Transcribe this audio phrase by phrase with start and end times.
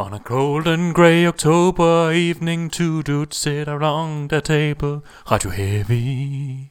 [0.00, 5.02] on a cold and grey October evening, two dudes sit around a table.
[5.30, 6.70] Radio heavy,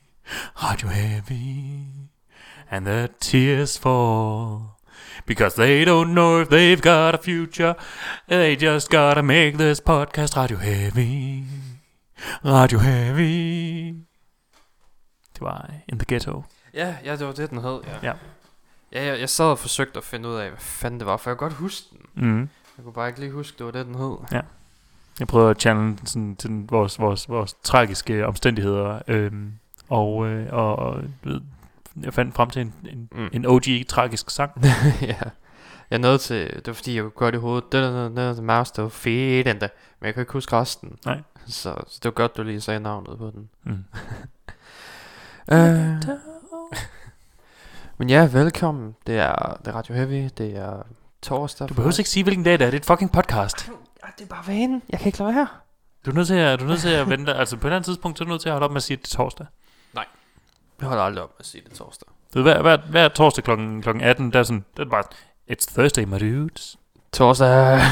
[0.63, 2.09] radio heavy,
[2.71, 4.79] and the tears fall
[5.25, 7.75] because they don't know if they've got a future.
[8.27, 11.43] They just gotta make this podcast radio heavy,
[12.43, 13.93] radio heavy.
[15.33, 16.43] Det var In the Ghetto.
[16.73, 17.79] Ja, ja, det var det, den hed.
[17.87, 18.13] Ja, Ja.
[18.91, 21.29] ja jeg, jeg sad og forsøgte at finde ud af, hvad fanden det var, for
[21.29, 22.29] jeg kunne godt huske den.
[22.29, 22.49] Mm.
[22.79, 24.17] Jeg kunne bare ikke lige huske, det var det, den hed.
[25.19, 29.51] Jeg prøvede at channel sådan, til den- vores, vores, vores tragiske omstændigheder, øhm,
[29.89, 31.41] og, øh, og, og ved,
[32.03, 33.29] jeg fandt frem til en, en, Mm.
[33.33, 34.51] en OG-tragisk sang.
[35.01, 35.15] ja.
[35.91, 37.71] Jeg nåede til, det var fordi, jeg kunne gøre det i hovedet.
[37.71, 39.67] Det der, der, der, mouse, det var fedt endda.
[39.99, 40.97] Men jeg kunne ikke huske resten.
[41.05, 41.21] Nej.
[41.47, 43.49] Så, så det var godt, du lige sagde navnet på den.
[43.63, 43.83] Mm.
[45.51, 46.03] Øh,
[47.97, 48.95] men ja, velkommen.
[49.07, 50.29] Det er, det er Radio Heavy.
[50.37, 50.83] Det er
[51.21, 51.69] torsdag.
[51.69, 52.65] Du behøver ikke sige, hvilken dag det er.
[52.65, 53.67] Det er et fucking podcast.
[54.03, 54.81] Ja, det er bare vanen.
[54.89, 55.47] Jeg kan ikke lade være.
[56.05, 57.33] Du er nødt til at, du er nødt til at vente.
[57.39, 58.77] Altså på et eller andet tidspunkt, så er du nødt til at holde op med
[58.77, 59.45] at sige, at det er torsdag.
[60.79, 62.07] Jeg holder aldrig op med at sige det torsdag.
[62.33, 65.03] Du ved, hver, hver, hver torsdag klokken, klokken 18, der er sådan, det er bare,
[65.51, 66.77] it's Thursday, my dudes.
[67.13, 67.79] Torsdag.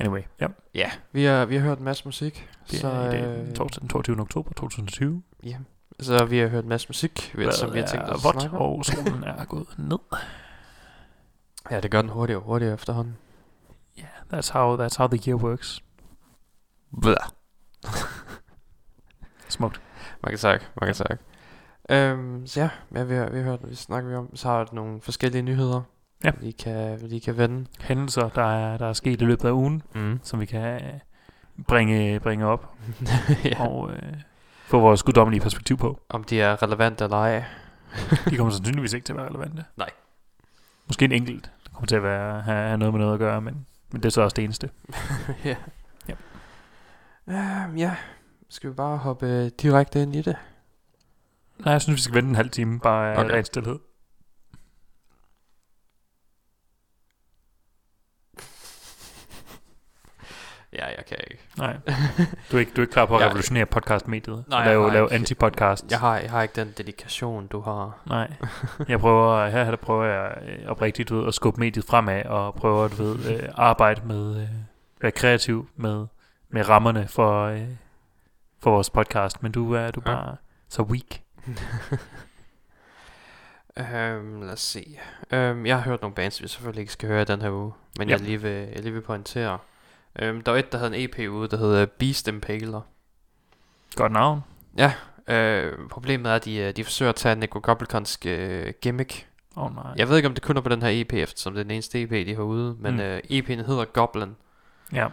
[0.00, 0.46] Anyway, ja.
[0.74, 2.48] ja, vi har, vi har hørt en masse musik.
[2.70, 4.20] Det så, er i dag, øh, torsdag den 22.
[4.20, 5.22] oktober 2020.
[5.44, 5.56] Ja,
[6.00, 8.56] så vi har hørt en masse musik, ved, som vi har tænkt os at snakke
[8.56, 8.62] om.
[8.78, 9.98] og solen er gået ned.
[11.70, 13.16] Ja, det gør den hurtigere og hurtigere efterhånden.
[13.98, 15.82] Yeah, that's how, that's how the year works.
[17.02, 17.16] Blah.
[19.48, 19.80] Smukt.
[20.22, 21.20] Man kan sagt, man kan sagt.
[21.90, 24.68] Øhm, så ja, ja vi, har, vi har vi snakker vi om, så har vi
[24.72, 25.82] nogle forskellige nyheder,
[26.24, 26.30] Ja.
[26.40, 27.66] vi kan, vi kan vende.
[27.80, 30.20] hændelser, der er, der er sket i løbet af ugen, Mm.
[30.22, 31.00] som vi kan øh,
[31.68, 32.74] bringe, bringe op
[33.44, 33.66] ja.
[33.68, 34.12] og øh,
[34.66, 36.00] få vores guddommelige perspektiv på.
[36.08, 37.44] Om de er relevante eller ej.
[38.30, 39.64] De kommer sandsynligvis ikke til at være relevante.
[39.76, 39.90] Nej.
[40.86, 43.66] Måske en enkelt, kommer til at være, have, have noget med noget at gøre, men,
[43.92, 44.70] men det er så også det eneste.
[45.44, 45.56] ja.
[46.08, 46.14] Ja.
[47.28, 47.96] Øhm, ja,
[48.48, 50.36] skal vi bare hoppe direkte ind i det?
[51.58, 53.34] Nej, jeg synes, vi skal vente en halv time, bare af Okay.
[53.34, 53.78] ren stillhed.
[60.78, 61.42] Ja, jeg kan ikke.
[61.58, 61.76] Nej.
[62.52, 64.44] Du er ikke, du er ikke klar på at Jeg- revolutionere podcastmediet?
[64.48, 65.84] Nej, lave, jeg lave anti-podcast?
[65.90, 67.98] Jeg har, jeg har ikke den dedikation, du har.
[68.06, 68.32] Nej.
[68.88, 72.84] Jeg prøver, her, her prøver jeg øh, oprigtigt ud at skubbe mediet fremad, og prøver
[72.84, 74.48] at du ved, øh, arbejde med, øh,
[75.00, 76.06] være kreativ med,
[76.50, 77.62] med rammerne for, øh,
[78.62, 80.12] for vores podcast, men du er du Ja.
[80.14, 80.36] bare
[80.68, 81.20] så weak.
[83.78, 84.98] Øhm, lad os se.
[85.30, 87.72] Øhm, jeg har hørt nogle bands, vi selvfølgelig ikke skal høre den her uge.
[87.98, 88.14] Men Ja.
[88.14, 89.58] jeg, lige vil, jeg lige vil pointere.
[90.18, 92.80] Øhm, der var et, der havde en EP ude, der hedder Beast Impaler.
[93.96, 94.40] Godt navn.
[94.76, 94.92] Ja,
[95.28, 99.28] øh, problemet er, at de, øh, de forsøger at tage Nico Gobblekonsk øh, gimmick.
[99.56, 99.92] Oh, nej.
[99.96, 101.70] Jeg ved ikke, om det kun er på den her EP, eftersom det er den
[101.70, 102.76] eneste EP, de har ude.
[102.78, 103.00] Men Mm.
[103.00, 104.36] øh, EP'en hedder Goblin.
[104.92, 105.08] Ja.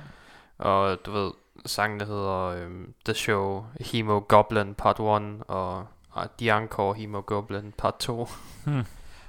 [0.58, 1.32] Og du ved,
[1.66, 5.06] sangen der hedder øhm, The Show, Hemo Goblin Part 1
[5.48, 5.88] og
[6.18, 8.28] uh, The Encore Hemo Goblin Part 2.
[8.66, 8.84] Hmm.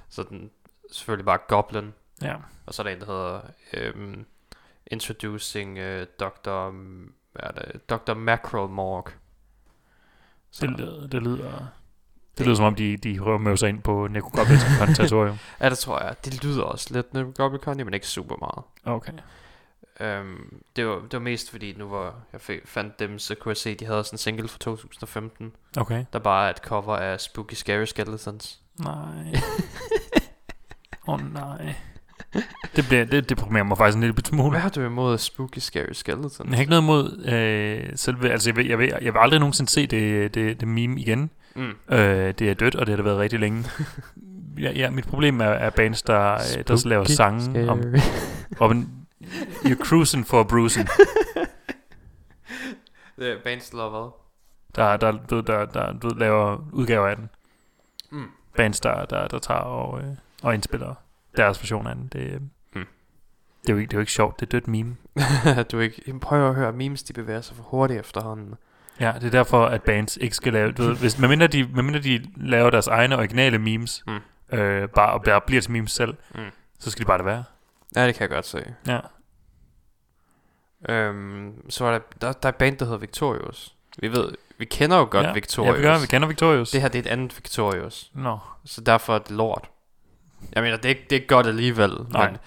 [0.09, 0.49] Så den
[0.91, 1.93] selvfølgelig bare Goblin.
[2.21, 2.35] Ja.
[2.65, 3.39] Og så er der en, der hedder
[3.73, 4.25] øhm,
[4.91, 6.69] Introducing uh, Dr.
[6.71, 7.89] M- Hvad er det?
[7.89, 8.13] Dr.
[8.13, 9.07] Mackerel Morg.
[10.51, 11.67] Så, Det, lyder- det lyder...
[12.37, 15.37] Det lyder som om, de, de møde sig ind på Nico Goblins kontatorium.
[15.61, 16.15] ja, det tror jeg.
[16.25, 17.13] Det lyder også lidt
[17.59, 18.65] Conny, men ikke super meget.
[18.97, 19.13] Okay.
[20.21, 23.57] Um, det, var, det var mest fordi, nu hvor jeg fandt dem, så kunne jeg
[23.57, 26.05] se, at de havde sådan en single fra 2015, Okay.
[26.13, 28.59] der bare er et cover af Spooky Scary Skeletons.
[28.79, 28.93] Nej.
[31.07, 31.75] Åh oh, nej.
[32.75, 34.49] Det, bliver, det deprimerer mig faktisk en lille smule.
[34.49, 36.39] Hvad har du imod Spooky Scary Skeletons?
[36.39, 38.31] Jeg har ikke noget imod øh, selve...
[38.31, 41.29] Altså, jeg vil, jeg, vil, jeg vil aldrig nogensinde se det, det, det meme igen.
[41.55, 41.69] Mm.
[41.89, 43.65] Øh, det er dødt, og det har det været rigtig længe.
[44.59, 47.83] ja, ja, mit problem er, er bands, der, øh, der så laver sange om,
[48.59, 49.07] om en,
[49.65, 50.87] you're cruising for a bruising.
[53.19, 54.09] Det er bands, der laver hvad?
[54.75, 57.29] Der, der, der, der, der, der laver udgaver af den.
[58.09, 58.25] Mm.
[58.57, 60.07] Bands, der, der, der tager og, øh,
[60.43, 60.95] og indspiller
[61.37, 62.07] deres version af den.
[62.07, 62.41] Det, øh,
[62.75, 62.85] Mm.
[63.61, 64.95] det, er jo ikke, det er jo ikke sjovt, det er dødt meme.
[65.71, 66.19] du er ikke...
[66.21, 68.55] Prøv at høre, memes de bevæger sig for hurtigt efterhånden.
[68.99, 70.71] Ja, det er derfor, at bands ikke skal lave...
[70.71, 74.57] Du ved, hvis, medmindre, de, medmindre de laver deres egne originale memes, Mm.
[74.57, 76.41] øh, bare, og bare bliver til memes selv, Mm.
[76.79, 77.43] så skal de bare det være.
[77.95, 78.73] Ja, det kan jeg godt se.
[78.87, 78.99] Ja.
[80.89, 83.75] Øhm, så er der, der, der er et band, der hedder Victorious.
[83.99, 85.33] Vi ved, vi kender jo godt ja.
[85.33, 85.73] Victorious.
[85.73, 86.71] Ja, vi, gør, vi kender Victorious.
[86.71, 88.11] Det her, det er et andet Victorious.
[88.13, 89.69] Nå, Så derfor er det lort.
[90.55, 91.91] Jeg mener, det er det er godt alligevel.
[92.09, 92.29] Nej.
[92.29, 92.37] Men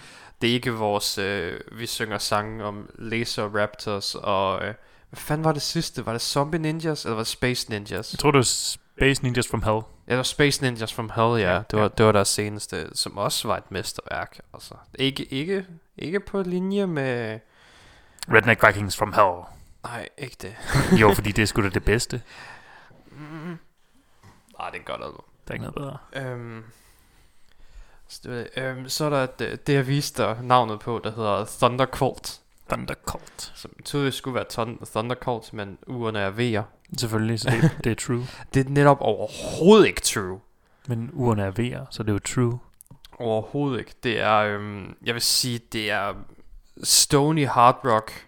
[0.41, 1.19] det er ikke vores...
[1.19, 4.65] Øh, vi synger sange om laser raptors og...
[4.65, 4.75] Øh,
[5.11, 6.07] hvad fanden var det sidste?
[6.07, 8.13] Var det Zombie Ninjas, eller var det Space Ninjas?
[8.13, 9.81] jeg tror, det var Space Ninjas from Hell.
[10.07, 11.63] Ja, det var Space Ninjas from Hell, ja.
[11.71, 14.41] Det var, det var deres seneste, som også var et mesterværk.
[14.55, 15.67] Altså, ikke, ikke,
[15.99, 17.39] ikke på linje med...
[18.33, 19.45] Redneck Vikings from Hell.
[19.85, 20.55] Nej, ikke det.
[21.01, 22.23] Jo, fordi det er sgu da det bedste.
[23.11, 23.59] Mm.
[24.59, 25.25] Nej, det er godt album.
[25.49, 25.99] Der er ikke noget bedre.
[26.13, 26.65] Øhm,
[28.11, 31.45] så, det, øhm, så er der det, det, jeg viste dig navnet på, der hedder
[31.59, 32.41] Thunder Cult.
[32.69, 33.53] Thunder Cult.
[33.55, 36.62] Som tydeligvis skulle være ton, Thunder Cult, men ugerne er V'er.
[36.99, 38.27] Selvfølgelig, så det, det er true.
[38.55, 40.41] Det er netop overhovedet ikke true.
[40.87, 42.59] Men ugerne er V'er, så det er jo true.
[43.19, 43.95] Overhovedet ikke.
[44.03, 46.15] Det er, øhm, jeg vil sige, det er
[46.83, 48.27] stony hard rock,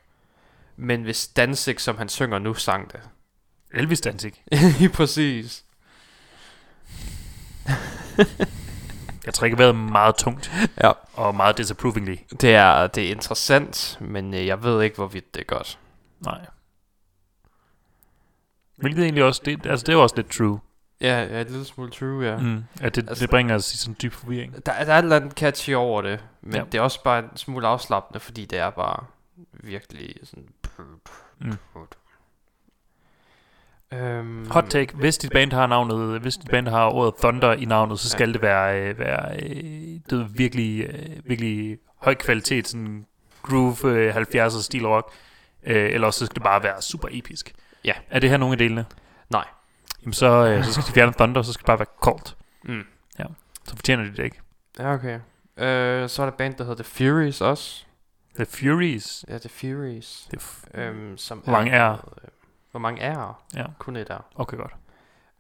[0.77, 3.01] men hvis Danzig, som han synger nu, sang det.
[3.75, 4.33] Elvis Danzig.
[4.95, 5.65] Præcis.
[9.27, 10.53] Jeg trækker vejret meget tungt.
[10.83, 10.93] Ja.
[11.15, 12.17] Og meget disapprovingly.
[12.41, 15.79] Det er, det er interessant, men øh, jeg ved ikke, hvorvidt det er godt.
[16.21, 16.47] Nej.
[18.77, 20.61] Hvilket egentlig også, det, altså det er også lidt true.
[21.01, 22.37] Ja, ja et lille smule true, ja.
[22.37, 24.55] Mm, at det, Altså- det bringer os i sådan en dyb forvirring.
[24.55, 26.65] Der, der er et eller andet catchy over det, men ja.
[26.73, 29.05] det er også bare en smule afslappende, fordi det er bare
[29.53, 30.49] virkelig sådan...
[31.41, 31.57] Mm.
[33.93, 34.95] Øhm, Hot take.
[34.97, 38.19] Hvis dit band har navnet, hvis dit band har ordet Thunder i navnet, så Ja.
[38.19, 39.55] skal det være, øh, være øh,
[40.11, 43.07] det er virkelig, øh, virkelig høj kvalitet, sådan
[43.43, 45.13] groove øh, 70'er stil rock.
[45.63, 47.53] Eller også så skal det bare være super episk.
[47.85, 47.93] Ja.
[48.11, 48.87] Er det her nogle af delene?
[49.31, 49.45] Nej.
[50.03, 52.37] Jamen så, så skal de fjerne Thunder, så skal det bare være koldt.
[52.65, 52.83] Mm.
[53.65, 54.41] Så fortjener de det ikke.
[54.79, 55.15] Ja, okay.
[55.59, 57.85] Øh, så er der band, der hedder The Furies også.
[58.37, 59.25] The Furies.
[59.29, 60.29] Ja, The Furies.
[60.31, 62.09] Det er f- Øhm, som Hvor mange er?
[62.73, 63.43] Øh, Hvor mange er?
[63.55, 64.25] ja, Kun et er.
[64.35, 64.73] okay godt.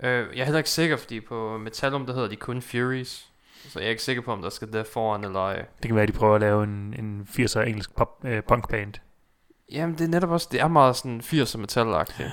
[0.02, 3.29] Øh, jeg er heller ikke sikker, fordi på Metallum, der hedder de kun Furies.
[3.69, 5.56] Så jeg er ikke sikker på, om der skal det foran eller ej.
[5.56, 8.93] Det kan være, at de prøver at lave en, en 80'er engelsk pop, øh, punkband.
[9.73, 12.31] Jamen, det er netop også, det er meget sådan 80'er metal-agtigt.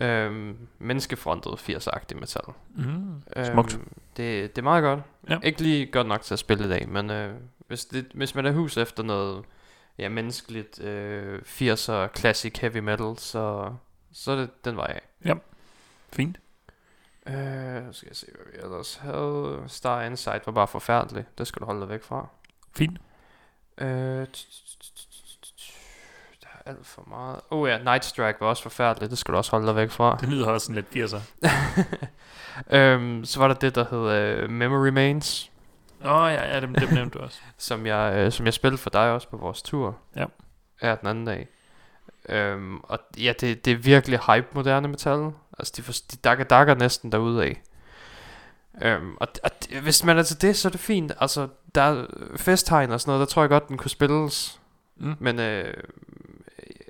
[0.00, 2.42] øhm, menneskefrontet 80'er-agtig metal.
[2.74, 3.22] Mm.
[3.36, 3.78] Øhm, Smukt.
[4.16, 5.00] det, det er meget godt.
[5.28, 5.38] Ja.
[5.42, 7.34] Ikke lige godt nok til at spille i dag, men øh,
[7.68, 9.44] hvis, det, hvis man er hus efter noget
[9.98, 13.74] ja, menneskeligt øh, 80'er classic heavy metal, så,
[14.12, 15.02] så det den vej af.
[16.12, 16.38] Fint.
[17.26, 19.64] Øh, nu skal jeg se, hvad vi ellers havde.
[19.66, 21.24] Star Insight var bare forfærdelig.
[21.38, 22.26] Det skal du holde dig væk fra.
[22.76, 22.98] Fint.
[23.78, 23.86] Øh,
[26.42, 27.40] der er alt for meget.
[27.50, 29.10] Oh ja, Night Strike var også forfærdeligt.
[29.10, 30.16] Det skal du også holde dig væk fra.
[30.20, 31.20] Det lyder også sådan lidt 80'er.
[32.76, 35.50] øhm, så var der det, der hed uh, Memory Remains,
[36.04, 37.40] Åh oh, ja, ja dem, dem nævnte du også.
[37.58, 39.98] som jeg, øh, som jeg spillede for dig også på vores tur.
[40.16, 40.24] Ja.
[40.82, 41.48] Ja, den anden dag.
[42.28, 45.30] Øhm, og ja, det, det er virkelig hype moderne metal.
[45.58, 47.62] Altså, de, for, de dakker, dakker næsten derude af.
[48.82, 49.50] Øhm, og, og
[49.82, 51.12] hvis man er til det, så er det fint.
[51.20, 52.06] Altså, der er
[52.36, 54.60] festhegn og sådan noget, der tror jeg godt, den kunne spilles.
[54.96, 55.14] Mm.
[55.18, 55.74] Men øh,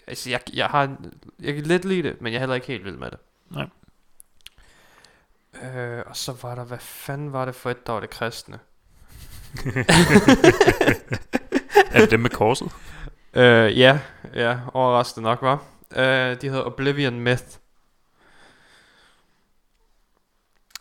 [0.07, 0.97] altså, jeg, jeg har
[1.41, 3.19] jeg kan lidt lide det, men jeg er heller ikke helt vild med det.
[3.51, 3.69] Nej.
[5.63, 8.59] Øh, og så var der, hvad fanden var det for et, der var det kristne?
[11.93, 12.73] er det dem med korset?
[13.35, 13.99] Øh, ja,
[14.35, 15.63] ja, overraskende nok, var.
[15.97, 17.45] Øh, de hedder Oblivion Myth.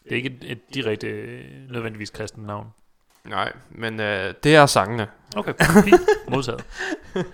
[0.04, 2.68] Det er ikke et, et direkte øh, nødvendigvis kristen navn.
[3.24, 5.08] Nej, men øh, det er sangene.
[5.36, 5.54] Okay,
[5.84, 6.02] fint.
[6.28, 6.64] Modtaget.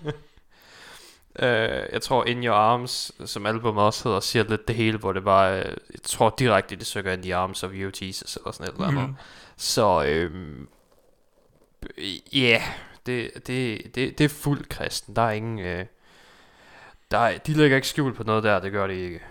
[1.41, 5.13] Øh, jeg tror In Your Arms, som albumet også hedder, siger lidt det hele, hvor
[5.13, 8.51] det var, øh, jeg tror direkte, det søger In the Arms of You Jesus, eller
[8.51, 9.03] sådan et eller andet.
[9.03, 9.15] Mhm.
[9.57, 10.67] Så, øhm,
[12.33, 12.61] ja, yeah,
[13.05, 15.15] det, det, det, det er fuldt kristen.
[15.15, 15.85] Der er ingen, øh,
[17.11, 19.21] der er, de lægger ikke skjul på noget der, det gør de ikke.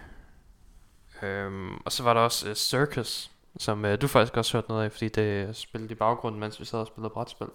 [1.23, 4.85] Øhm, og så var der også uh, Circus, som øh, du faktisk også hørt noget
[4.85, 7.49] af, fordi det spillede i baggrunden, mens vi sad og spillede brætspil.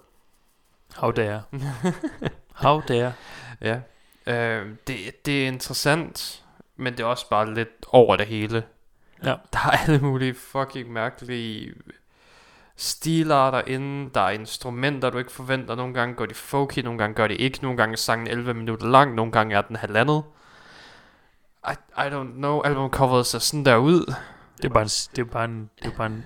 [0.96, 1.42] How dare.
[2.64, 3.12] How dare.
[3.60, 3.80] Ja.
[4.26, 6.44] Øh, det, det er interessant,
[6.76, 8.64] men det er også bare lidt over det hele.
[9.24, 9.34] Ja.
[9.52, 11.74] Der er alle mulige fucking mærkelige
[12.76, 14.10] stilarter inde.
[14.14, 15.74] Der er instrumenter, du ikke forventer.
[15.74, 17.58] Nogle gange går de folky, nogle gange gør de ikke.
[17.62, 20.22] Nogle gange er sangen 11 minutter lang, nogle gange er den halvandet.
[21.68, 22.60] I, I don't know.
[22.60, 24.14] Albumcoveret ser sådan der ud.
[24.56, 26.24] Det er bare en, det er bare en, det er bare en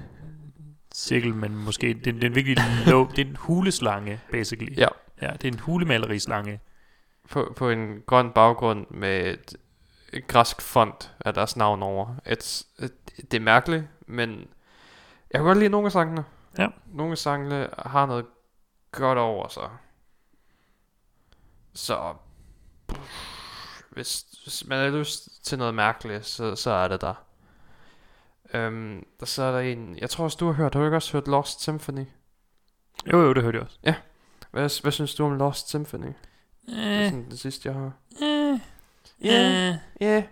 [0.94, 4.78] cirkel, men måske, det, det er en virkelig low, det er en huleslange, basically.
[4.78, 4.88] Ja.
[5.22, 6.60] Ja, det er en hulemalerislange.
[7.30, 9.56] På, på en grøn baggrund med et,
[10.12, 12.14] et græsk font af deres navn over.
[12.26, 12.92] Et, et,
[13.30, 14.30] det er mærkeligt, men
[15.30, 16.24] jeg kan godt lide nogle af sangene.
[16.58, 16.68] Ja.
[16.86, 18.26] Nogle sangene har noget
[18.92, 19.70] godt over sig.
[21.74, 22.14] Så
[23.90, 27.14] hvis, hvis man har lyst til noget mærkeligt, så, så er det der.
[28.54, 30.96] Øhm, der så er der en, jeg tror også du har hørt, har du ikke
[30.96, 32.04] også hørt Lost Symphony?
[33.12, 33.78] Jo, jo, det hørte jeg også.
[34.50, 36.12] Hvad, hvad synes du om Lost Symphony?
[36.66, 37.92] Det er Eh, sådan det sidste, jeg har.
[38.22, 38.60] eh,
[39.24, 39.68] Ja.
[39.70, 39.74] eh.
[40.00, 40.22] Ja.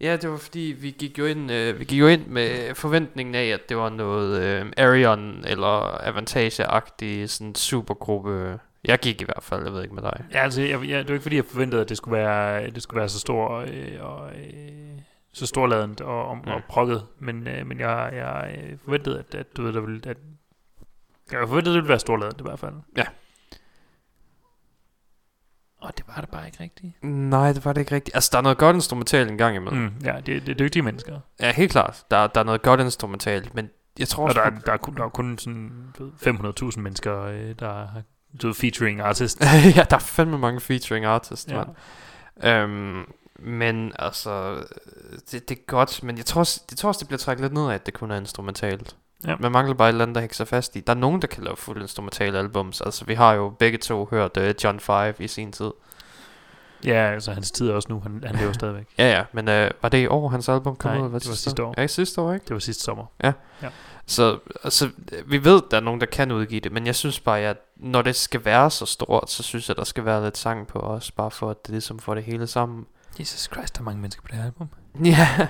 [0.00, 3.34] Ja, det var fordi, vi gik jo ind, øh, vi gik jo ind med forventningen
[3.34, 8.58] af, at det var noget øh, Arion eller Avantage-agtig sådan supergruppe.
[8.84, 10.24] Jeg gik i hvert fald, jeg ved ikke med dig.
[10.32, 12.82] Ja, altså, jeg, jeg, det var ikke fordi, jeg forventede, at det skulle være, det
[12.82, 15.00] skulle være så stor øh, og øh,
[15.32, 16.42] så storladent og, og, Mm.
[16.52, 20.16] og prokket, men, øh, men jeg, jeg forventede, at, at du ved, der ville, at,
[21.32, 22.74] jeg forventede, at det ville være storladent i hvert fald.
[22.96, 23.04] Ja.
[25.80, 27.04] Og det var det bare ikke rigtigt.
[27.04, 28.14] Nej, det var det ikke rigtigt.
[28.16, 29.82] Altså, der er noget godt instrumentalt en gang imellem.
[29.82, 29.92] Mm.
[30.04, 31.20] Ja, det, det er dygtige mennesker.
[31.40, 32.04] Ja, helt klart.
[32.10, 34.40] Der, der er noget godt instrumentalt, men jeg tror Og også...
[34.40, 37.72] der, er, der, er, kun, der er kun sådan du ved, 500.000 mennesker, øh, der
[37.72, 38.02] har
[38.42, 39.40] du featuring artist.
[39.76, 41.62] ja, der er fandme mange featuring artists, Ja.
[42.42, 42.62] ja.
[42.62, 43.04] Øhm,
[43.38, 44.54] men altså,
[45.30, 47.52] det, det er godt, men jeg tror, også, jeg tror også, det bliver trækket lidt
[47.52, 48.96] ned af, at det kun er instrumentalt.
[49.26, 49.36] Ja.
[49.40, 50.80] Man mangler bare et eller andet, der hænger sig fast i.
[50.80, 52.80] Der er nogen, der kan lave fuldt instrumentale albums.
[52.80, 55.70] Altså, vi har jo begge to hørt uh, John 5 i sin tid.
[56.84, 58.86] Ja, altså hans tid er også nu, han, han lever stadigvæk.
[58.98, 61.04] Ja, ja, men uh, var det i år, hans album kom Nej, ud?
[61.04, 61.74] det var sidste år.
[61.76, 62.44] Ja, sidste år, ikke?
[62.44, 63.04] Det var sidste sommer.
[64.06, 64.90] Så altså,
[65.26, 68.02] vi ved, der er nogen, der kan udgive det, men jeg synes bare, at når
[68.02, 71.10] det skal være så stort, så synes jeg, der skal være lidt sang på os,
[71.10, 72.86] bare for at det ligesom får det hele sammen.
[73.18, 74.68] Jesus Christ, der er mange mennesker på det her album.
[75.04, 75.48] Ja,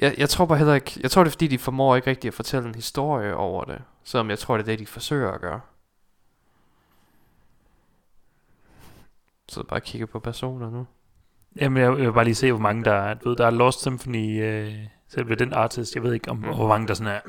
[0.00, 2.28] jeg, jeg tror bare heller ikke, jeg tror det er fordi, de formår ikke rigtig
[2.28, 5.40] at fortælle en historie over det, selvom jeg tror, det er det, de forsøger at
[5.40, 5.60] gøre.
[9.48, 10.86] Så bare kigge på personer nu.
[11.60, 13.14] Jamen, jeg, jeg vil bare lige se, hvor mange der er.
[13.14, 14.74] Du ved, der er Lost Symphony, øh,
[15.08, 15.94] selve den artist.
[15.94, 16.42] Jeg ved ikke, om Mm.
[16.54, 17.20] hvor mange der sådan er.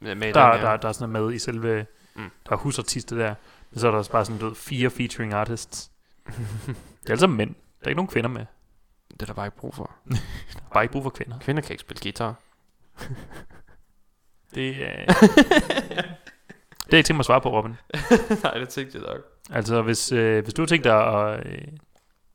[0.00, 0.66] Med, med Der, den, ja.
[0.70, 1.86] der, der er sådan er med i selve...
[2.14, 2.30] Mm.
[2.48, 3.34] Der er husartister der.
[3.70, 5.90] Men så er der også bare sådan, du ved, fire featuring artists.
[7.06, 7.54] Det er sammen mænd.
[7.54, 8.46] Der er ikke nogen kvinder med.
[9.12, 9.90] Det er der bare ikke brug for.
[10.10, 10.16] Der
[10.70, 11.38] er bare ikke brug for kvinder.
[11.38, 12.34] Kvinder kan ikke spille guitar.
[14.54, 15.06] Det er...
[16.86, 17.76] det er ikke til mig at svare på, Robin.
[18.42, 19.20] Nej, det tænkte jeg nok.
[19.50, 21.46] Altså, hvis, øh, hvis du har tænkt dig at...
[21.46, 21.58] Øh,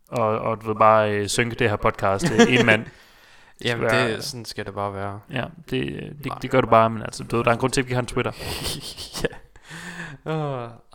[0.08, 2.86] og, og du ved bare øh, synke det her podcast øh, en mand.
[3.64, 5.20] Jamen, være- det, sådan skal det bare være.
[5.32, 7.72] Ja, det, det, det gør du bare, men altså, du ved, der er en grund
[7.72, 8.32] til, at vi har en Twitter.
[9.24, 9.36] ja.
[10.26, 10.34] Uh,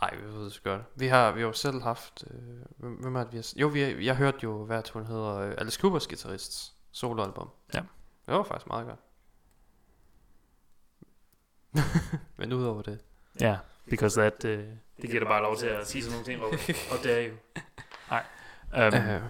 [0.01, 0.81] ej, vi ved det godt.
[0.95, 2.23] Vi har, vi har jo selv haft...
[2.31, 3.53] Øh, hvem er det, vi har...
[3.55, 7.49] Jo, vi har, jeg hørte jo, hvad hun hedder, øh, Alice Coopers guitarists soloalbum.
[7.73, 7.79] Ja.
[8.25, 8.99] Det var faktisk meget godt.
[12.37, 12.99] Men udover det.
[13.41, 13.57] Ja,
[13.89, 14.65] because that, øh,
[15.01, 16.77] det giver dig bare lov til at sige sådan nogle ting.
[16.91, 17.33] Og det er jo...
[18.09, 18.23] Nej.
[18.87, 19.21] Um, Øh,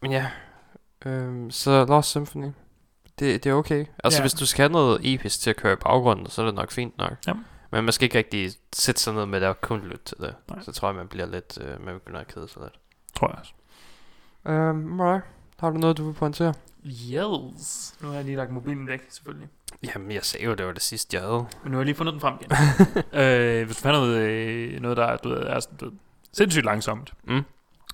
[0.00, 0.30] men ja,
[1.06, 2.50] øh, så Lost Symphony,
[3.18, 3.86] det, det er okay.
[4.04, 4.22] Altså Ja.
[4.22, 6.70] hvis du skal have noget episk til at køre i baggrunden, så er det nok
[6.70, 7.12] fint nok.
[7.26, 7.32] Ja.
[7.72, 10.34] Men man skal ikke rigtig sætte sig ned med det og kun lytte til det.
[10.48, 10.62] Nej.
[10.62, 12.78] Så tror jeg, man bliver lidt, øh, man begynder at kede sig lidt.
[13.16, 13.52] tror jeg også.
[14.46, 15.20] Øh, Mariah,
[15.58, 16.54] har du noget, du vil pointere?
[16.86, 17.94] Yes.
[18.00, 19.48] Nu har jeg lige lagt mobilen væk, selvfølgelig.
[19.82, 21.46] Jamen, jeg sagde jo, det var det sidste, jeg havde.
[21.62, 22.50] Men nu har jeg lige fundet den frem igen.
[23.20, 25.92] øh, hvis du fandt noget, øh, noget der du ved, er sådan, du ved,
[26.32, 27.12] sindssygt langsomt.
[27.24, 27.42] Mm.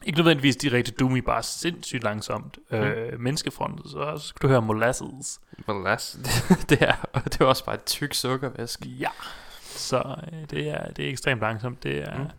[0.02, 2.58] Ikke nødvendigvis direkte doomy, bare sindssygt langsomt.
[2.70, 2.76] Mm.
[2.76, 5.40] Øh, menneskefrontet, så skal du høre Molasses.
[5.66, 6.18] Molas,
[6.68, 8.80] det, er, og det er også bare et tyk sukkervæsk.
[8.86, 9.10] Ja.
[9.78, 11.82] Så øh, det, er, det er ekstremt langsomt.
[11.82, 12.18] Det er...
[12.18, 12.30] Mm.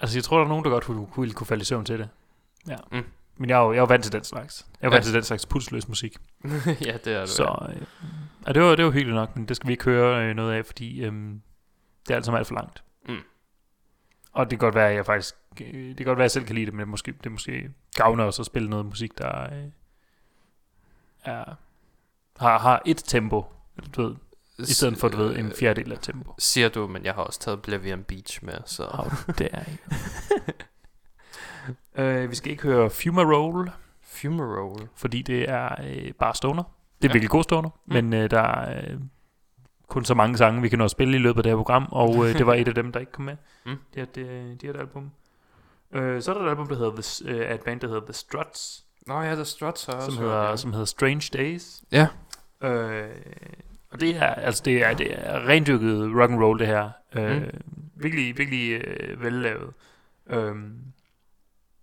[0.00, 1.98] Altså, jeg tror, der er nogen, der godt kunne, kunne, kunne falde i søvn til
[1.98, 2.08] det.
[2.68, 2.76] Ja.
[2.92, 3.04] Mm.
[3.36, 4.66] Men jeg er jo, jeg er jo vant til den slags.
[4.80, 4.96] Jeg er Ja.
[4.96, 6.16] vant til den slags pulsløs musik.
[6.86, 7.28] ja, det er det.
[7.28, 7.82] Så øh,
[8.46, 10.52] ja, det, var, det var hyggeligt nok, men det skal vi ikke høre øh, noget
[10.54, 11.12] af, fordi øh,
[12.02, 12.82] det er altså alt for langt.
[13.08, 13.16] Mm.
[14.32, 16.30] Og det kan godt være, at jeg faktisk, øh, det kan godt være, at jeg
[16.30, 19.18] selv kan lide det, men det måske, det måske gavner os at spille noget musik,
[19.18, 19.64] der øh,
[21.24, 21.44] er,
[22.38, 23.44] har, har et tempo,
[23.96, 24.16] du ved,
[24.58, 26.34] i stedet for, du ved, en fjerdedel af tempo.
[26.38, 28.82] Siger du, men jeg har også taget Oblivion Beach med, så...
[28.92, 29.04] How
[29.38, 29.64] dare
[31.96, 32.02] you.
[32.04, 33.72] øh, vi skal ikke høre Fumarole,
[34.02, 34.88] Fumarole.
[34.96, 36.62] fordi det er øh, bare stoner.
[36.62, 37.12] Det er Ja.
[37.12, 37.92] virkelig god stoner, Mm.
[37.94, 38.98] men øh, der er øh,
[39.88, 41.88] kun så mange sange, vi kan nå at spille i løbet af det her program,
[41.92, 43.36] og øh, det var et af dem, der ikke kom med.
[43.66, 43.76] Mm.
[43.94, 45.10] Det er det, de er et album.
[45.92, 48.12] Øh, så er der et album, der hedder The, øh, et band, der hedder The
[48.12, 50.56] Struts, Nå ja, The Struts har også som hørt, hedder, ja.
[50.56, 51.82] som hedder Strange Days.
[51.92, 52.06] Ja.
[52.62, 53.08] Øh,
[53.90, 56.90] og det er, altså det er, det er rendyrket rock and roll det her.
[57.16, 57.48] Øh, Mm.
[58.02, 59.70] Virkelig, virkelig øh, vellavet.
[60.30, 60.72] Øhm,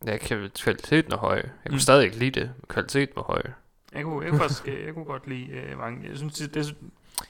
[0.06, 1.36] Ja, kvaliteten er høj.
[1.36, 1.80] Jeg kunne Mm.
[1.80, 3.42] stadig ikke lide det, men kvaliteten var høj.
[3.94, 6.10] jeg, kunne, jeg, kunne faktisk, øh, jeg kunne godt lide øh, mange.
[6.10, 6.76] Jeg synes, det, det,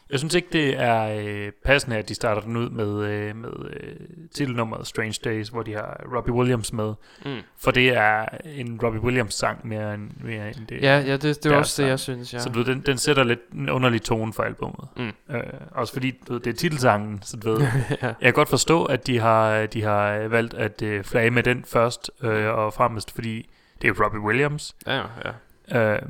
[0.09, 3.49] jeg synes ikke, det er øh, passende, at de starter den ud med, øh, med
[3.69, 3.95] øh,
[4.35, 6.93] titelnummeret Strange Days, hvor de har Robbie Williams med.
[7.25, 7.37] Mm.
[7.57, 10.81] For det er en Robbie Williams sang mere end, mere end det.
[10.81, 12.15] Ja, ja, det, det deres også det, jeg sang.
[12.15, 12.39] synes, ja.
[12.39, 14.87] Så du ved, den, den sætter lidt en underlig tone for albumet.
[14.97, 15.35] Mm.
[15.35, 17.61] Øh, også fordi du ved, det er titelsangen, så du ved,
[18.01, 18.07] ja.
[18.07, 21.65] jeg kan godt forstå, at de har, de har valgt at øh, flage med den
[21.67, 23.49] først øh, og fremmest, fordi
[23.81, 24.75] det er Robbie Williams.
[24.87, 25.93] ja, ja.
[25.93, 26.01] Øh,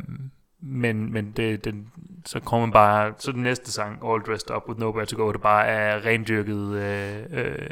[0.67, 1.91] men men det, den,
[2.25, 5.31] så kommer man bare, så den næste sang, All Dressed Up With Nowhere To Go,
[5.31, 7.67] det bare er rendyrket, øh, øh,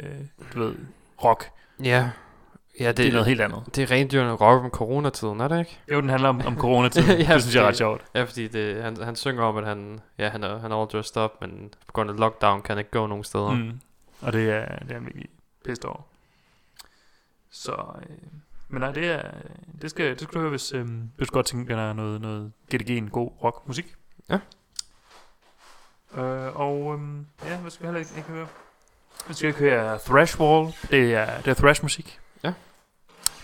[0.54, 0.74] du ved,
[1.24, 1.50] rock.
[1.82, 2.10] Ja,
[2.80, 3.62] ja det, Det er noget helt andet.
[3.74, 5.78] det er rendyrende rock om coronatiden, er det ikke?
[5.92, 7.20] Jo, den handler om, om coronatiden.
[7.28, 8.02] Ja, det synes jeg er ret sjovt.
[8.14, 10.90] Ja, fordi det, han, han synger om, at han, ja, han, er, han er all
[10.90, 13.50] dressed up, men på grund af lockdown kan han ikke gå nogen steder.
[13.50, 13.80] Mm.
[14.20, 15.28] Og det er, det er han virkelig
[15.64, 16.00] pissed over.
[17.50, 18.16] Så, øh,
[18.74, 19.22] men nej, det er,
[19.82, 22.52] det skal, det skal du høre, hvis, øh, hvis du godt tænker, er noget, noget
[22.74, 23.94] GDG, en god rockmusik.
[24.30, 24.38] Ja.
[26.16, 27.00] Øh, og øh,
[27.50, 28.46] ja, hvad skal vi heller ikke, ikke høre?
[29.28, 30.72] Vi skal ikke høre Thrash Wall.
[30.90, 32.20] Det er, det er thrash-musik.
[32.44, 32.52] Ja.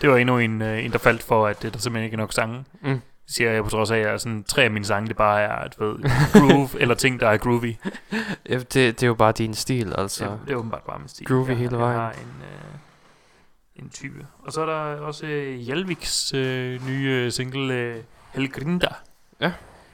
[0.00, 2.18] Det var endnu en, øh, en der faldt for, at øh, der simpelthen ikke er
[2.18, 2.64] nok sange.
[2.82, 3.00] Mm.
[3.26, 5.84] Siger jeg på trods af, at sådan, tre af mine sange, det bare er, du
[5.84, 5.98] ved,
[6.32, 7.76] groove, eller ting, der er groovy.
[8.48, 10.18] Ja, det, det er jo bare din stil, altså.
[10.18, 10.38] Så.
[10.46, 11.26] Det, er åbenbart bare min stil.
[11.26, 11.98] Groovy jeg, hele jeg vejen.
[11.98, 12.78] har en, øh,
[13.82, 14.26] en type.
[14.38, 17.96] Og så er der også øh, Hjelviks øh, nye øh, single, øh,
[18.34, 18.88] Helgrinda.
[19.40, 19.52] Ja.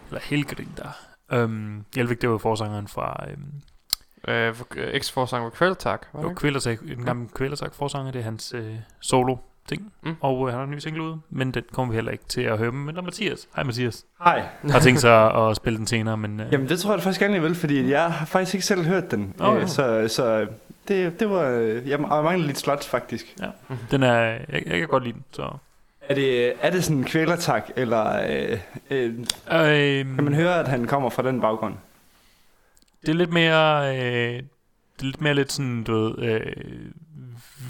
[0.09, 0.88] Eller Helgrinda.
[1.35, 3.43] Um, Hjelvik, det var forsangeren fra um,
[4.28, 6.40] Øh, for- øh, var Kvælertak, var det jo, ikke?
[6.40, 8.13] Kvælertak, en gammel Kvælertak forsanger.
[8.13, 9.37] Det er hans øh, solo
[9.69, 9.93] ting.
[10.02, 10.15] Mm.
[10.21, 12.41] Og øh, han har en ny single ude, men den kommer vi heller ikke til
[12.41, 12.73] at høre.
[12.73, 13.49] Men der er Mathias.
[13.56, 14.04] Hej Mathias.
[14.19, 14.47] Hej.
[14.71, 17.43] Har tænkt sig at spille den senere, men øh, Jamen det tror jeg faktisk gerne,
[17.43, 19.34] vil, fordi jeg har faktisk ikke selv hørt den.
[19.41, 19.69] Åh, Øh.
[19.69, 20.47] Så, så
[20.89, 21.45] det, det var...
[21.49, 23.37] øh, Jeg mangler lidt slot, faktisk.
[23.91, 25.25] den er, jeg, jeg kan godt lide den.
[25.33, 25.51] Så.
[26.01, 28.59] Er det, er det sådan en kvælertak, eller øh,
[28.91, 29.15] øh,
[29.53, 31.75] Øhm, kan man høre, at han kommer fra den baggrund?
[33.03, 33.97] Det er lidt mere...
[33.97, 34.43] Øh,
[34.97, 36.53] det er lidt mere lidt sådan, du ved, øh,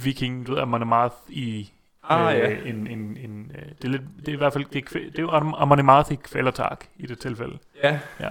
[0.04, 1.70] viking, du ved, Amon Amarth i...
[2.08, 2.50] Ah, ja.
[2.50, 4.88] øh, en, en, en, øh, det, er lidt, det er i hvert fald det er,
[4.90, 7.58] kvæ- det er jo Am- Amon Amarth i kvælertak i det tilfælde.
[7.82, 7.98] Ja.
[8.20, 8.28] Ja.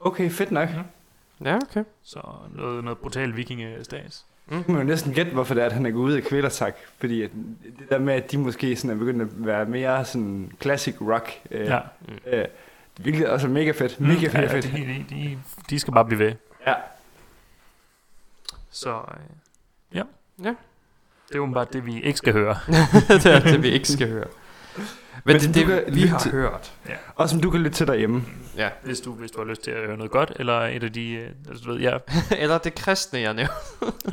[0.00, 0.68] Okay, fedt nok.
[1.44, 1.84] Ja, okay.
[2.02, 2.20] Så
[2.54, 4.24] noget, noget brutal vikingestats.
[4.48, 6.74] Kan man jo næsten gætte, hvorfor det er, at han er gået ud af kvælertak.
[6.98, 7.30] Fordi at
[7.78, 11.30] det der med, at de måske sådan er begyndt at være mere sådan classic rock.
[11.50, 11.78] Øh, Ja.
[12.26, 12.44] øh,
[13.32, 14.00] også er mega fedt.
[14.00, 14.34] Mega Mm, fedt.
[14.34, 14.64] ja, fedt.
[14.64, 15.38] de, de,
[15.70, 16.32] de, skal bare blive ved.
[16.66, 16.74] Ja.
[18.70, 20.02] Så øh, ja.
[20.42, 20.48] Ja.
[21.28, 22.56] Det er jo bare det, vi ikke skal høre.
[23.08, 24.26] det er det, vi ikke skal høre.
[24.76, 24.84] Men,
[25.24, 26.72] Men det, det, kan vi har til- hørt.
[27.16, 28.24] Og som du kan lytte til derhjemme.
[28.56, 28.68] Ja.
[28.82, 31.10] Hvis du, hvis du har lyst til at høre noget godt, eller et af de...
[31.10, 31.98] øh, Altså, du ved, ja,
[32.42, 33.54] Eller det kristne, jeg nævnte.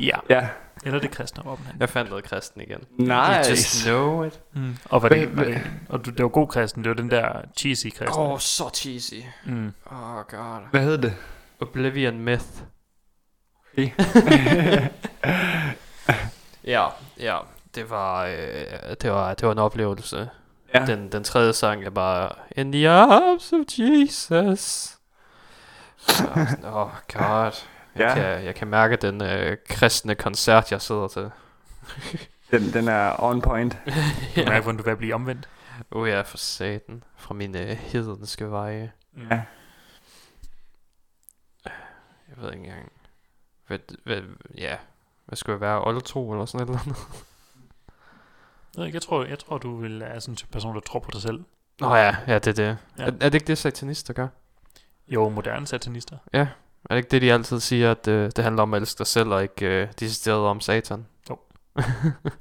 [0.00, 0.16] ja.
[0.28, 0.48] Ja.
[0.84, 1.42] Eller det kristne.
[1.44, 1.56] Han.
[1.80, 2.78] Jeg fandt noget kristen igen.
[2.98, 3.08] Nice.
[3.08, 4.40] You just know it.
[4.54, 4.76] Mm.
[4.84, 7.10] Og, var det, Hvad- var det, og du, det var god kristen, det var den
[7.10, 8.08] der cheesy kristen.
[8.18, 9.14] Åh, oh, så cheesy.
[9.46, 9.72] Mm.
[9.86, 10.70] Oh god.
[10.70, 11.14] Hvad hedder det?
[11.60, 12.44] Oblivion Myth.
[16.64, 16.86] Ja,
[17.20, 17.38] ja.
[17.74, 18.36] Det var, øh,
[19.02, 20.28] det var, det var en oplevelse.
[20.74, 20.86] Ja.
[20.86, 24.96] Den, den tredje sang er bare In the arms of Jesus.
[26.64, 27.22] Åh, oh god.
[27.22, 27.52] Jeg,
[27.96, 28.14] Ja.
[28.14, 31.30] kan, jeg kan mærke den øh, kristne koncert, jeg sidder til.
[32.50, 33.78] Den, den er on point.
[34.36, 35.48] Du mærker, hvordan du vil blive omvendt.
[35.90, 37.04] Oh ja, for satan.
[37.16, 38.92] Fra mine øh, hedenske veje.
[39.30, 39.42] Ja.
[42.28, 42.92] Jeg ved ikke engang.
[43.66, 44.20] Hvad, hvad,
[44.58, 44.76] ja.
[45.26, 46.00] Hvad skulle jeg være?
[46.00, 46.96] 2 eller sådan et eller andet?
[48.78, 51.22] Jeg, jeg, tror, jeg tror, du vil være sådan en person, der tror på dig
[51.22, 51.40] selv.
[51.80, 52.62] Nå ja, ja, det er det.
[52.62, 52.76] Ja.
[52.98, 53.04] Ja.
[53.04, 54.28] Er, er det ikke det, satanister gør?
[55.08, 56.16] Jo, moderne satanister.
[56.32, 56.46] Er
[56.90, 59.28] det ikke det, de altid siger, at øh, det handler om at elske dig selv,
[59.30, 61.06] og ikke øh, decideret om satan?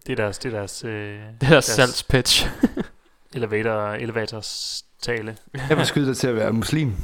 [0.07, 2.47] Det er deres, det er deres, øh, Det er deres Deres- salgspitch.
[3.35, 5.37] elevator, elevators tale.
[5.69, 6.95] Jeg vil skyde dig til at være muslim.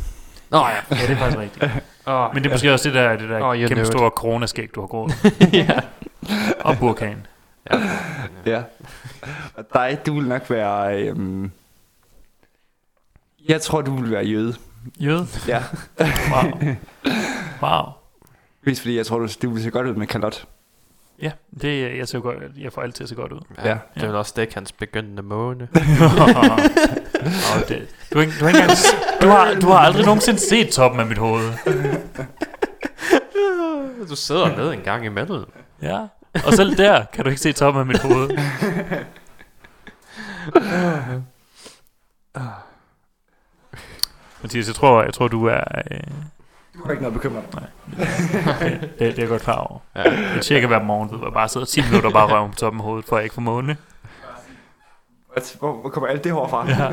[0.50, 0.70] Nå ja.
[0.70, 1.66] Ja, det er faktisk rigtigt.
[2.10, 4.80] Oh, Men det er måske også det der, det der oh, kæmpe store coronaskæg, du
[4.80, 5.12] har gået.
[5.54, 5.80] ja.
[6.60, 7.28] Og burkanen.
[7.72, 7.80] Ja.
[8.52, 8.64] Ja.
[9.56, 11.04] Og dig, du vil nok være...
[11.08, 11.52] Øhm,
[13.50, 14.56] jeg tror, du vil være jøde.
[15.00, 15.28] Jøde.
[15.48, 15.64] Ja.
[16.32, 16.76] Wow.
[17.62, 17.84] Wow.
[18.64, 20.46] Mest fordi jeg tror, du, du vil se godt ud med kalot.
[21.22, 23.40] Ja, det, jeg, ser godt, jeg får altid at se godt ud.
[23.58, 23.70] ja.
[23.70, 23.78] Ja.
[23.96, 25.68] Det er vel også dække hans begyndende måne.
[27.56, 28.72] Og det, du, ikke, du, har engang,
[29.22, 31.52] du, har, du har aldrig nogensinde set toppen af mit hoved.
[34.10, 35.44] du sidder ned en gang imellem.
[35.82, 36.06] Ja.
[36.46, 38.30] Og selv der kan du ikke se toppen af mit hoved.
[44.42, 45.62] Mathias, jeg tror, jeg tror du er...
[45.92, 46.00] Øh,
[46.74, 47.44] Du har ikke noget bekymret.
[47.50, 49.80] det, det, er jeg godt klar over.
[49.96, 50.12] Ja.
[50.34, 52.80] Jeg tjekker hver morgen, ved og bare sidder 10 minutter og bare røven på toppen
[52.80, 53.78] af hovedet, for at jeg ikke får måne.
[55.60, 56.70] Hvor, hvor kommer alt det hår fra?
[56.70, 56.86] Ja.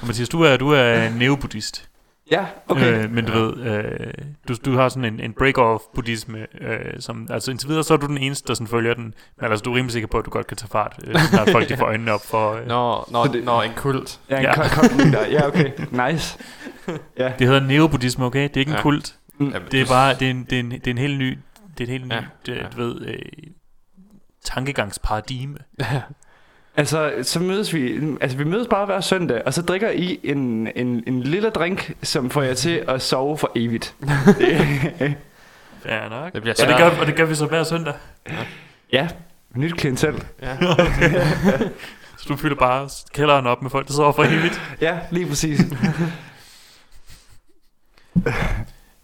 [0.00, 1.88] Og Mathias, du er, du er neobuddhist.
[2.30, 3.04] Ja okay.
[3.04, 4.12] Øh, men du ved, øh,
[4.48, 8.06] du, du har sådan en, en break-off-buddhisme, øh, som, altså indtil videre, så er du
[8.06, 9.14] den eneste, der sådan følger den.
[9.40, 11.52] Men altså, du er rimelig sikker på, at du godt kan tage fart, øh, når
[11.52, 12.52] folk de får øjnene op for...
[12.52, 12.66] Øh.
[12.66, 14.20] Når, når, Så det- når en kult.
[14.30, 14.52] Ja, en Ja.
[14.62, 15.04] ja.
[15.04, 15.26] lytter.
[15.26, 15.70] Ja, okay.
[16.12, 16.38] Nice.
[17.18, 17.32] Ja.
[17.38, 18.42] Det hedder neobuddhisme, okay?
[18.42, 18.82] Det er ikke en Ja.
[18.82, 19.14] kult.
[19.40, 21.38] Jamen, Det er bare, det er en, det er en, det er en helt ny,
[21.78, 22.66] det er et helt nyt, Ja, ja, ja.
[22.76, 23.18] du ved, øh,
[24.44, 25.58] tankegangsparadigme.
[26.78, 30.68] Altså, så mødes vi, altså vi mødes bare hver søndag, og så drikker I en,
[30.76, 33.94] en, en lille drink, som får jer til at sove for evigt.
[35.82, 36.32] Fair nok.
[36.32, 37.94] Det bliver Og det, gør, og det gør vi så hver søndag.
[38.92, 39.08] ja,
[39.54, 40.24] nyt klientel.
[40.42, 40.56] Ja.
[42.18, 44.60] Så du fylder bare kælderen op med folk, der sover for evigt.
[44.80, 45.60] Ja, lige præcis.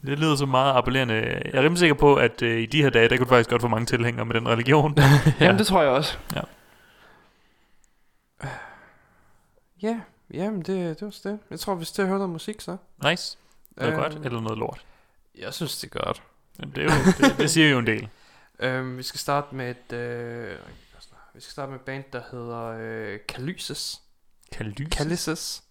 [0.06, 1.14] Det lyder så meget appellerende.
[1.14, 3.50] Jeg er rimelig sikker på, at øh, i de her dage, der kunne du faktisk
[3.50, 4.94] godt få mange tilhængere med den religion.
[4.98, 5.04] ja.
[5.40, 6.16] Jamen, det tror jeg også.
[6.36, 6.40] Ja,
[10.34, 10.66] jamen det,
[11.00, 11.38] det var så det.
[11.50, 12.76] Jeg tror, vi skal høre noget musik, så.
[13.04, 13.38] nice.
[13.76, 14.86] Noget Øhm, godt, eller noget lort.
[15.38, 16.22] Jeg synes, det er godt.
[16.58, 16.90] Men det, er jo,
[17.28, 18.08] det, det siger jo en del.
[18.58, 19.92] Øhm, vi skal starte med et...
[19.96, 20.58] Øh,
[21.34, 24.02] vi skal starte med et band, der hedder øh, Calyces.
[24.52, 24.88] Kalys.
[24.92, 25.62] Calyces.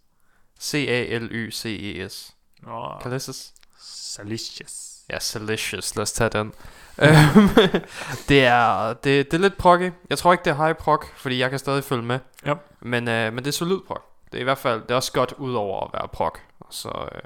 [0.59, 2.35] C-A-L-Y-C-E-S.
[2.61, 3.53] Nå, Calyces.
[3.79, 4.92] salicious.
[5.13, 5.95] Ja, Salicious.
[5.95, 6.53] Lad os tage den.
[7.01, 7.49] Øhm,
[8.29, 9.91] det, er, det, det er lidt proggy.
[10.09, 12.19] Jeg tror ikke, det er high prog, fordi jeg kan stadig følge med.
[12.45, 12.53] Ja.
[12.81, 14.01] Men, øh, men det er solid prog.
[14.31, 16.33] Det er i hvert fald det er også godt ud over at være prog.
[16.69, 17.21] Så, øh,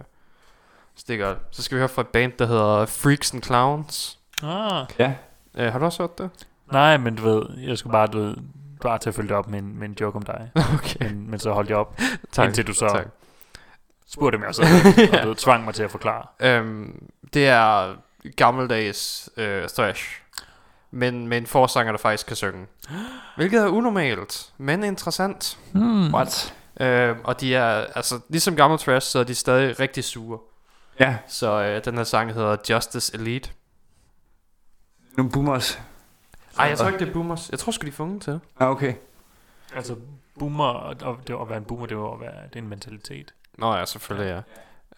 [0.95, 1.37] så det er godt.
[1.51, 4.19] Så skal vi høre fra et band, der hedder Freaks and Clowns.
[4.43, 4.85] Ah.
[4.99, 5.13] Ja.
[5.57, 6.29] Øh, har du også hørt det?
[6.71, 8.35] Nej, men du ved, jeg skulle bare, du ved,
[8.81, 10.51] bare til at følge det op med en, med en joke om dig.
[10.73, 10.99] Okay.
[11.05, 11.99] Men, men så holdt jeg op,
[12.31, 12.45] Tak.
[12.47, 13.07] indtil du så Tak.
[14.07, 14.63] spurgte mig så,
[15.21, 16.23] og du tvang mig til at forklare.
[16.39, 17.95] Øhm, det er
[18.35, 20.21] gammeldags øh, thrash.
[20.91, 22.67] Men med en forsanger, der faktisk kan synge.
[23.35, 25.57] Hvilket er unormalt, men interessant.
[25.73, 26.13] Hmm.
[26.13, 26.53] What?
[26.79, 30.39] Øh, og de er, altså, ligesom gammel trash, så er de stadig rigtig sure.
[30.99, 33.49] Ja, Så øh, den her sang hedder Justice Elite.
[35.17, 35.79] nogle boomers.
[36.59, 37.49] Ej, jeg tror ikke, det er boomers.
[37.49, 38.39] Jeg tror sgu, de er funget til.
[38.59, 38.93] Ah, okay.
[39.75, 39.95] Altså,
[40.39, 43.33] boomer, og det at være en boomer, det var at være, det er en mentalitet.
[43.57, 44.41] Nå ja, selvfølgelig ja.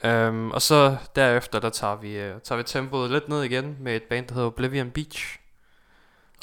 [0.03, 3.95] Øhm, og så derefter, der tager vi, øh, tager vi tempoet lidt ned igen med
[3.95, 5.39] et band, der hedder Oblivion Beach.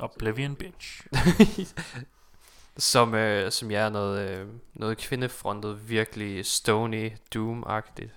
[0.00, 1.06] Oblivion bitch.
[2.78, 8.10] Som, øh, som jeg er noget, øh, noget kvindefrontet, virkelig stony, doom-agtigt.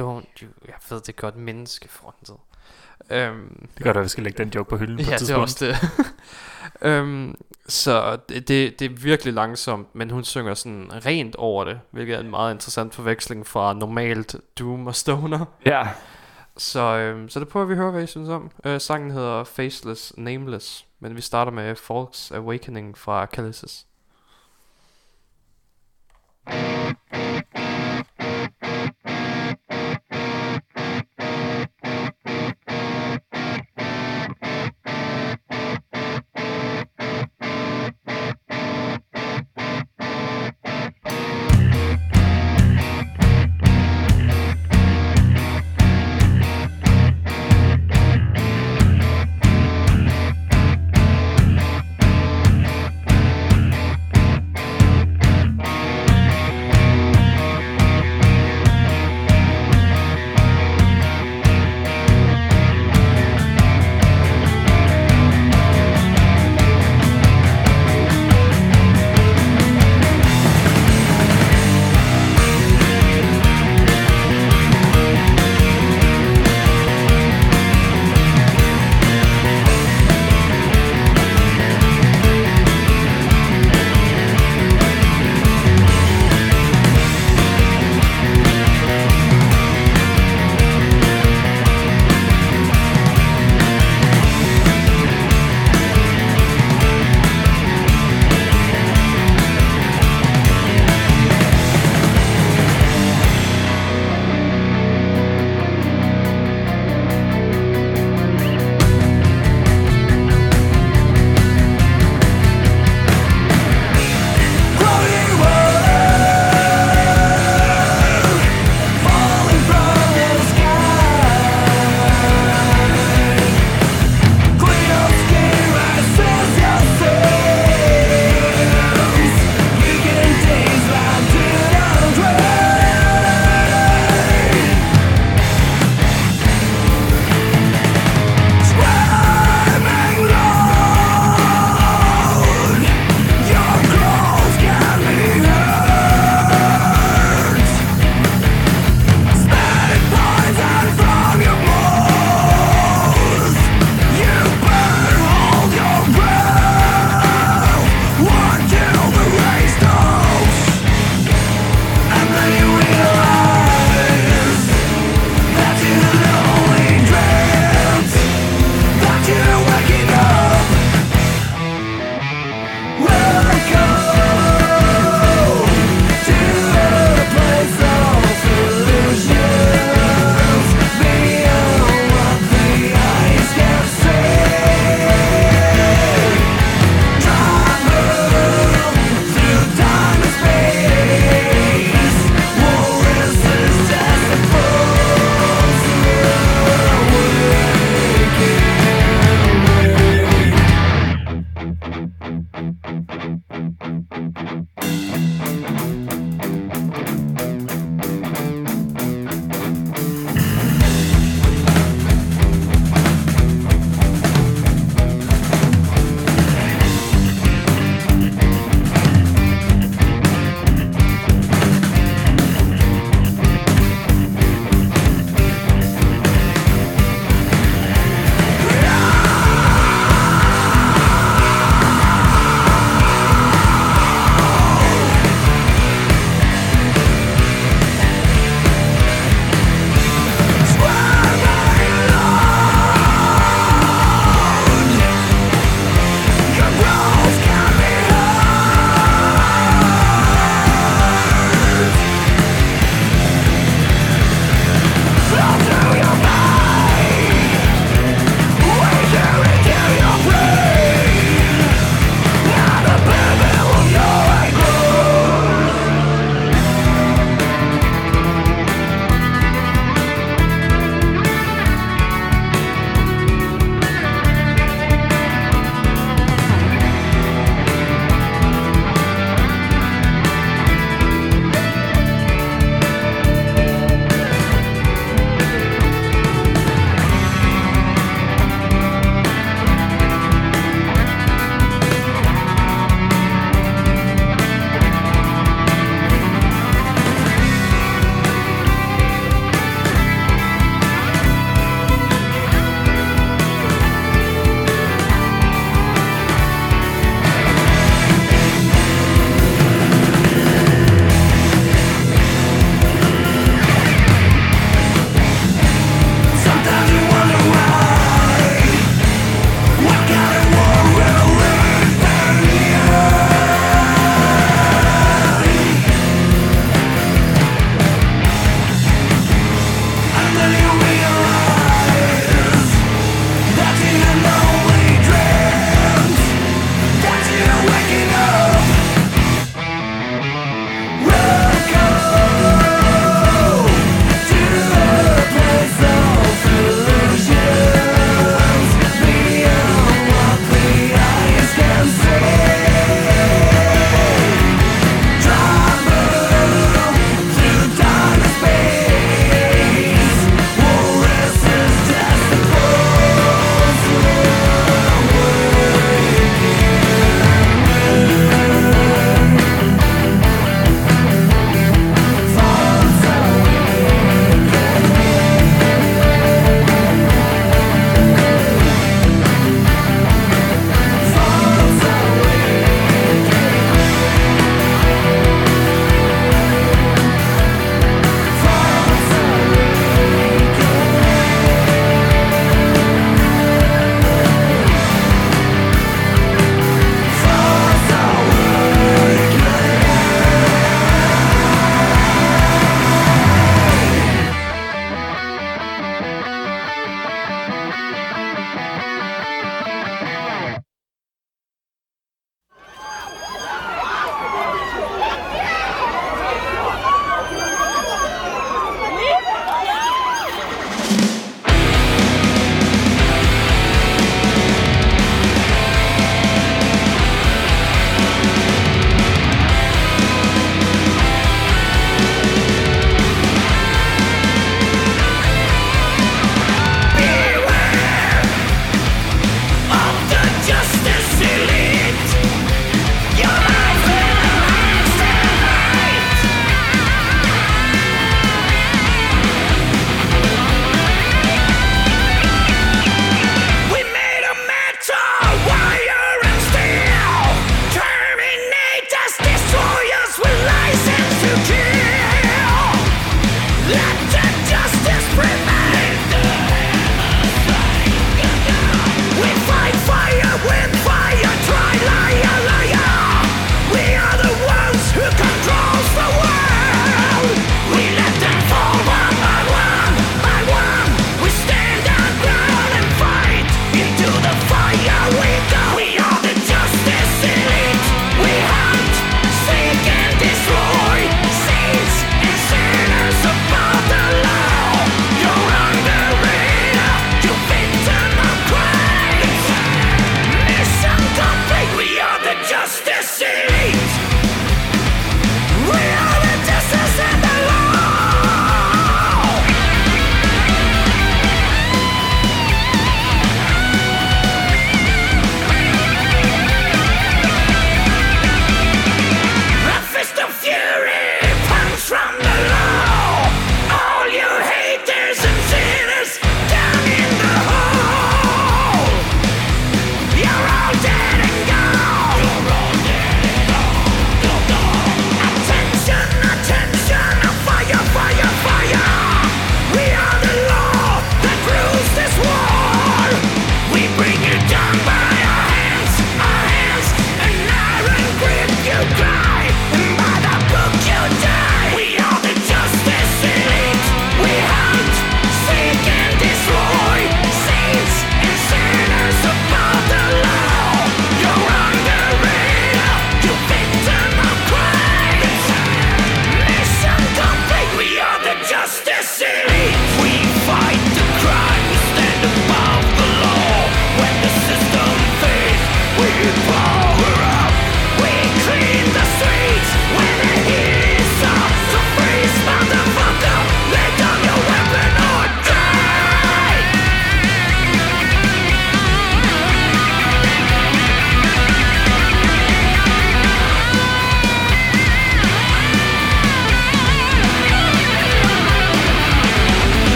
[0.00, 2.36] Don't you, jeg ved det godt, menneskefrontet.
[3.10, 5.20] Øhm, Det gør da, at vi skal lægge den joke på hylden på ja, et
[5.20, 5.72] det er tidspunkt.
[5.72, 5.76] også
[6.82, 6.88] det.
[6.88, 7.34] øhm,
[7.66, 12.16] så det, det, det er virkelig langsomt, men hun synger sådan rent over det, hvilket
[12.16, 15.44] er en meget interessant forveksling fra normalt doom og stoner.
[15.66, 15.88] Ja.
[16.56, 18.50] Så, øhm, så det prøver vi at høre, hvad I synes om.
[18.64, 23.86] Øh, sangen hedder Faceless Nameless, men vi starter med Folks Awakening fra Calyces.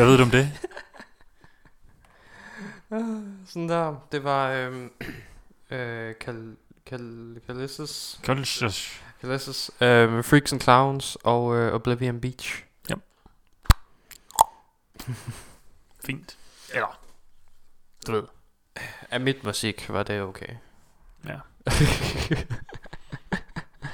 [0.00, 0.52] Hvad ved du om det?
[3.50, 4.06] Sådan der.
[4.12, 4.92] Det var øhm,
[5.70, 9.02] øh, Cal, Cal, Callisis, Kolsjøs.
[9.20, 12.64] Callisis øhm, Freaks and Clowns og øh, Oblivion Beach.
[16.06, 16.36] Fint.
[16.72, 17.00] Eller,
[18.06, 18.22] du ved.
[19.10, 20.54] Af mit musik var det okay.
[21.26, 21.38] Ja.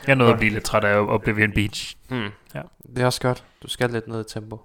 [0.06, 1.96] Jeg nåede at blive lidt træt af Oblivion Beach.
[2.08, 2.30] Hmm.
[2.54, 2.62] Ja.
[2.82, 3.44] Det er også godt.
[3.62, 4.60] Du skal lidt ned i tempo.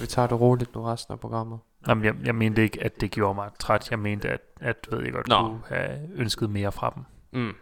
[0.00, 1.58] Vi tager det roligt nu resten af programmet.
[1.88, 3.90] Jamen, jeg, jeg mente ikke, at det gjorde mig træt.
[3.90, 5.40] Jeg mente, at, at du ved, jeg godt Nå.
[5.42, 7.04] kunne have ønsket mere fra dem.
[7.42, 7.52] Mm.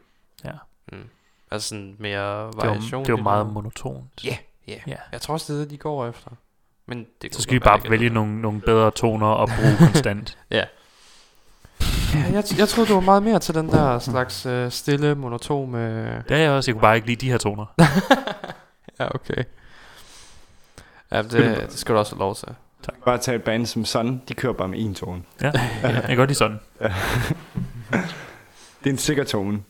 [0.45, 0.53] Ja.
[0.93, 0.99] Mm.
[1.51, 2.99] Altså sådan mere Det variation.
[3.01, 4.24] var, det var meget monotont.
[4.24, 4.36] Ja,
[4.68, 4.78] ja.
[4.86, 4.97] Ja.
[5.12, 6.30] Jeg tror også, det er det, de går efter.
[6.86, 10.39] Men det Så skal vi bare vælge nogle, nogle bedre toner og bruge konstant.
[10.51, 10.64] Ja,
[12.14, 15.78] jeg, jeg troede, du var meget mere til den der slags øh, stille, monotome...
[16.28, 16.70] Det er jeg også.
[16.70, 17.66] Jeg kunne bare ikke lide de her toner.
[19.01, 19.45] Ja, okay.
[21.11, 21.32] Ja, det,
[21.70, 22.48] det skal du også have lov til.
[23.04, 25.22] Bare tage et band som Sun, de kører bare med en tone.
[25.42, 25.50] Ja,
[25.82, 26.61] jeg kan godt lide sådan.
[28.84, 29.62] Det er en sikker tone.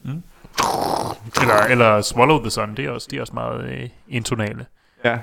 [1.40, 4.66] Eller, eller Swallow the Sun, det er også, de er også meget øh, intonale.
[5.04, 5.18] Ja.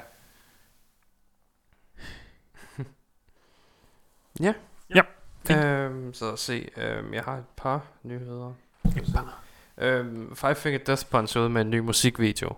[4.39, 4.53] Ja.
[4.95, 5.01] Ja,
[5.47, 5.59] fint.
[5.59, 8.53] Øhm, så se, øhm, jeg har et par nyheder.
[9.78, 12.55] Øhm, Five Finger Death Punch ude med en ny musikvideo.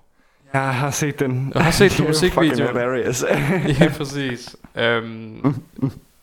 [0.53, 1.51] Jeg har set den.
[1.55, 2.67] Jeg har set den musikvideo.
[2.67, 3.25] hilarious.
[3.81, 4.55] ja, præcis.
[4.75, 5.55] Øhm,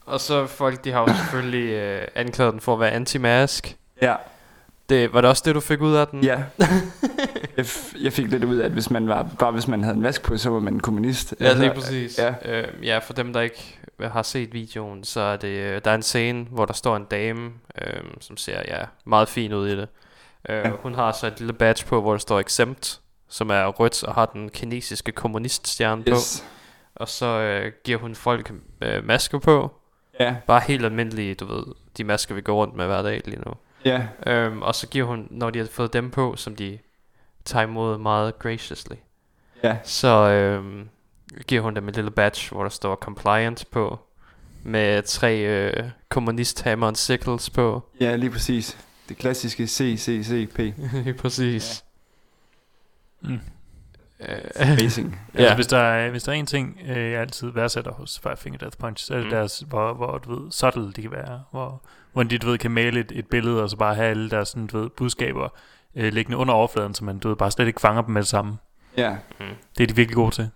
[0.07, 3.77] og så folk, de har jo selvfølgelig øh, anklaget den for at være anti-mask.
[4.03, 4.15] ja.
[4.89, 6.25] Det, var det også det, du fik ud af den?
[6.25, 6.39] Ja.
[7.57, 7.67] jeg,
[8.03, 10.23] jeg fik lidt ud af, at hvis man var, bare hvis man havde en mask
[10.23, 11.35] på, så var man en kommunist.
[11.41, 12.19] Ja, lige præcis.
[12.19, 12.35] Ja.
[12.45, 15.95] Øhm, ja, for dem, der ikke har set videoen, så er det, øh, der er
[15.95, 17.51] en scene, hvor der står en dame,
[17.87, 19.89] øhm, som ser ja, meget fin ud i det.
[20.49, 20.71] Øh, Ja.
[20.83, 24.15] Hun har så et lille badge på, hvor der står exempt, som er rødt og
[24.15, 26.11] har den kinesiske kommuniststjerne på.
[26.11, 26.45] Yes.
[26.95, 29.75] Og så øh, giver hun folk øh, masker på.
[30.21, 31.65] Ja, Bare helt almindelige, du ved,
[31.97, 33.53] de masker, vi går rundt med hver dag lige nu.
[33.85, 34.07] ja.
[34.27, 36.79] Øhm, og så giver hun, når de har fået dem på, som de
[37.45, 38.97] tager imod meget graciously,
[39.65, 39.77] Ja.
[39.85, 40.89] så øhm,
[41.47, 43.99] giver hun dem et lille badge, hvor der står compliant på,
[44.63, 47.83] med tre øh, kommunist hammer and sickles på.
[48.01, 48.79] Ja, lige præcis.
[49.09, 50.61] Det klassiske CCCP.
[51.23, 51.85] Præcis.
[53.25, 53.41] Mm.
[54.21, 54.39] Øh,
[54.71, 55.21] Amazing.
[55.35, 55.39] Ja.
[55.41, 58.37] Altså, hvis, der er, hvis der er en ting, øh, jeg altid værdsætter hos Five
[58.37, 59.31] Finger Death Punch, så er det Mm.
[59.31, 59.37] mm.
[59.37, 61.43] deres, hvor, hvor du ved, subtle de kan være.
[61.51, 64.31] Hvor, hvor de, du ved, kan male et, et billede, og så bare have alle
[64.31, 65.49] deres sådan, du ved, budskaber
[65.95, 68.29] øh, liggende under overfladen, så man du ved, bare slet ikke fanger dem med det
[68.29, 68.57] samme.
[68.97, 69.17] Ja.
[69.79, 70.51] Det er de virkelig gode til.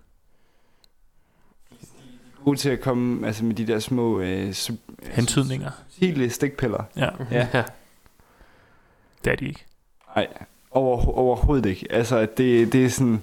[2.44, 5.70] God til at komme altså med de der små øh, sub- Hentydninger.
[5.88, 6.84] subtile stikpiller.
[6.96, 7.48] Ja, Ja.
[7.54, 7.64] ja.
[9.24, 9.64] det er de ikke.
[10.16, 10.26] Nej,
[10.70, 11.86] over, overhovedet ikke.
[11.90, 13.22] Altså, det, det er sådan...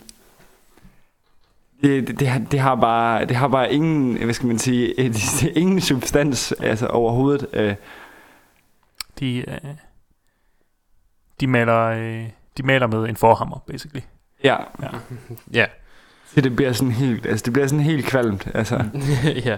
[1.82, 4.94] Det, det, det, har, det, har bare, det har bare ingen, hvad skal man sige,
[4.98, 7.48] det, ingen substans altså overhovedet.
[7.54, 7.76] Øh,
[9.20, 9.58] De, øh,
[11.40, 14.02] de, maler, øh, de maler med en forhammer, basically.
[14.44, 14.58] ja,
[15.54, 15.66] ja.
[16.36, 18.48] så det bliver sådan helt, altså det bliver sådan helt kvalmt.
[18.54, 18.84] Altså,
[19.46, 19.58] ja.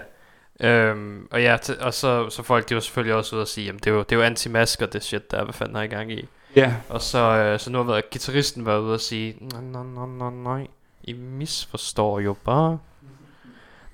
[0.60, 3.66] Øhm, og ja, t- og så, så folk de var selvfølgelig også ude og sige,
[3.66, 5.88] jamen det er jo, det er jo anti-masker, det shit der, hvad fanden er i
[5.88, 6.28] gang i.
[6.58, 10.06] ja, Og så, øh, så nu har været, gitarristen været ude og sige, nej, nej,
[10.08, 10.68] nej, nej,
[11.04, 12.80] I misforstår jo bare.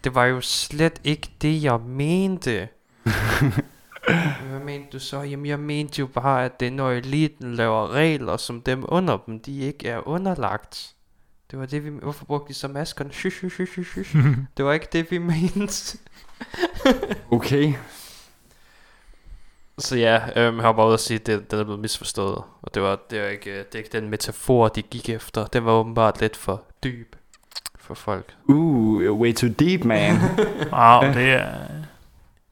[0.03, 2.67] Det var jo slet ikke det, jeg mente.
[4.49, 5.21] Hvad mente du så?
[5.21, 9.17] Jamen, jeg mente jo bare, at det er, når eliten laver regler, som dem under
[9.17, 10.95] dem, de ikke er underlagt.
[11.51, 11.89] Det var det, vi...
[11.89, 13.11] Hvorfor brugte de så maskerne?
[13.11, 14.15] Shush, shush, shush, shush.
[14.57, 15.97] Det var ikke det, vi mente.
[17.31, 17.73] okay.
[19.79, 22.43] Så ja, øhm, jeg har bare ude at sige, at det, den er blevet misforstået.
[22.61, 25.45] Og det var, det var ikke, øh, det er ikke den metafor, de gik efter.
[25.45, 27.15] Den var åbenbart lidt for dyb
[27.79, 28.33] for folk.
[28.45, 30.15] Uh, way too deep, man.
[30.73, 31.47] Wow, det er,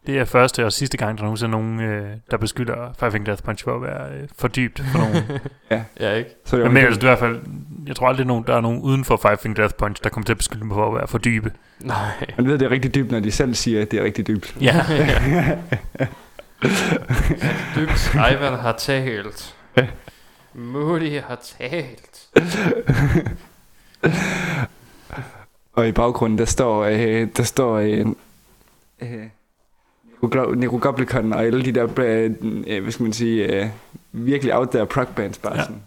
[0.08, 3.26] det er første og sidste gang, der nogensinde er nogen, øh, der beskylder Five Finger
[3.26, 5.24] Death Punch for at være øh, for dybt for nogen.
[6.00, 6.30] Ja, ikke?
[6.46, 7.40] Så det Men, men altså, det er i hvert fald,
[7.88, 10.26] jeg tror aldrig, nogen, der er nogen uden for Five Finger Death Punch, der kommer
[10.26, 11.52] til at beskylde dem for at være for dybe.
[11.80, 11.96] Nej.
[12.38, 14.56] man ved, det er rigtig dybt, når de selv siger, at det er rigtig dybt.
[14.62, 14.86] Ja,
[17.76, 19.56] Dybt Ivan har talt.
[20.54, 22.28] Moody har talt.
[25.74, 28.06] Og i baggrunden, der står, øh, der står øh,
[29.02, 29.28] øh,
[30.82, 32.32] Goblikon og alle de der, øh,
[32.68, 33.68] øh, hvad skal man sige, øh,
[34.12, 35.64] virkelig out there prog bands bare Ja.
[35.64, 35.82] sådan.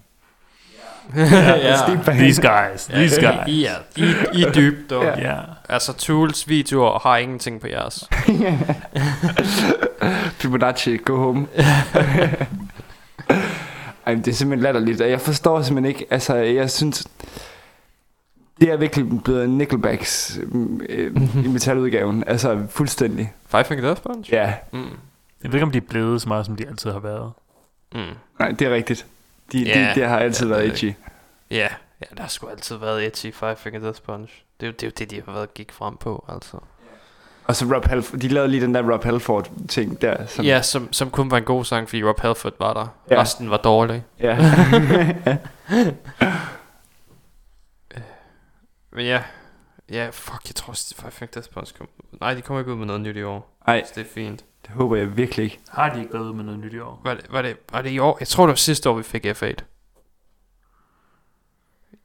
[1.17, 1.97] ja.
[2.07, 2.19] Band.
[2.19, 3.49] these guys, these guys.
[3.49, 4.03] I er, I,
[4.39, 5.05] I er dybt, dog.
[5.05, 5.19] Ja.
[5.35, 8.09] Ja, Altså, Tools videoer har ingenting på jeres.
[10.45, 11.47] Fibonacci, go home.
[14.07, 17.09] Ej, det er simpelthen latterligt, og jeg forstår simpelthen ikke, altså jeg synes,
[18.61, 20.39] Det er virkelig blevet Nickelbacks
[20.89, 22.25] øh, i metaludgaven.
[22.27, 23.33] Altså fuldstændig.
[23.47, 24.33] Five Finger Death Punch?
[24.33, 24.89] Ja, Mm.
[25.43, 27.33] Jeg ved ikke, om de er blevet så meget, som de altid har været.
[27.95, 28.01] Mm.
[28.39, 29.07] nej, det er rigtigt.
[29.53, 30.95] De, Ja, de, det har altid ja, været edgy.
[31.51, 31.69] Ja,
[32.01, 34.33] ja, der har sgu altid været edgy Five Finger Death Punch.
[34.61, 36.57] Det er, jo, det er jo det, de har været gik frem på, altså.
[37.47, 40.27] Og så Rob Halford, de lavede lige den der Rob Halford ting der.
[40.27, 42.87] Som, Ja, som, som kun var en god sang, fordi Rob Halford var der.
[43.11, 43.21] Ja.
[43.21, 44.05] Resten var dårlig.
[44.21, 44.37] ja.
[48.93, 49.23] Men ja,
[49.91, 51.89] ja, fuck, jeg tror også, Five Finger Death Punch kom.
[52.21, 53.59] Nej, de kommer ikke ud med noget nyt i år.
[53.67, 54.45] Ej, Så det er fint.
[54.67, 55.61] det håber jeg virkelig ikke.
[55.69, 57.01] Har de ikke været ude med noget nyt i år?
[57.05, 58.17] Var det, var, det, var det i år?
[58.21, 59.55] Jeg tror, det var sidste år, vi fik F8.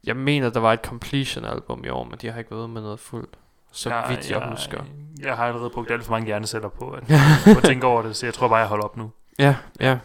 [0.04, 2.82] Jeg mener, der var et completion-album i år, men de har ikke været ude med
[2.82, 3.38] noget fuldt.
[3.72, 4.82] Så jeg, vidt jeg, husker.
[5.20, 7.02] Jeg har allerede brugt alt for mange hjerneceller på at,
[7.44, 9.10] på at tænke over det, så jeg tror bare, jeg holder op nu.
[9.38, 9.98] Ja, ja.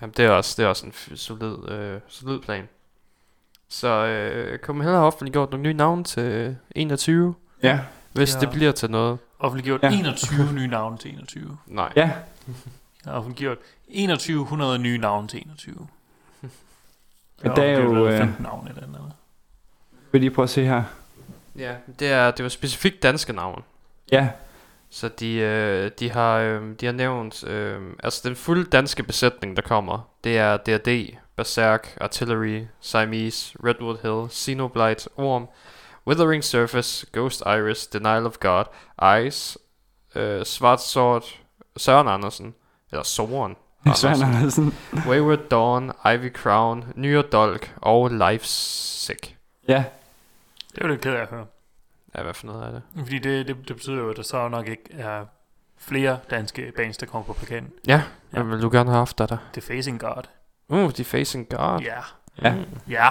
[0.00, 2.68] Jamen, det er også, det er også en solid, øh, solid plan.
[3.68, 7.80] Så øh, Copenhagen har offentliggjort nogle nye navne til 21, Ja,
[8.12, 8.40] hvis Ja.
[8.40, 9.18] det bliver til noget.
[9.38, 9.88] Offentliggjort Ja.
[9.90, 9.98] ja.
[10.00, 11.58] 21 nye navne til 21.
[11.66, 11.92] Nej.
[11.96, 12.10] ja.
[13.04, 13.58] Jeg har offentliggjort
[13.88, 15.88] 2100 nye navne til 21.
[16.42, 16.50] Jeg
[17.42, 19.12] Men der er jo, offentliggjort øh, 15 navne eller andet.
[20.12, 20.82] Vil I prøve at se her?
[21.58, 23.62] Ja, det er det var specifikt danske navn.
[24.12, 24.28] Ja,
[24.90, 29.56] Så de, øh, de, har, øh, de har nævnt, øh, altså den fulde danske besætning,
[29.56, 35.48] der kommer, det er DRD, Berserk, Artillery, Siamese, Redwood Hill, Xenoblight, Orm,
[36.06, 38.64] Withering Surface, Ghost Iris, Denial of God,
[39.26, 39.58] Ice,
[40.14, 41.24] øh, Svart Sword,
[41.76, 42.54] Søren Andersen,
[42.92, 43.56] eller Soren
[43.94, 44.74] Søren Andersen.
[45.08, 49.36] Wayward Dawn, Ivy Crown, Nyre Dolk og Lifesick.
[49.68, 49.84] Ja,
[50.76, 51.44] Det er jo lidt ked af at høre.
[52.16, 52.82] Ja, hvad for noget er det?
[52.98, 55.24] Fordi det, det, det betyder jo, at der så nok ikke er
[55.78, 57.68] flere danske bands, der kommer på plakaten.
[57.88, 58.02] Ja,
[58.34, 58.42] Ja.
[58.42, 59.36] hvad vil du gerne have haft der?
[59.52, 60.22] The Facing God.
[60.68, 61.80] Uh, de Facing God.
[61.80, 61.92] Ja.
[62.42, 62.54] Ja.
[62.54, 62.64] Mm.
[62.88, 63.08] Ja.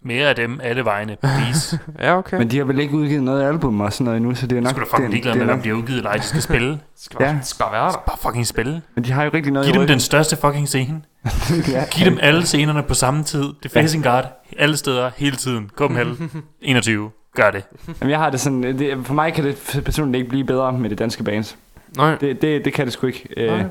[0.00, 1.78] Mere af dem alle vegne, please.
[1.98, 2.38] Ja, okay.
[2.38, 4.60] men de har vel ikke udgivet noget album og sådan noget endnu, så det er
[4.60, 4.70] Du nok...
[4.70, 6.42] skal da fucking det, ligeglad det med, nok, de har udgivet, eller ej, de skal
[6.42, 6.70] spille.
[6.70, 7.32] Det skal, Ja.
[7.32, 8.02] det skal bare være der.
[8.06, 8.82] Bare fucking spille.
[8.94, 11.02] Men de har jo ikke rigtig noget Giv dem den største fucking scene.
[11.72, 11.84] ja.
[11.90, 13.44] Giv dem alle scenerne på samme tid.
[13.62, 14.22] The Facing God.
[14.58, 15.70] Alle steder, hele tiden.
[15.76, 16.30] Copenhagen.
[16.62, 17.10] 21.
[17.36, 17.62] Gør det.
[18.00, 18.62] Jamen, jeg har det sådan...
[18.78, 21.56] Det, for mig kan det personligt ikke blive bedre med det danske bands.
[21.96, 22.14] Nej.
[22.14, 23.28] Det, det, det kan det sgu ikke.
[23.36, 23.64] Øh, Nej.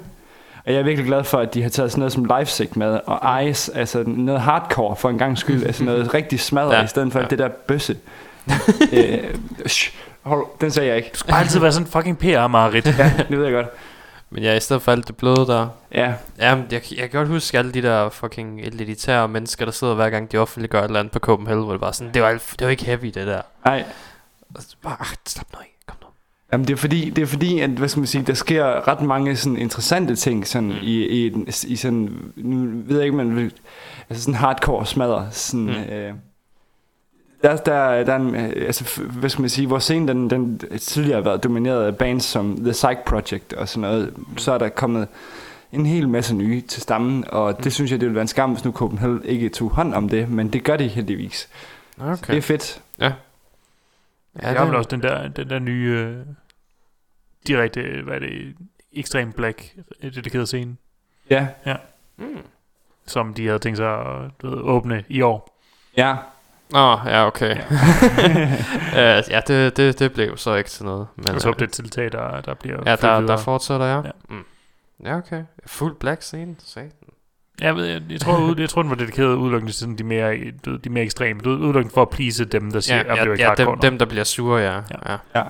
[0.65, 2.99] og jeg er virkelig glad for, at de har taget sådan noget som Lifesick med,
[3.05, 6.87] og Ice, altså noget hardcore for en gang skyld, altså noget rigtig smadret, Ja, i
[6.87, 7.25] stedet for ja.
[7.25, 7.97] det der bøsse.
[8.93, 9.17] øh,
[9.67, 9.93] shh,
[10.23, 11.09] hold, den sagde jeg ikke.
[11.13, 12.85] Du skal altid være sådan fucking PR-marit.
[12.97, 13.67] Ja, det ved jeg godt.
[14.29, 15.67] Men ja, i stedet for alt det bløde der.
[15.93, 19.93] Ja, Jamen, jeg, jeg kan godt huske alle de der fucking elitære mennesker, der sidder
[19.95, 22.31] hver gang de offentliggør et eller andet på Copenhagen, hvor det bare sådan, det var,
[22.31, 23.41] det var ikke heavy det der.
[23.65, 23.83] nej.
[24.55, 26.07] Og så Bare, ah, slap nu af, kom nu.
[26.51, 29.01] Jamen, det er fordi, det er fordi at, hvad skal man sige, der sker ret
[29.01, 30.75] mange sådan interessante ting sådan Mm.
[30.81, 31.33] i, i,
[31.67, 33.51] i, sådan, nu ved jeg ikke, man vil,
[34.09, 35.93] altså sådan hardcore smadre, sådan, mm.
[35.93, 36.13] øh,
[37.41, 41.15] der, der, der er en, altså, hvad skal man sige, vores scene, den, den tidligere
[41.15, 44.69] har været domineret af bands som The Psych Project og sådan noget, så er der
[44.69, 45.07] kommet
[45.71, 48.51] en hel masse nye til stammen, og det synes jeg, det ville være en skam,
[48.51, 51.49] hvis nu Copenhagen ikke tog hånd om det, men det gør de heldigvis.
[51.99, 52.09] Okay.
[52.11, 52.37] Det Okay.
[52.37, 52.81] er fedt.
[52.99, 53.11] Ja,
[54.41, 56.17] Ja, det er vel også den der, den der nye øh,
[57.47, 58.55] direkte, hvad er det,
[58.93, 59.73] ekstrem black
[60.03, 60.75] øh, dedikerede scene,
[61.29, 61.47] Ja,
[62.17, 62.25] Mm.
[63.05, 65.59] som de havde tænkt sig at du ved, åbne i år.
[65.97, 66.15] ja.
[66.71, 67.57] Nå, ja, okay.
[68.93, 71.07] Ja, ja det, det, det blev så ikke til noget.
[71.15, 73.37] Men, Og så håber det er et tiltag, der, der bliver ja, der, videre.
[73.37, 74.01] der fortsætter jeg.
[74.05, 74.09] Ja.
[74.29, 74.35] Ja.
[74.35, 74.45] Mm.
[75.05, 75.43] ja, okay.
[75.65, 76.91] Fuld black scene, satan.
[77.61, 80.03] Jeg, ved, jeg, jeg, tror, ud- jeg tror, den var dedikeret udelukkende til sådan de
[80.03, 81.39] mere, du ved, de mere ekstreme.
[81.41, 83.81] Du Udelukkende for at please dem, der siger, Ja, at ja, ikke ja dem, nok."
[83.81, 84.73] dem, der bliver sure, ja.
[84.73, 84.81] Ja.
[85.11, 85.17] ja.
[85.35, 85.43] Ja.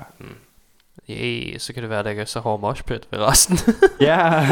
[1.09, 3.57] Yeah, så kan det være, at der ikke er så hård moshpit ved resten.
[4.01, 4.45] Ja.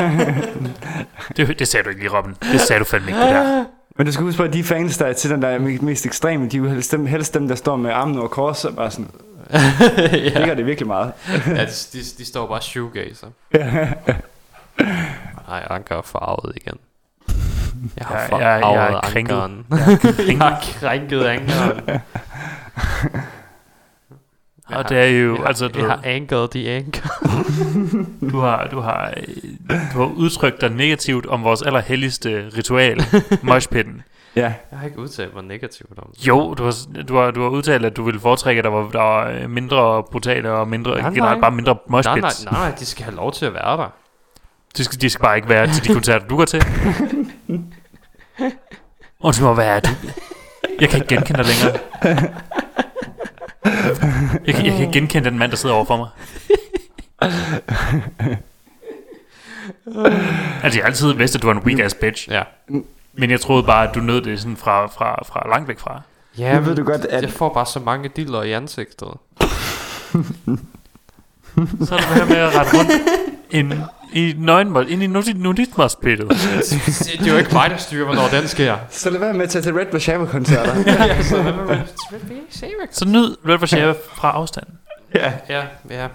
[1.38, 2.36] det, det sagde du ikke lige, Robin.
[2.52, 3.66] Det sagde du fandme ikke, det der.
[3.98, 6.06] Men du skal huske på, at de fans, der er til den der me- mest
[6.06, 8.76] ekstreme, de er jo helst dem, helst dem der står med armen over kors og
[8.76, 9.12] bare sådan,
[9.54, 10.40] ja.
[10.40, 11.12] ligger det virkelig meget.
[11.48, 13.28] ja, de, de, står bare shoegazer.
[15.48, 16.78] Nej, Anker er farvet igen.
[17.98, 19.34] Jeg har Jeg- farvet jeg- jeg er krænket.
[19.34, 19.66] ankeren.
[19.72, 22.00] Jeg jeg har krænket ankeren.
[24.78, 27.10] Og det er jo, jeg har, altså, du, jeg har ankeret de anker.
[28.32, 33.02] du, har, du, har, øh, du har udtrykt dig negativt om vores allerhelligste ritual,
[33.44, 34.02] moshpitten.
[34.36, 36.28] Ja, Jeg har ikke udtalt mig negativt om det.
[36.28, 36.74] Jo, du har,
[37.08, 39.50] du, har, du har udtalt, at du ville foretrække, at der var, der var øh,
[39.50, 41.42] mindre brutale og mindre, Nej, generelt nej.
[41.42, 42.46] bare mindre Nej, nej, moshpits.
[42.46, 43.94] nej, nej, de skal have lov til at være der.
[44.78, 46.64] De skal, de skal bare ikke være til de koncerter, du går til.
[49.20, 49.90] Undskyld mig, hvad er du?
[50.80, 51.80] Jeg kan ikke genkende dig længere.
[54.46, 56.08] Jeg kan, jeg kan ikke genkende den mand, der sidder overfor mig.
[60.64, 62.30] altså, jeg har altid vidst, at du var en weak ass bitch.
[62.30, 62.44] Ja.
[63.14, 66.02] Men jeg troede bare, at du nød det sådan fra, fra, fra langt væk fra.
[66.38, 69.08] Ja, Nu ved du godt, at- Jeg får bare så mange diller i ansigtet.
[71.86, 72.92] Så er det her med at rette rundt
[73.52, 73.74] ind
[74.14, 76.30] i nøgenmål, ind i nudit- nuditmospittet.
[77.20, 78.78] det er jo ikke mig, der styrer, hvornår den sker.
[78.90, 80.76] Så lad være med at tage til Red Warszawa-koncerter.
[82.92, 84.66] Så nyd Red Warszawa fra afstand.
[85.16, 85.32] ja.
[85.50, 86.08] Ja, ja.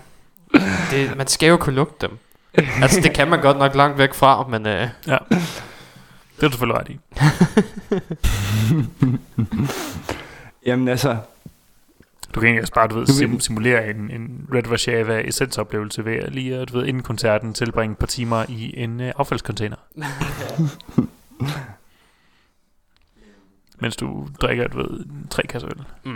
[0.90, 2.18] Det, man skal jo kunne lugte dem.
[2.82, 4.66] Altså, det kan man godt nok langt væk fra, men...
[4.66, 5.16] Øh, Ja.
[6.40, 6.99] Det er du selvfølgelig ret i.
[10.66, 11.16] Jamen altså,
[12.35, 16.16] Du kan egentlig også bare, du ved, sim- simulere en, en Red Warszawa essensoplevelse ved
[16.16, 19.76] at lige, at, du ved, inden koncerten tilbringe et par timer i en uh, affaldscontainer.
[23.81, 26.12] Mens du drikker, du ved, tre kasser øl.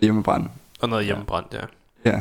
[0.00, 0.46] hjemmebrand.
[0.80, 1.60] og noget hjemmebrændt, ja.
[2.04, 2.20] Ja.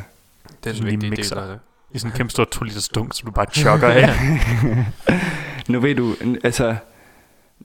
[0.63, 1.35] Det er Sådan en vigtig mixer.
[1.35, 1.59] del af det.
[1.91, 4.09] I sådan en kæmpe stor 2 liter stunk, som du bare chokker af.
[5.69, 6.75] Nu ved du, altså,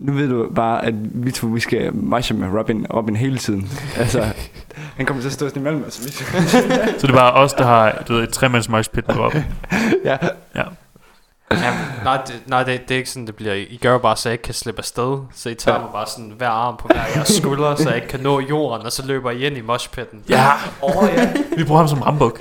[0.03, 0.95] nu ved du bare, at
[1.25, 3.71] vi to, vi skal matche med Robin, Robin hele tiden.
[3.99, 4.25] Altså,
[4.97, 6.01] han kommer til at stå sådan imellem os.
[6.07, 6.11] Vi-
[6.99, 9.43] Så det er bare os, der har, du ved, et tremands moshpit med Robin.
[10.05, 10.17] ja.
[10.57, 10.63] Ja.
[11.51, 13.55] Jamen, nej, det, nej det, det er ikke sådan, det bliver.
[13.55, 15.19] I gør bare, så jeg ikke kan slippe afsted.
[15.35, 18.09] Så I tager mig bare sådan hver arm på hver jeres skulder, så jeg ikke
[18.09, 20.21] kan nå jorden, og så løber I ind i moshpitten.
[20.29, 20.51] Ja,
[20.83, 21.33] oh, ja.
[21.57, 22.41] vi bruger ham som rambuk.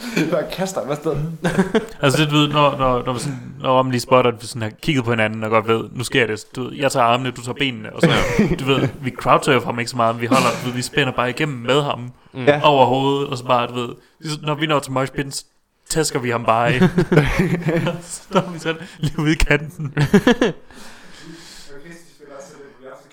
[0.32, 1.16] Bare kaster ham afsted.
[2.02, 4.46] Altså det, du ved, når, når, når, vi sådan, når Robin lige spotter, at vi
[4.46, 6.44] sådan har kigget på hinanden og godt ved, nu sker det.
[6.56, 8.08] Du ved, jeg tager armene, du tager benene, og så,
[8.58, 11.12] du ved, vi crowdsurfer ham ikke så meget, men vi holder, du ved, vi spænder
[11.12, 12.46] bare igennem med ham Mm.
[12.62, 13.88] Over hovedet, og så bare, du ved,
[14.42, 15.32] når vi når til moshpitten,
[15.88, 16.80] tæsker vi ham bare af.
[18.02, 19.94] så står vi sådan lige ude i kanten.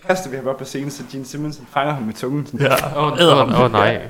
[0.07, 2.45] Kaster vi ham op på scenen, så Gene Simmons fanger ham med tungen.
[2.45, 2.61] Sådan.
[2.61, 3.49] Ja, Åh, æder ham.
[3.49, 4.01] oh, oh, nej.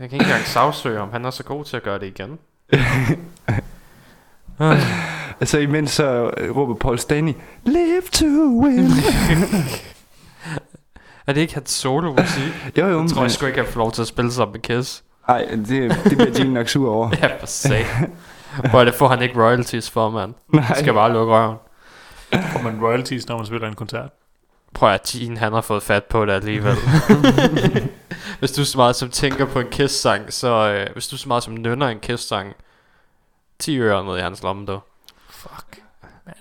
[0.00, 2.38] Jeg kan ikke engang sagsøge om han er så god til at gøre det igen.
[5.40, 7.32] Altså imens så øh, råber Paul Stanley,
[7.64, 8.26] Live to
[8.64, 8.86] win.
[11.26, 12.76] Er det ikke hans solo musik?
[12.78, 14.60] jo jo, Jeg tror jeg sgu ikke, jeg får lov til at spille sammen med
[14.60, 15.04] Kiss.
[15.28, 15.68] ej, det,
[16.04, 17.10] det bliver Gene nok sur over.
[17.22, 17.86] Ja, for sag.
[18.70, 20.34] Hvor det får han ikke royalties for, mand.
[20.48, 20.62] Nej.
[20.62, 21.56] Han skal bare lukke røven.
[22.52, 24.10] Får man royalties, når man spiller en koncert?
[24.74, 26.76] Prøv at Gene, han har fået fat på det alligevel.
[28.38, 30.48] hvis du så meget som tænker på en Kiss-sang, så...
[30.48, 32.54] Øh, hvis du så meget som nynner en Kiss-sang,
[33.58, 34.80] 10 øre ned i hans lomme, du.
[35.30, 35.82] Fuck.
[36.26, 36.34] Man.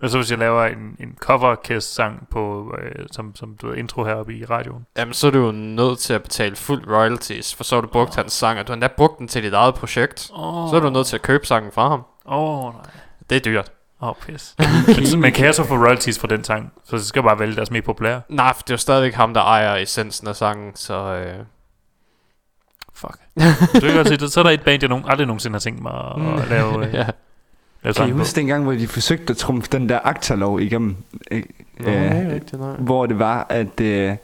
[0.00, 3.68] Og så hvis jeg laver en, en cover kiss sang på, øh, som, som du
[3.68, 4.86] ved, intro heroppe i radioen.
[4.96, 7.88] Jamen, så er du jo nødt til at betale fuld royalties, for så har du
[7.88, 10.30] brugt hans sang, og du har endda brugt den til dit eget projekt.
[10.34, 10.70] Oh.
[10.70, 12.04] Så er du nødt til at købe sangen fra ham.
[12.26, 12.82] Åh, oh, nej.
[13.30, 13.72] Det er dyrt.
[14.02, 14.54] Åh, oh, pis.
[15.12, 16.72] men, men kan jeg så få royalties fra den sang?
[16.84, 18.20] Så det skal bare vælge deres mest populære.
[18.28, 20.94] Nej, for det er jo stadigvæk ham, der ejer essensen af sangen, så...
[20.94, 21.44] Øh,
[22.94, 23.18] Fuck.
[23.74, 25.82] du kan godt det, så er der et band, jeg nogen, aldrig nogensinde har tænkt
[25.82, 27.06] mig at, at lave, øh, ja.
[27.82, 30.96] lave Kan I huske dengang, hvor de forsøgte at trumfe den der akterlov igennem?
[31.30, 31.42] Øh,
[31.80, 32.76] Nå, øh, nej, nej.
[32.78, 33.80] hvor det var, at...
[33.80, 34.16] Øh,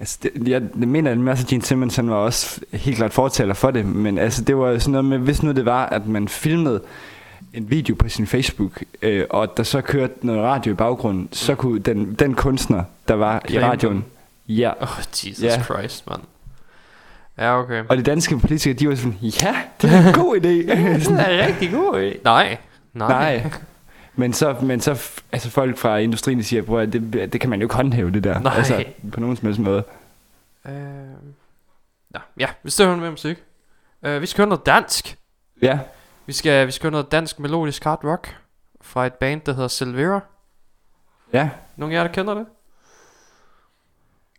[0.00, 3.70] altså, det, jeg, mener, at Master Gene Simmons han var også helt klart fortaler for
[3.70, 6.82] det, men altså, det var sådan noget med, hvis nu det var, at man filmede
[7.54, 11.54] en video på sin Facebook, øh, og der så kørte noget radio i baggrunden, så
[11.54, 14.04] kunne den, den kunstner, der var i Claim radioen, dem.
[14.56, 15.62] ja, oh, Jesus Ja.
[15.62, 16.20] Christ, mand.
[17.38, 17.84] Ja, okay.
[17.88, 21.00] og de danske politikere, de var sådan, ja, det er en god idé.
[21.00, 22.58] Sådan, er rigtig god Nej.
[22.94, 23.08] Nej.
[23.38, 23.50] Nej.
[24.14, 27.60] Men så, men så altså folk fra industrien de siger, at det, det kan man
[27.60, 28.38] jo ikke håndhæve det der.
[28.40, 28.54] Nej.
[28.56, 29.84] Altså, på nogen som helst måde.
[30.66, 30.72] Øh,
[32.14, 33.36] ja, ja, vi skal høre noget mere musik.
[34.06, 35.16] Uh, vi skal høre noget dansk.
[35.62, 35.78] Ja,
[36.26, 38.36] Vi skal, vi skal høre noget dansk melodisk hard rock
[38.80, 40.20] fra et band, der hedder Silvera.
[41.32, 41.50] ja.
[41.76, 42.46] Nogle af jer, der kender det?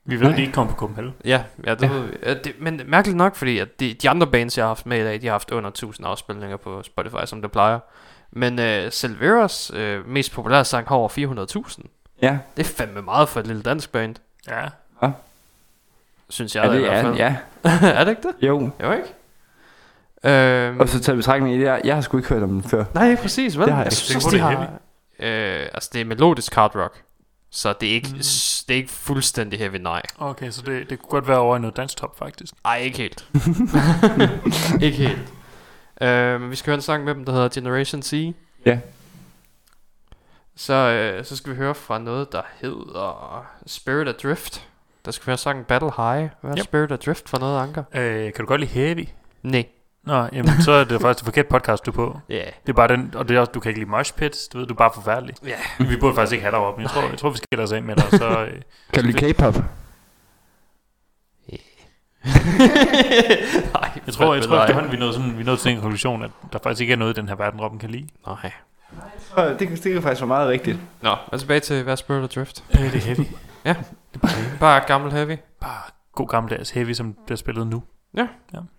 [0.06, 0.36] Vi ved, at Nej.
[0.36, 1.14] de ikke kommer på Copenhagen.
[1.26, 1.88] Ja, ja, det, Ja.
[1.88, 1.94] ja.
[1.94, 2.18] Ved vi.
[2.24, 5.00] Ja, det Men mærkeligt nok, fordi at de, de andre bands, jeg har haft med
[5.00, 7.80] i dag, de har haft under 1000 afspilninger på Spotify, som det plejer.
[8.32, 11.10] Men uh, Silveras uh, mest populære sang har over
[11.70, 11.84] 400.000.
[12.22, 14.16] Ja, Det er fandme meget for et lille dansk band,
[14.48, 14.70] Ja.
[16.30, 17.16] synes jeg ja, da i det hvert er, fald.
[17.16, 17.36] ja.
[18.00, 18.48] er det ikke det?
[18.48, 18.70] Jo.
[18.84, 19.08] Jo, ikke?
[20.26, 22.86] Øhm, Og så tager betragtning i, jeg, jeg har sgu ikke hørt om den før.
[22.94, 23.66] Nej, præcis, vel?
[23.66, 24.52] Det har jeg jeg synes, de det har...
[25.20, 27.02] Øh, altså, det er melodisk hard rock.
[27.50, 28.18] Så det er ikke, Mm.
[28.18, 30.02] det er ikke fuldstændig heavy, nej.
[30.18, 32.54] Okay, så det, det kunne godt være over i noget dansk top, faktisk.
[32.66, 33.26] Ej, ikke helt.
[34.82, 35.34] ikke helt.
[36.02, 38.36] Øh, men vi skal høre en sang med dem, der hedder Generation C.
[38.66, 38.80] Ja.
[40.56, 44.68] Så, øh, så skal vi høre fra noget, der hedder Spirit Adrift.
[45.06, 46.30] Der skal vi høre sangen Battle High.
[46.42, 46.64] Hvad er Yep.
[46.64, 47.84] Spirit Adrift for noget, Anker?
[47.94, 49.08] Øh, kan du godt lide Heavy?
[49.44, 49.66] Nej.
[50.04, 52.20] Nå, jamen, så er det faktisk det forkerte podcast, du er på.
[52.30, 52.34] Ja.
[52.36, 52.46] Yeah.
[52.64, 54.58] Det er bare den, og det er også, du kan ikke lide mosh pits, du
[54.58, 55.36] ved, du er bare forfærdelig.
[55.46, 55.86] Ja.
[55.86, 57.72] Vi burde faktisk ikke have dig op, men jeg tror, jeg tror vi skiller os
[57.72, 58.44] af med dig, så...
[58.46, 58.62] Øh,
[58.94, 59.56] Kan du lide K-pop?
[63.74, 65.82] Nej, jeg tror, jeg tror efterhånden, vi er nået, sådan, vi er nået til en
[65.82, 68.08] konklusion, at der faktisk ikke er noget i den her verden, Robin kan lide.
[68.28, 68.52] Nej.
[69.34, 70.78] Og Det, kan- det kan faktisk være meget rigtigt.
[71.02, 72.64] Nå, men tilbage til, hvad spurgte Drift?
[72.74, 73.26] Øh, det er heavy.
[74.60, 75.38] Bare gammel heavy.
[75.62, 75.82] Bare
[76.16, 77.84] god gammeldags heavy, som bliver spillet nu.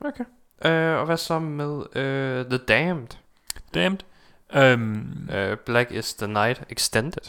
[0.05, 0.25] Okay.
[0.65, 3.07] Øh, og hvad så med øh, The Damned?
[3.75, 3.99] Damned.
[4.55, 7.23] Øhm, Øh, Black is the Night Extended.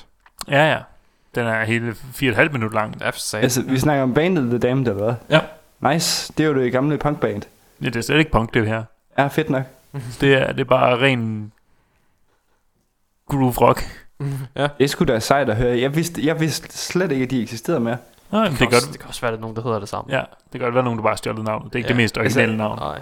[0.48, 0.80] ja, ja.
[1.36, 3.02] Den er hele 4,5 minutter lang.
[3.02, 5.16] Altså, vi snakker om bandet The Damned, eller hvad?
[5.30, 5.42] Ja.
[5.94, 6.34] Nice.
[6.38, 7.44] Det er jo det gamle punkband.
[7.82, 8.84] Ja, det er slet ikke punk, det her.
[9.18, 9.64] Ja, fedt nok.
[10.22, 11.52] Det er, det er bare ren
[13.30, 13.84] groove rock.
[14.56, 14.68] ja.
[14.78, 15.80] Det er sgu da sejt at høre.
[15.80, 17.98] Jeg vidste, jeg vidste slet ikke, at de eksisterede mere.
[18.32, 19.80] Nej, Det, det, kan også, det kan også være, at der er nogen, der hedder
[19.80, 20.14] det samme.
[20.18, 21.74] ja, det kan godt være nogen, der bare har stjålet navnet.
[21.74, 21.94] Det er ikke Ja.
[21.94, 22.80] det mest originale Altså, navn.
[22.80, 23.02] Nej.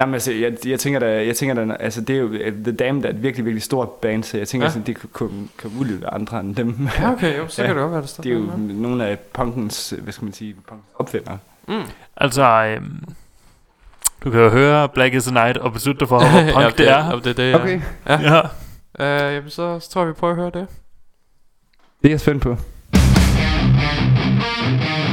[0.00, 2.28] Jamen altså, jeg, jeg tænker da, jeg tænker da, altså det er jo,
[2.64, 4.68] The Damned er et virkelig, virkelig stort band, så jeg tænker Ja.
[4.68, 4.72] ja.
[4.72, 6.88] sådan, det kan, kan, kan være andre end dem.
[6.98, 7.66] Ja, okay, jo, så Ja.
[7.66, 8.22] kan det godt være, det står.
[8.22, 11.38] Det er jo nogle af punkens, hvad skal man sige, punkens opfindere.
[11.68, 11.82] Mm.
[12.16, 13.04] Altså, øhm,
[14.24, 16.70] du kan jo høre Black is the Night og beslutte dig for, hvor punk ja,
[16.84, 17.04] det er.
[17.10, 17.62] Ja, det er det, ja.
[17.62, 17.80] Okay.
[18.08, 18.40] Ja.
[19.28, 20.66] Øh, jamen, så, så tror jeg, vi prøver at høre det.
[22.02, 22.56] Det er jeg spændt på.
[24.46, 25.05] Black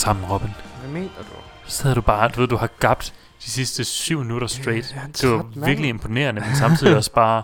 [0.00, 0.50] sammen, Robin.
[0.80, 1.34] Hvad mener du?
[1.66, 4.94] Så havde du bare, du ved, du har gabt de sidste syv minutter straight.
[4.96, 5.64] Er en Det var mand.
[5.64, 7.42] virkelig imponerende, men samtidig også bare...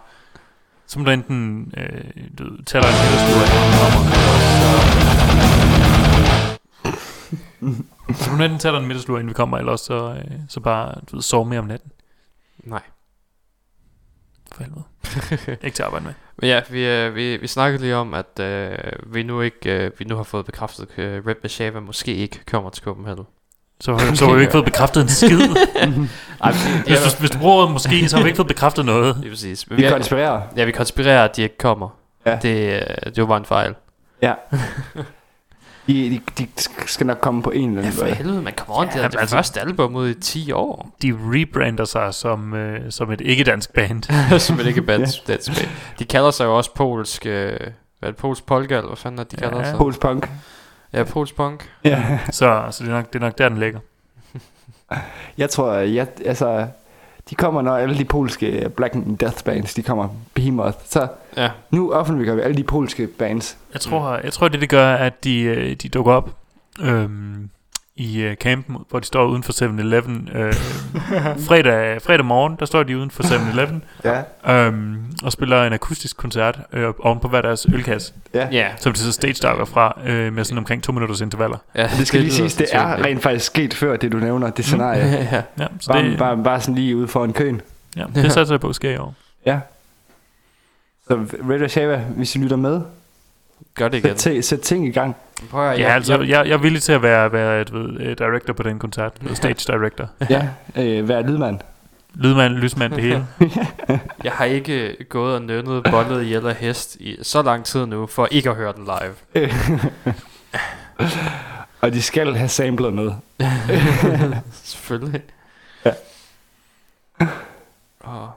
[0.86, 2.04] Så må du enten øh,
[2.38, 4.56] du ved, tage dig en kommer, eller også
[8.16, 8.24] så...
[8.24, 10.60] så du enten tage dig en middagslur, inden vi kommer, eller også så, øh, så
[10.60, 11.90] bare du ved, sove mere om natten.
[12.64, 12.82] Nej.
[14.56, 15.58] For helvede.
[15.66, 16.12] Ikke til at arbejde med.
[16.38, 19.90] Men ja, vi, øh, vi, vi snakkede lige om, at øh, vi nu ikke øh,
[19.98, 23.24] vi nu har fået bekræftet, at øh, Red Machava måske ikke kommer til Copenhagen.
[23.80, 25.38] Så, så har vi ikke fået bekræftet en skid.
[26.42, 26.52] Ej,
[26.86, 29.16] Hvis er du, hvis du bruger måske, så har vi ikke fået bekræftet noget.
[29.20, 29.68] Lige præcis.
[29.70, 30.42] Men Vi vi, er, konspirerer.
[30.56, 31.88] ja, vi konspirerer, at de ikke kommer.
[32.26, 32.38] Ja.
[32.42, 33.74] Det, øh, det var bare en fejl.
[34.22, 34.34] Ja.
[35.86, 36.48] De, de, de
[36.86, 38.14] skal nok komme på en eller Ja, anden for måde.
[38.16, 38.86] helvede, man kommer on.
[38.86, 40.96] Det er Ja, det altså- første album ud i 10 år.
[41.02, 44.02] De rebrander sig som, øh, som et ikke-dansk band.
[44.40, 45.36] Som det ikke er bad, ja.
[45.98, 47.26] De kalder sig jo også polsk...
[47.26, 47.60] Øh,
[47.98, 49.48] hvad er det, polsk polka, eller hvad fanden er de Ja.
[49.48, 49.76] kalder sig?
[49.76, 50.30] Pols punk.
[50.92, 51.70] Ja, polsk punk.
[51.84, 52.18] Ja.
[52.30, 53.78] Så, så det, er nok, det er nok der, den ligger.
[55.38, 56.66] Jeg tror, jeg, altså,
[57.30, 60.08] de kommer, når alle de polske Black Death bands, de kommer.
[60.34, 60.78] Behemoth.
[60.88, 61.50] Så Ja.
[61.70, 63.56] nu offentliggør vi alle de polske bands.
[63.72, 66.30] Jeg tror, jeg tror det det gør, at de, øh, de dukker op
[66.80, 67.48] øhm,
[67.96, 70.28] i øh, campen, hvor de står uden for 7-Eleven.
[70.34, 70.54] Øh,
[71.48, 74.22] fredag, fredag morgen, der står de uden for 7-Eleven Ja.
[74.66, 78.48] øhm, og spiller en akustisk koncert øh, oven på hver deres ølkasse, Ja.
[78.52, 78.68] Ja.
[78.76, 81.58] som de så stage diver fra øh, med sådan omkring to minutters intervaller.
[81.74, 84.50] ja Det skal lige lyder siges, det er rent faktisk sket før, det du nævner,
[84.50, 85.04] det scenarie.
[85.32, 85.42] ja.
[85.58, 87.60] Ja, så Bare, det, bare, bare sådan lige ude foran køen.
[87.96, 89.14] ja, det satser jeg på sker i år.
[89.46, 89.58] Ja.
[91.08, 91.14] Så
[91.50, 92.80] Red og Shava, hvis I lytter med,
[93.74, 94.18] Gør det igen.
[94.18, 95.16] sæt, sæt ting i gang.
[95.50, 98.18] Prøv at, Ja, altså, jeg, jeg er villig til at være, være et, ved, et
[98.18, 99.12] director på den koncert.
[99.34, 100.08] Stage director.
[100.30, 101.60] Ja, øh, vær lydmand.
[102.14, 103.26] Lydmand, lysmand, det hele.
[104.24, 108.06] jeg har ikke gået og nynnet bollet i eller hest i så lang tid nu,
[108.06, 109.48] for ikke at høre den live.
[111.80, 113.12] Og de skal have samlet med.
[114.52, 115.22] Selvfølgelig.
[115.84, 115.92] Ja.
[118.00, 118.30] Og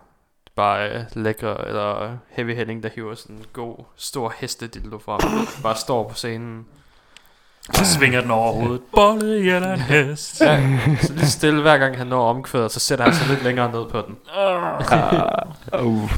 [0.59, 5.19] bare øh, lækre, eller Heavy Henning, der hiver sådan en god, stor hestedildo frem.
[5.63, 6.65] bare står på scenen.
[7.73, 8.81] Så svinger den over hovedet.
[8.95, 10.41] Bolle i eller en hest.
[10.41, 13.71] Ja, så lige stille, hver gang han når omkvædet, så sætter han sig lidt længere
[13.71, 14.15] ned på den.
[15.81, 16.11] Uh, uh.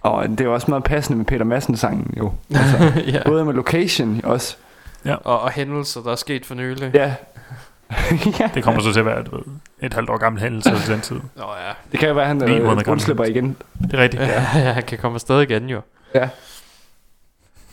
[0.00, 2.32] Og det er også meget passende med Peter Madsen-sangen jo.
[3.14, 3.22] ja.
[3.26, 4.56] Både med location også.
[5.04, 6.90] og, og hændelser, der er sket for nylig.
[6.94, 7.14] Ja.
[8.40, 8.50] ja.
[8.54, 9.44] Det kommer så til at være du ved,
[9.82, 11.16] et halvt år gammel hændelse til den tid.
[11.16, 11.72] Nå ja.
[11.92, 12.88] Det kan jo være, at han øh, gammel.
[12.88, 13.56] undslipper igen.
[13.82, 14.22] Det er rigtigt.
[14.22, 15.80] Ja, ja, han kan komme afsted igen jo.
[16.14, 16.28] Ja.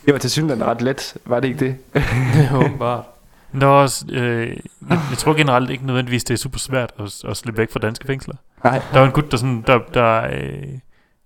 [0.06, 1.60] Det var til synligheden ret let, var det ikke
[1.94, 2.04] det?
[2.66, 3.04] Åbenbart.
[3.52, 4.48] Men der var også, øh,
[4.90, 7.80] jeg, jeg tror generelt ikke nødvendigvis, det er super svært at, at slippe væk fra
[7.80, 8.36] danske fængsler.
[8.64, 8.82] Nej.
[8.94, 10.64] Der var en gut, der, sådan, der, der øh,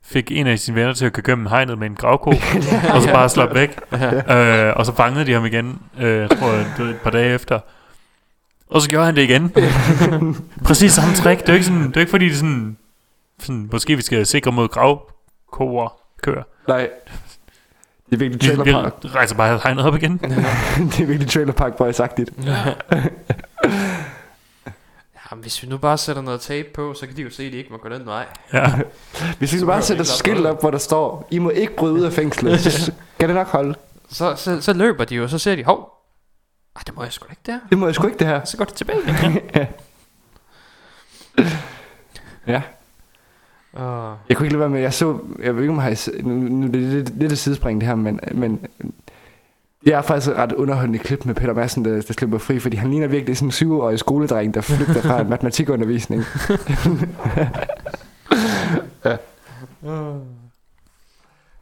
[0.06, 2.30] fik en af sine venner til at køre gennem hegnet med en gravko,
[2.94, 3.80] og så bare slappe væk.
[3.94, 6.48] øh, og så fangede de ham igen, øh, jeg tror
[6.84, 7.60] et par dage efter.
[8.73, 9.51] Og så gjorde han det igen.
[10.67, 11.39] Præcis samme trick.
[11.41, 12.77] Det er jo ikke, sådan, det er ikke fordi, det er sådan,
[13.39, 16.43] sådan, måske vi skal sikre mod gravkoer kører.
[16.67, 16.89] Nej.
[18.09, 18.93] Det er virkelig Vi, Trailer vi Park.
[19.15, 20.17] rejser bare hegnet op igen.
[20.17, 22.29] det er virkelig Trailer Park Boys-agtigt.
[25.31, 27.51] Jamen, hvis vi nu bare sætter noget tape på, så kan de jo se, at
[27.51, 28.25] de ikke må gå den vej.
[28.53, 28.65] Ja.
[29.37, 31.93] Hvis vi Så bare sætter vi skilt op, hvor der står, I må ikke bryde
[31.93, 33.75] ud af fængslet, så skal det nok holde.
[34.09, 36.02] Så, så, så løber de jo, og så ser de, hov,
[36.75, 37.59] ej, det må jeg sgu da ikke der.
[37.69, 38.43] Det må jeg sgu ikke, det her.
[38.45, 39.39] Så går de tilbage igen.
[42.47, 42.61] Ja.
[43.73, 46.21] Uh, Jeg kunne ikke lade være med, jeg så, jeg ved ikke om jeg har,
[46.23, 48.59] nu, nu det er lidt, lidt et sidespring det her, men, men
[49.85, 52.77] det er faktisk et ret underholdende klip med Peter Madsen, der, der slipper fri, fordi
[52.77, 56.23] han ligner virkelig sådan en syvårig skoledreng, der flygter fra en matematikundervisning.
[59.05, 59.17] ja.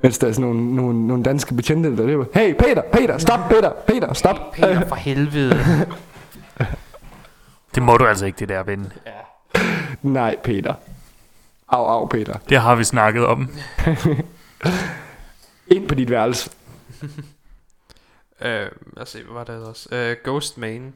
[0.02, 3.40] Mens der er sådan nogle, nogle, nogle danske betjente, der løber, hey Peter, Peter, stop
[3.50, 4.52] Peter, Peter, stop.
[4.54, 5.60] Peter for helvede.
[7.76, 8.94] Det må du altså ikke, det der ven.
[10.02, 10.74] Nej, Peter.
[11.68, 12.38] Au, au, Peter.
[12.50, 13.50] Det har vi snakket om.
[15.68, 16.50] Ind på dit værelse.
[17.04, 17.08] uh,
[18.42, 18.70] lad
[19.02, 19.88] os se, hvad var det ellers?
[19.92, 20.94] Uh, Ghost Main,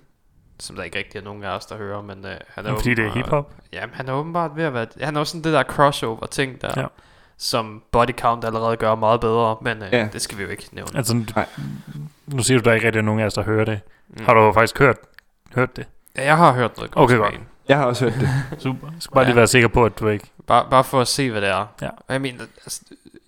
[0.60, 2.90] som der ikke rigtig er nogen af os, der hører, men uh, han er Fordi
[2.94, 3.52] det er åbenbart- hiphop.
[3.74, 4.88] Jamen, han er åbenbart ved at være...
[5.02, 6.86] Han er også sådan det der crossover-ting der, Ja.
[7.38, 10.08] Som Body Count allerede gør meget bedre, men uh, Ja.
[10.14, 10.92] det skal vi jo ikke nævne.
[10.98, 11.46] Altså, Nej.
[12.28, 13.80] nu siger du, der ikke rigtig er nogen af os, der hører det.
[14.10, 14.26] Mm.
[14.26, 14.98] Har du faktisk hørt,
[15.56, 15.88] hørt det?
[16.18, 17.36] Ja, jeg har hørt noget Okay, godt.
[17.68, 18.30] Jeg har også hørt det.
[18.64, 18.88] Super.
[18.88, 19.36] Jeg skal bare lige Ja.
[19.40, 20.32] være sikker på, at du ikke...
[20.48, 21.66] Bare, bare for at se, hvad det er.
[21.82, 21.90] Ja.
[22.10, 22.82] Jeg mener, altså,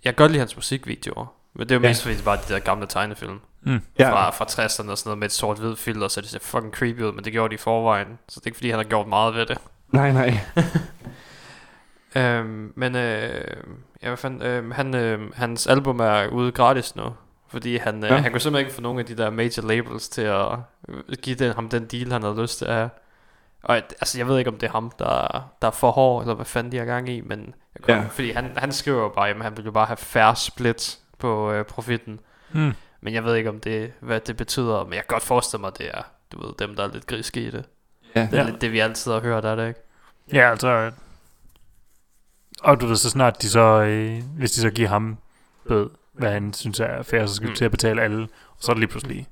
[0.03, 1.25] jeg kan godt lide hans musikvideoer.
[1.53, 1.87] Men det er jo Ja.
[1.89, 3.39] mest fordi, det var de der gamle tegnefilm.
[3.61, 3.81] Mm.
[3.99, 4.11] Ja.
[4.11, 7.01] Fra, fra 60'erne og sådan noget med et sort-hvid filter, så det ser fucking creepy
[7.01, 8.07] ud, men det gjorde de i forvejen.
[8.27, 9.57] Så det er ikke fordi, han har gjort meget ved det.
[9.91, 10.39] Nej, nej.
[12.15, 13.43] Øhm, men øh,
[14.03, 17.03] ja, hvad fanden, øh, han, øh, hans album er ude gratis nu.
[17.49, 18.15] Fordi han, øh, Ja.
[18.15, 18.21] ja.
[18.21, 20.47] han kunne simpelthen ikke få nogen af de der major labels til at
[20.89, 22.89] øh, give den, ham den deal, han havde lyst til at have.
[23.63, 26.33] Og altså, jeg ved ikke, om det er ham, der, der er for hård, eller
[26.35, 28.03] hvad fanden de har gang i, men jeg kom, Ja.
[28.09, 31.51] fordi han, han skriver jo bare, at han vil jo bare have færre split på
[31.51, 32.19] øh, profitten.
[32.51, 32.73] Mm.
[33.01, 35.67] Men jeg ved ikke, om det, hvad det betyder, men jeg kan godt forestille mig,
[35.67, 36.01] at det er,
[36.31, 37.65] du ved, dem, der er lidt griske i det.
[38.15, 38.21] Ja.
[38.21, 38.49] Det er ja.
[38.49, 39.79] lidt det, vi altid har hørt, er det ikke?
[40.33, 40.91] Ja, altså...
[42.63, 43.59] Og du ved, så snart de så...
[43.81, 45.17] Øh, hvis de så giver ham
[45.69, 47.49] ved, hvad han synes er fair, så skal mm.
[47.51, 47.55] Mm.
[47.55, 48.21] til at betale alle.
[48.23, 49.27] Og så er det lige pludselig...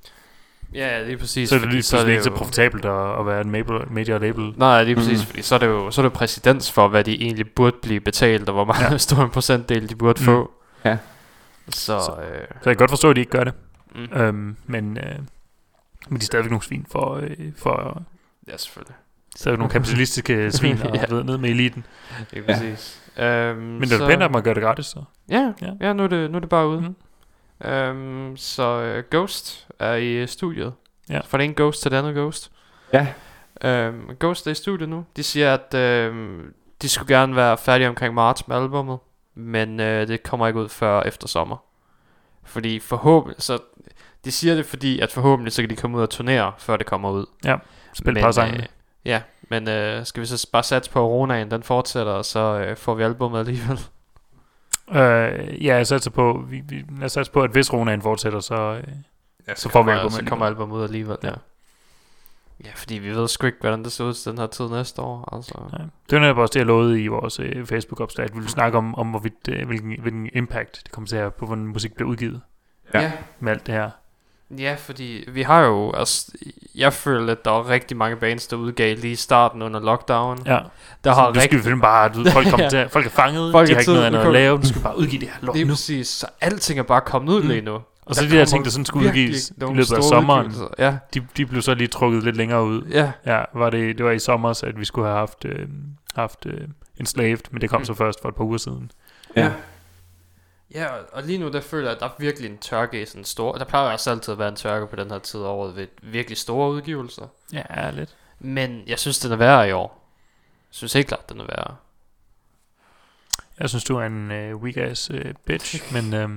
[0.73, 1.49] Ja, lige præcis.
[1.49, 4.53] Så er det lige pludselig ikke så profitabelt at, at være en major, major label.
[4.57, 5.21] Nej, lige præcis, Mm.
[5.21, 5.25] mm.
[5.27, 7.75] fordi så er, det jo, så er det jo præcedens for, hvad de egentlig burde
[7.81, 8.97] blive betalt, og hvor meget Ja.
[9.07, 10.23] stor en procentdel de burde Mm.
[10.23, 10.25] mm.
[10.25, 10.51] få.
[10.85, 10.97] Ja.
[11.69, 13.53] Så, Så- så øh, Så jeg kan godt forstå, at de ikke gør det.
[13.95, 14.17] mm.
[14.19, 15.15] Øhm, men, øh,
[16.09, 18.03] men de er stadigvæk nogle svin for, øh, for
[18.47, 18.95] ja, selvfølgelig.
[19.35, 21.05] stadigvæk nogle kapitalistiske svin og Ja.
[21.23, 21.85] ned med eliten.
[22.31, 22.53] Lige Ja.
[22.53, 23.01] præcis.
[23.17, 25.03] Øhm, Men det er pænt, at man gør det gratis, så.
[25.29, 25.67] Ja, Ja.
[25.67, 25.87] ja.
[25.87, 26.81] ja nu, er det, nu er det bare ude.
[26.81, 26.95] Mm.
[27.67, 30.73] Øhm, så øh, Ghost er i øh, studiet.
[31.09, 31.19] Ja.
[31.25, 32.51] Fra det ene Ghost til det andet Ghost.
[32.93, 33.07] Ja.
[33.63, 35.05] Øhm, Ghost er i studiet nu.
[35.15, 38.97] De siger, at øhm, de skulle gerne være færdige omkring marts med albummet,
[39.35, 41.57] men øh, det kommer ikke ud før efter sommer.
[42.43, 43.57] Fordi forhåbentlig, så
[44.25, 46.85] de siger det fordi, at forhåbentlig så kan de komme ud og turnere, før det
[46.85, 47.25] kommer ud.
[47.93, 48.57] Spil men, par sange.
[48.57, 48.65] øh,
[49.05, 52.39] Ja, men øh, skal vi så bare satse på, at Ronaen den fortsætter, og så
[52.39, 53.79] øh, får vi albummet alligevel.
[54.89, 58.55] Øh, ja, jeg satser på, vi, vi, jeg satser på, at hvis Ronaen fortsætter, så,
[58.55, 58.93] øh,
[59.47, 61.27] Ja, så får vi albumet så kommer albumet ud alligevel, ja.
[61.27, 61.35] Ja.
[62.65, 65.01] Ja, fordi vi ved sgu ikke, hvordan det ser ud til den her tid næste
[65.01, 65.69] år, altså.
[65.73, 65.77] ja.
[65.77, 68.77] det var netop også det, jeg lovede i vores øh, Facebook-opslag, at vi ville snakke
[68.77, 71.95] om, om hvorvidt, øh, hvilken, hvilken impact det kommer til at have på, hvordan musik
[71.95, 72.41] bliver udgivet
[72.93, 73.01] Ja.
[73.01, 73.11] ja.
[73.39, 73.89] med alt det her.
[74.57, 76.31] Ja, fordi vi har jo, altså,
[76.75, 80.37] jeg føler, at der var rigtig mange bands, der udgav lige i starten under lockdown.
[80.45, 80.59] Ja,
[81.03, 82.69] Der har du skal rigtig, finde bare, du, folk, Ja.
[82.69, 84.67] til, folk er fanget, Folk de er har ikke noget andet nu at lave, du
[84.67, 85.71] skal bare udgive det her lort lige nu.
[85.73, 87.47] præcis, så alting er bare kommet ud Mm.
[87.47, 87.79] lige nu.
[88.05, 90.53] Og så Der de der ting, der sådan skulle udgives i løbet af sommeren.
[90.79, 92.81] Ja, de, de blev så lige trukket lidt længere ud.
[92.91, 95.59] ja, Ja, var det, det var i sommer, at vi skulle have haft, øh,
[96.15, 96.61] haft øh,
[96.99, 97.85] Enslaved, men det kom Mm.
[97.85, 98.91] så først for et par uger siden.
[99.35, 99.51] Ja.
[100.73, 103.21] Ja, og- lige nu der føler jeg, at der er virkelig en tørke i sådan
[103.21, 103.57] en stor...
[103.57, 105.87] Der plejer også altid at være en tørke på den her tid af året ved
[106.03, 107.27] virkelig store udgivelser.
[107.53, 108.15] Ja, lidt.
[108.39, 110.09] Men jeg synes, den er værre i år.
[110.69, 111.75] Jeg synes helt klart, den er værre.
[113.59, 116.29] Jeg synes, du er en øh, weak ass øh, bitch, men øh,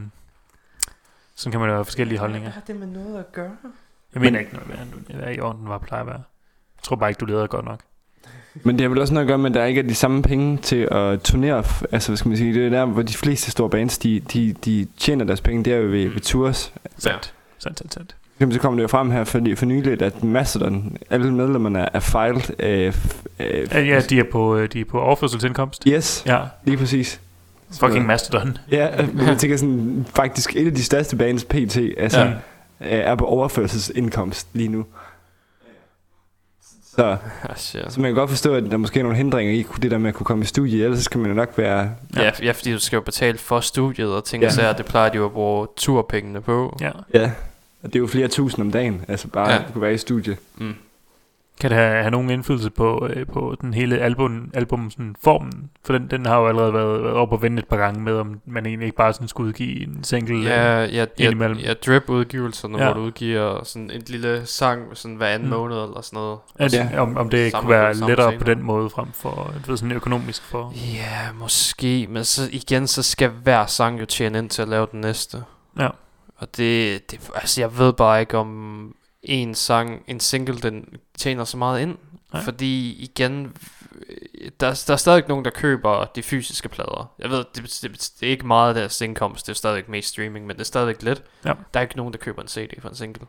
[1.34, 2.50] sådan kan man jo have forskellige holdninger.
[2.50, 3.56] har det med noget at gøre?
[4.14, 6.22] Jeg mener ikke noget værre, end du er i orden, var plejer at være.
[6.76, 7.80] Jeg tror bare ikke, du leder godt nok.
[8.64, 10.22] Men det har vel også noget at gøre med, at der ikke er de samme
[10.22, 11.64] penge til at turnere.
[11.92, 14.54] Altså, hvad skal man sige, det er der, hvor de fleste store bands, de, de,
[14.64, 16.72] de tjener deres penge, det er jo ved, ved tours.
[16.98, 17.34] Sandt.
[17.58, 18.14] Sandt, sandt, sandt.
[18.40, 22.00] Jamen, så kom det jo frem her for, for nyligt, at Mastodon, alle medlemmerne er
[22.00, 22.60] filed.
[22.60, 22.94] Øh,
[23.40, 25.84] øh, Ja, de er på, øh, de er på overførselsindkomst.
[25.88, 27.20] Yes, Ja, lige præcis.
[27.80, 28.58] fucking Mastodon.
[28.70, 32.26] Ja, men jeg tænker sådan, faktisk et af de største bands PT, altså, Ja.
[32.80, 32.86] ja.
[32.86, 34.84] er på overførselsindkomst lige nu.
[36.98, 37.16] Så,
[37.56, 37.92] shit.
[37.92, 40.08] så man kan godt forstå, at der måske er nogle hindringer i det der med
[40.08, 41.90] at kunne komme i studie, ellers skal man jo nok være...
[42.16, 44.46] Ja, ja, fordi du skal jo betale for studiet og ting Ja.
[44.48, 44.72] og sager.
[44.72, 46.76] Det plejer de jo at bruge turpengene på.
[46.80, 46.90] Ja.
[47.14, 47.30] Ja,
[47.82, 49.56] og det er jo flere tusind om dagen, altså bare Ja.
[49.58, 50.36] at kunne være i studie.
[50.56, 50.74] Mm.
[51.60, 55.70] Kan det have, have nogen indflydelse på, øh, på den hele album, album sådan, formen?
[55.84, 58.12] For den, den har jo allerede været, været over på vende et par gange med,
[58.12, 60.38] om man egentlig ikke bare sådan skulle udgive en single.
[60.38, 61.58] øh, Ja, ja, ja, indimellem.
[61.58, 62.84] ja drip-udgivelserne, Ja.
[62.86, 62.92] ja.
[62.92, 65.54] hvor du udgiver sådan en lille sang sådan hver anden Mm.
[65.54, 66.38] måned eller sådan noget.
[66.58, 67.00] At, Ja.
[67.00, 68.38] om, om det kunne være lettere scener.
[68.38, 70.72] på den måde frem for du ved, sådan økonomisk for...
[70.94, 74.86] Ja, måske, men så igen, så skal hver sang jo tjene ind til at lave
[74.92, 75.42] den næste.
[75.78, 75.88] Ja.
[76.36, 81.44] Og det, det altså jeg ved bare ikke om en sang, en single, den tjener
[81.44, 81.98] så meget ind.
[82.32, 82.44] Nej.
[82.44, 83.56] Fordi igen,
[84.60, 87.12] der, der er stadig nogen, der køber de fysiske plader.
[87.18, 90.08] Jeg ved, det, det, det er ikke meget af deres indkomst, det er stadig mest
[90.08, 91.22] streaming, men det er stadig lidt.
[91.44, 91.54] Ja.
[91.74, 93.26] Der er ikke nogen, der køber en CD for en single.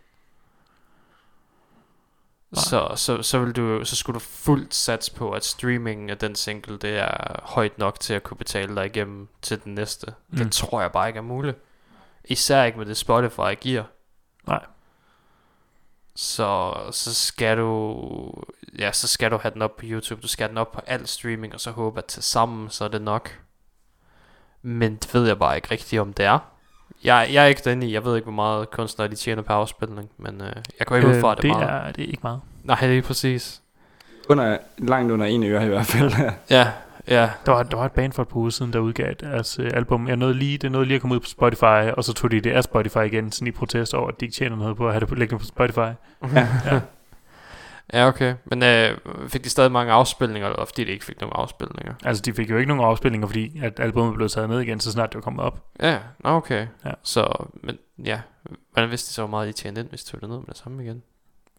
[2.52, 2.62] Nej.
[2.62, 6.36] Så, så, så, vil du, så skulle du fuldt sats på, at streamingen af den
[6.36, 10.14] single, det er højt nok til at kunne betale dig igennem til den næste.
[10.30, 10.38] Mm.
[10.38, 11.58] Det tror jeg bare ikke er muligt.
[12.24, 13.84] Især ikke med det Spotify giver.
[14.48, 14.66] Nej.
[16.22, 17.96] Så, så skal du
[18.80, 20.22] ja, så skal du have den op på YouTube.
[20.22, 22.84] Du skal have den op på al streaming, og så håbe, at til sammen, så
[22.84, 23.40] er det nok.
[24.62, 26.40] Men det ved jeg bare ikke rigtigt, om det er.
[27.04, 27.94] Jeg, jeg er ikke den i.
[27.94, 31.08] Jeg ved ikke, hvor meget kunstnere de tjener per afspilning, men øh, jeg går ikke
[31.08, 31.88] ud fra, at det, det er meget.
[31.88, 32.42] er, det er ikke meget.
[32.64, 33.62] Nej, det er præcis.
[34.30, 36.12] Under, langt under en øre i hvert fald.
[36.50, 36.72] Ja,
[37.10, 37.30] ja.
[37.46, 39.72] Der var, der var et band for et par uger siden, der udgav deres øh,
[39.74, 40.08] album.
[40.08, 42.42] Jeg nåede lige, det nåede lige at komme ud på Spotify, og så tog de
[42.42, 44.94] det af Spotify igen, sådan i protest over, at de ikke tjener noget på at
[44.94, 45.78] have det på- liggende på Spotify.
[46.36, 46.48] ja.
[46.66, 46.82] Ja.
[47.94, 48.36] Ja, okay.
[48.46, 51.94] Men øh, fik de stadig mange afspilninger, eller fordi de ikke fik nogen afspilninger?
[52.04, 54.92] Altså, de fik jo ikke nogen afspilninger, fordi at albumet blev taget ned igen, så
[54.92, 55.64] snart det var kommet op.
[55.82, 56.68] Ja, nå, okay.
[56.86, 56.92] Ja.
[57.04, 58.22] Så, men ja,
[58.74, 60.46] hvordan vidste de så, hvor meget de tjente ind, hvis de tog det ned med
[60.48, 61.02] det samme igen?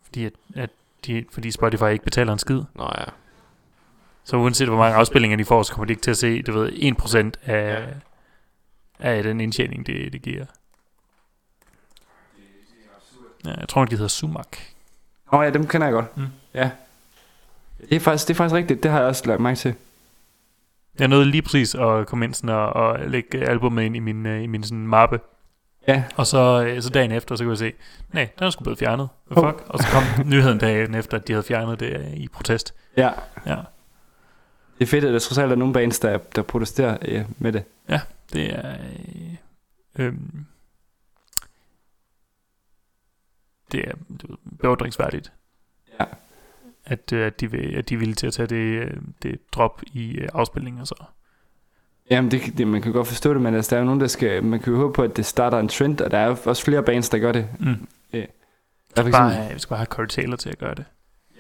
[0.05, 0.71] Fordi, at, at
[1.07, 2.63] de, fordi Spotify ikke betaler en skid.
[2.75, 3.05] Nå ja.
[4.31, 6.53] Så uanset hvor mange afspilninger de får, så kommer de ikke til at se, du
[6.53, 7.89] ved, 1% af,
[9.01, 9.17] ja.
[9.17, 10.45] af den indtjening, det, det giver.
[13.45, 14.47] Ja, jeg tror, de hedder Sumac.
[15.33, 16.17] Åh oh, ja, dem kender jeg godt.
[16.17, 16.27] Mm.
[16.55, 16.71] Ja.
[17.81, 19.75] Det er, faktisk, det er faktisk rigtigt, det har jeg også lagt mærke til.
[20.99, 24.27] Jeg nåede lige præcis at komme ind sådan og, og lægge albumet ind i min,
[24.27, 25.21] øh, i min sådan mappe.
[25.89, 26.05] Ja.
[26.17, 27.73] Og så, øh, så dagen efter, så kunne jeg se,
[28.13, 29.09] nej, den er sgu blevet fjernet.
[29.27, 29.51] Hvad Oh.
[29.51, 29.65] fuck?
[29.69, 32.75] Og så kom nyheden dagen efter, at de havde fjernet det øh, i protest.
[32.97, 33.11] Ja.
[33.47, 33.57] Ja,
[34.81, 37.53] Det er fedt, at der trods alt er nogle bands, der, der protesterer øh, med
[37.53, 37.65] det.
[38.33, 38.77] det er...
[39.99, 40.47] Øh, øhm,
[43.73, 43.93] det er
[44.61, 45.33] beundringsværdigt.
[46.01, 46.05] Ja.
[46.85, 49.39] At, øh, at, de vil, at de er villige til at tage det, øh, det
[49.53, 51.05] drop i øh, afspilninger så.
[52.11, 54.07] Jamen, det, det, man kan godt forstå det, men altså, der er jo nogen, der
[54.07, 54.45] skal...
[54.45, 56.83] Man kan jo håbe på, at det starter en trend, og der er også flere
[56.83, 57.49] bands, der gør det.
[57.59, 57.89] Mm.
[58.97, 60.85] Der er for Bare, øh, vi skal bare have Corey Taylor til at gøre det.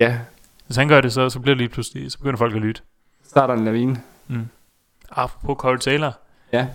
[0.00, 0.20] ja,
[0.66, 2.82] Hvis han gør det, så, så bliver det lige pludselig, så begynder folk at lytte.
[3.30, 4.02] Starter en lavine.
[5.10, 6.12] Apropos Corey Taylor.
[6.52, 6.66] Ja.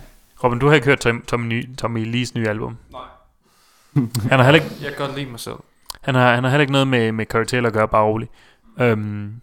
[0.44, 2.78] Robin, du har ikke hørt Tom, Tommy, ny, Tommy Lees nye album.
[2.92, 3.00] Nej.
[4.30, 5.56] han, har heller ikke, Jeg kan godt lide mig selv.
[6.00, 8.30] han, har, han har heller ikke noget med, med Corey Taylor at gøre, bare roligt.
[8.80, 9.40] Um,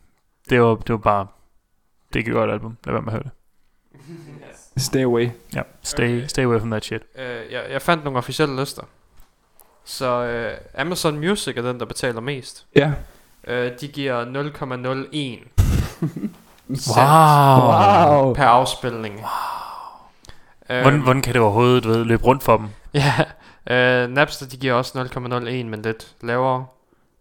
[0.49, 1.27] det, var, det var bare...
[2.07, 2.77] Det er ikke et godt album.
[2.85, 3.31] Lad være med at høre det.
[4.83, 5.29] Stay away.
[5.55, 7.01] Ja, stay, stay away from that shit.
[7.15, 8.83] Øh, jeg, jeg fandt nogle officielle lister.
[9.83, 12.65] Så øh, Amazon Music er den, der betaler mest.
[12.75, 12.93] Ja.
[13.47, 15.63] Øh, de giver 0,01
[16.69, 16.75] Wow.
[18.25, 18.33] Wow.
[18.33, 19.15] per afspilning.
[19.15, 19.23] Wow.
[20.69, 22.67] Øh, Hvordan, hvordan kan det overhovedet ved, løbe rundt for dem?
[22.93, 23.13] Ja,
[24.03, 25.19] øh, Napster de giver også 0,01,
[25.65, 26.65] men lidt lavere.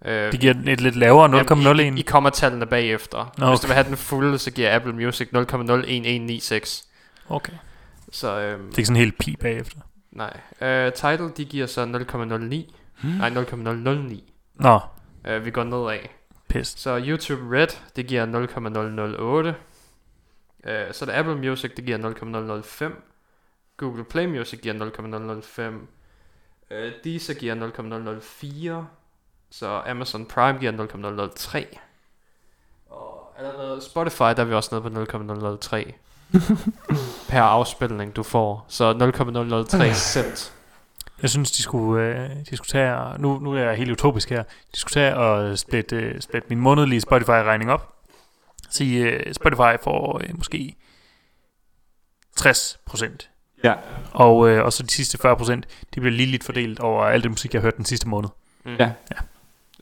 [0.05, 2.03] Øh, De giver et lidt lavere Jamen, I, I 0,01.
[2.03, 3.33] kommer tallene bagefter.
[3.39, 3.69] Nå, Hvis du okay.
[3.69, 6.85] vil have den fulde, så giver Apple Music 0,01196.
[7.29, 7.53] Okay.
[8.13, 9.79] Så øhm, Det er ikke sådan helt pi bagefter.
[10.13, 10.37] nej.
[10.61, 12.73] Øh, Tidal, de giver så 0,09.
[13.03, 13.11] Hmm?
[13.11, 14.33] Nej, 0,009.
[14.55, 14.81] Nå,
[15.27, 15.99] Øh, vi går nedad.
[16.53, 16.81] Pist.
[16.81, 19.55] Så YouTube Red, det giver 0,008.
[20.65, 23.03] Øh, så er det Apple Music, det giver 0,005.
[23.77, 25.89] Google Play Music giver 0,005.
[26.71, 28.87] Øh, Deezer giver 0,004.
[29.51, 31.79] Så Amazon Prime giver 0,003.
[32.91, 35.95] Og allerede Spotify, der er vi også nede på 0,003.
[37.31, 38.65] per afspilning, du får.
[38.69, 40.53] Så 0,003 cent.
[41.23, 44.43] Jeg synes, de skulle, øh, de skulle tage, nu, nu er jeg helt utopisk her,
[44.43, 47.95] de skulle tage og splitte, øh, splitte min månedlige Spotify-regning op.
[48.71, 50.77] Sige, øh, Spotify får øh, måske
[52.37, 53.31] 60 procent.
[53.65, 53.75] Ja.
[54.13, 57.23] Og, øh, og så de sidste 40 procent, de bliver lige lidt fordelt over alt
[57.23, 58.29] det musik, jeg har hørt den sidste måned.
[58.65, 58.77] Mm.
[58.79, 58.91] Ja.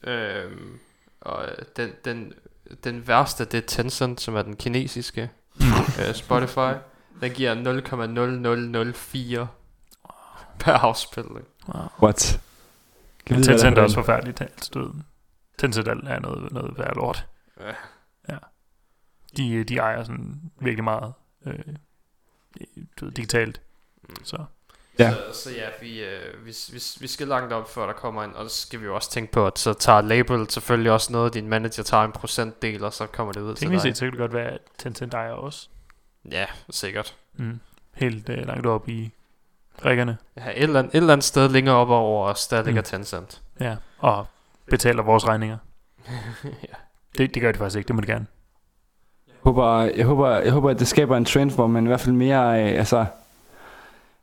[0.04, 0.78] Øhm,
[1.20, 2.32] og den, den,
[2.84, 5.30] den værste, det er Tencent, som er den kinesiske
[6.00, 6.72] øh, Spotify.
[7.20, 7.54] Den giver
[8.94, 9.46] 0,0004
[10.60, 11.46] per afspilning.
[11.68, 11.88] Wow.
[12.02, 12.40] What?
[13.26, 14.40] Kan Men Tencent er også forfærdeligt.
[14.40, 14.92] Altså, du ved,
[15.58, 17.26] Tencent er noget, noget værd lort.
[18.28, 18.36] Ja.
[19.36, 21.12] De, de ejer sådan virkelig meget
[21.46, 21.58] øh,
[23.00, 23.60] du ved, digitalt.
[24.24, 24.44] Så
[24.98, 25.14] Ja.
[25.32, 28.36] Så, så ja, vi, øh, vi, vi, vi skal langt op, før der kommer en,
[28.36, 31.34] og så skal vi jo også tænke på, at så tager label selvfølgelig også noget,
[31.34, 33.80] din manager tager en procentdel, og så kommer det ud til dig.
[33.80, 35.68] set, så kan det godt være, at Tencent ejer også.
[36.30, 37.16] Ja, sikkert.
[37.34, 37.60] Mm.
[37.94, 39.10] Helt øh, langt op i
[39.84, 40.18] rækkerne.
[40.36, 42.84] Ja, et, eller andet, et eller andet sted længere op over os, der ligger Mm.
[42.84, 43.42] Tencent.
[43.60, 44.26] Ja, og
[44.70, 45.56] betaler vores regninger.
[46.44, 46.74] ja.
[47.18, 48.26] Det, det gør de faktisk ikke, det må de gerne.
[49.28, 52.00] Jeg håber, jeg, håber, jeg håber, at det skaber en trend, hvor man i hvert
[52.00, 52.62] fald mere...
[52.72, 53.06] Øh, altså,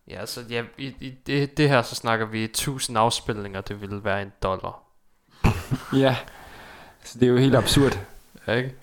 [0.08, 4.04] Ja, så ja, i, i det, det her, så snakker vi 1000 afspilninger, det ville
[4.04, 4.80] være en dollar.
[6.04, 6.16] ja.
[7.04, 8.00] Så det er jo helt absurd.
[8.48, 8.74] Ja, ikke?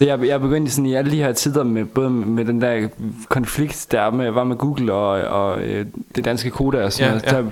[0.00, 2.88] Jeg, jeg begyndt i sådan i alle de her tider med både med den der
[3.28, 5.10] konflikt der med, var med Google og,
[5.42, 5.86] og øh,
[6.16, 7.50] det danske koda og sådan Ja, noget.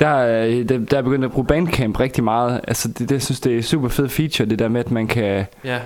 [0.00, 2.60] Der, der, øh, der, der er begyndt at bruge Bandcamp rigtig meget.
[2.68, 5.46] Altså det, det synes det er super fed feature det der med at man kan
[5.64, 5.78] Ja,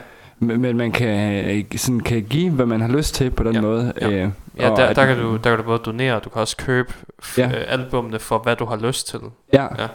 [0.51, 3.61] at man kan øh, sådan kan give hvad man har lyst til på den Ja,
[3.61, 3.93] måde.
[4.01, 4.11] ja.
[4.11, 6.93] Øh, ja der, der, kan du, der kan du både donere, du kan også købe
[7.39, 7.51] Ja.
[7.69, 9.19] albumene for, hvad du har lyst til.
[9.53, 9.63] Ja.
[9.79, 9.87] Ja.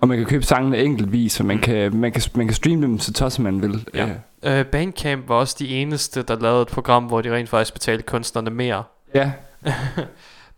[0.00, 2.98] Og man kan købe sangene enkeltvis, og man, kan, man, kan, man kan streame dem
[2.98, 3.88] så tosset man vil.
[3.94, 4.10] Ja.
[4.42, 8.02] Øh, Bandcamp var også de eneste, der lavede et program, hvor de rent faktisk betalte
[8.02, 8.84] kunstnerne mere.
[9.14, 9.32] ja.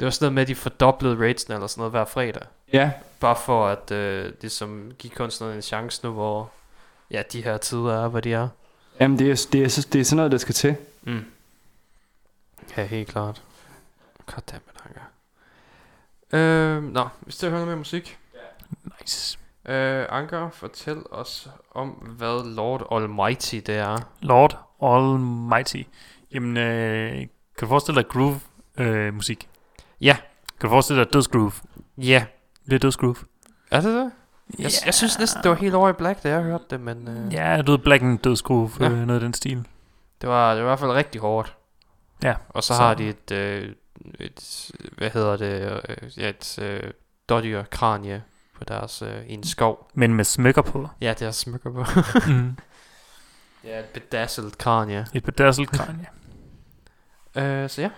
[0.00, 2.42] det var sådan noget med, at de fordoblede ratesen eller sådan noget hver fredag.
[2.72, 2.90] ja.
[3.20, 6.50] Bare for at øh, ligesom give kunstnerne en chance nu, hvor
[7.10, 8.48] ja, de her tider er, hvad de er.
[9.00, 10.76] Jamen det er, det, er, det er sådan noget, der skal til.
[11.02, 11.24] Mm.
[12.76, 13.42] Ja, helt klart.
[14.26, 15.00] Goddammit, Anker.
[16.32, 18.18] Øh, nå, hvis det hører noget mere musik.
[19.00, 19.38] Nice.
[19.68, 23.98] Øh, Anker, fortæl os om, hvad Lord Almighty det er.
[24.20, 25.82] Lord Almighty.
[26.32, 27.28] Jamen, øh, kan
[27.60, 28.40] du forestille dig groove
[28.78, 29.48] øh, musik?
[30.00, 30.16] Ja.
[30.60, 31.52] Kan du forestille dig dødsgroove?
[31.98, 32.24] Ja.
[32.66, 33.16] Det er dødsgroove.
[33.70, 34.10] Er det det?
[34.58, 37.08] Jeg, jeg synes næsten, det var helt over i black, da jeg hørte det, men
[37.08, 38.84] øh, Ja, du ved, Black and dødsgroove, Ja.
[38.90, 39.66] øh, noget af den stil.
[40.20, 41.56] det, var, det var i hvert fald rigtig hårdt.
[42.22, 43.74] Ja, Og så, så- har de et, øh,
[44.20, 46.90] et, hvad hedder det, øh, ja, et øh,
[47.28, 48.22] dårdyr kranie
[48.58, 49.90] på deres, øh, i en skov.
[49.94, 50.88] Men med smykker på.
[51.00, 51.84] Ja, det er smykker på.
[52.32, 52.56] mm.
[53.64, 55.06] ja, et bedazzled kranie.
[55.14, 56.06] Et bedazzled kranje.
[57.36, 57.90] Øh, så ja,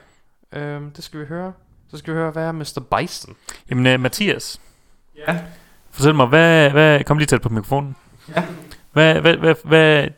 [0.60, 1.52] øh, det skal vi høre.
[1.90, 2.96] Så skal vi høre, hvad er Mr.
[2.98, 3.36] Bison?
[3.70, 4.60] Jamen, øh, Mathias.
[5.16, 5.38] Ja.
[5.90, 7.96] Fortæl mig, hvad, hvad, kom lige tæt på mikrofonen.
[8.36, 8.44] Ja.
[8.92, 10.08] Hvad, hvad, hvad, hvad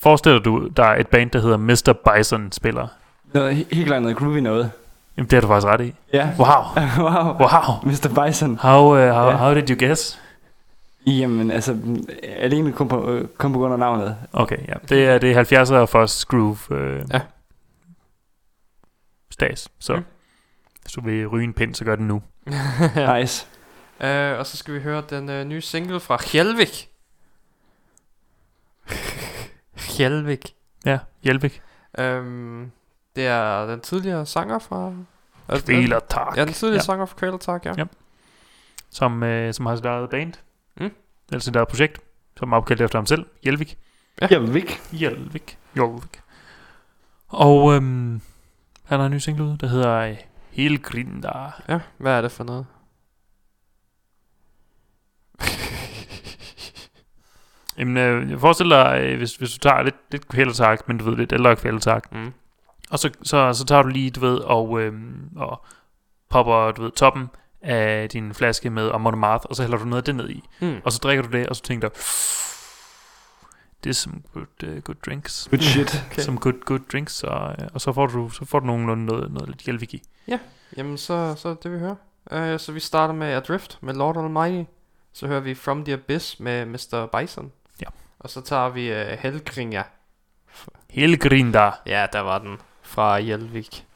[0.00, 1.92] forestiller du dig et band, der hedder Mr.
[1.92, 2.88] Bison spiller?
[3.32, 4.70] Noget, he- helt klart noget groovy noget.
[5.16, 5.94] Jamen, det har du faktisk ret i.
[6.12, 6.30] Ja.
[6.38, 6.84] Wow.
[7.06, 7.32] wow.
[7.38, 7.82] Wow.
[7.82, 8.26] Mr.
[8.26, 8.56] Bison.
[8.58, 9.36] How, uh, how, Ja.
[9.36, 10.20] how did you guess?
[11.06, 11.76] Jamen, altså,
[12.22, 14.16] alene kom på, øh, kom på grund af navnet.
[14.32, 14.74] Okay, ja.
[14.88, 17.20] Det er, det er 70'er for groove øh, Ja.
[19.30, 19.68] stas.
[19.78, 20.02] Så Mm.
[20.82, 22.22] hvis du vil ryge en pind, så gør det nu.
[23.18, 23.46] Nice.
[24.00, 26.88] Øh, og så skal vi høre den øh, nye single fra Hjelvik.
[29.98, 30.54] Hjelvik.
[30.86, 31.62] Ja, Hjelvik.
[31.98, 32.70] Øhm,
[33.16, 34.92] det er den tidligere sanger fra...
[35.48, 36.36] Altså, Kvælertak.
[36.36, 36.80] Ja, den tidligere Ja.
[36.82, 36.84] ja.
[36.84, 37.72] sanger fra Kvælertak, ja.
[37.78, 37.84] Ja.
[38.90, 40.32] Som, øh, som har sit eget band.
[40.76, 40.90] Mm.
[41.30, 42.00] Eller sit eget projekt.
[42.38, 43.26] Som er opkaldt efter ham selv.
[43.42, 43.78] Hjelvik.
[44.28, 44.80] Hjelvik.
[44.92, 45.58] Hjelvik.
[45.74, 46.20] Hjelvik.
[47.28, 48.20] Og øhm,
[48.84, 50.16] han har en ny single ud, der hedder øh,
[50.50, 51.50] Helgrinda.
[51.68, 51.80] ja.
[51.98, 52.66] Hvad er det for noget?
[57.78, 61.04] Jamen, øh, jeg forestiller dig, øh, hvis, hvis du tager lidt, lidt kvælertak, men du
[61.04, 62.32] ved, lidt ældre kvælertak, Mm.
[62.92, 65.64] Og så, så, så tager du lige, du ved, og, øhm, og
[66.28, 67.30] popper, du ved, toppen
[67.62, 70.44] af din flaske med Amon Amarth, og så hælder du noget af det ned i.
[70.60, 70.76] Mm.
[70.84, 71.94] Og så drikker du det, og så tænker du,
[73.84, 75.48] det er some good, uh, good drinks.
[75.50, 75.94] Good shit.
[76.10, 76.22] Okay.
[76.22, 79.32] Some good, good drinks, og, øh, og så får du, så får du nogenlunde noget,
[79.32, 80.02] noget lidt hjælpig i.
[80.76, 82.52] Jamen, så, så er det, vi hører.
[82.54, 84.70] Uh, så vi starter med Adrift med Lord Almighty.
[85.12, 87.06] Så hører vi From the Abyss med Mr.
[87.18, 87.52] Bison.
[87.80, 87.86] Ja.
[88.18, 89.82] Og så tager vi uh, Helgringa.
[90.90, 91.70] Helgrinda.
[91.86, 92.58] Ja, der var den.
[92.92, 93.86] Fra Jelvik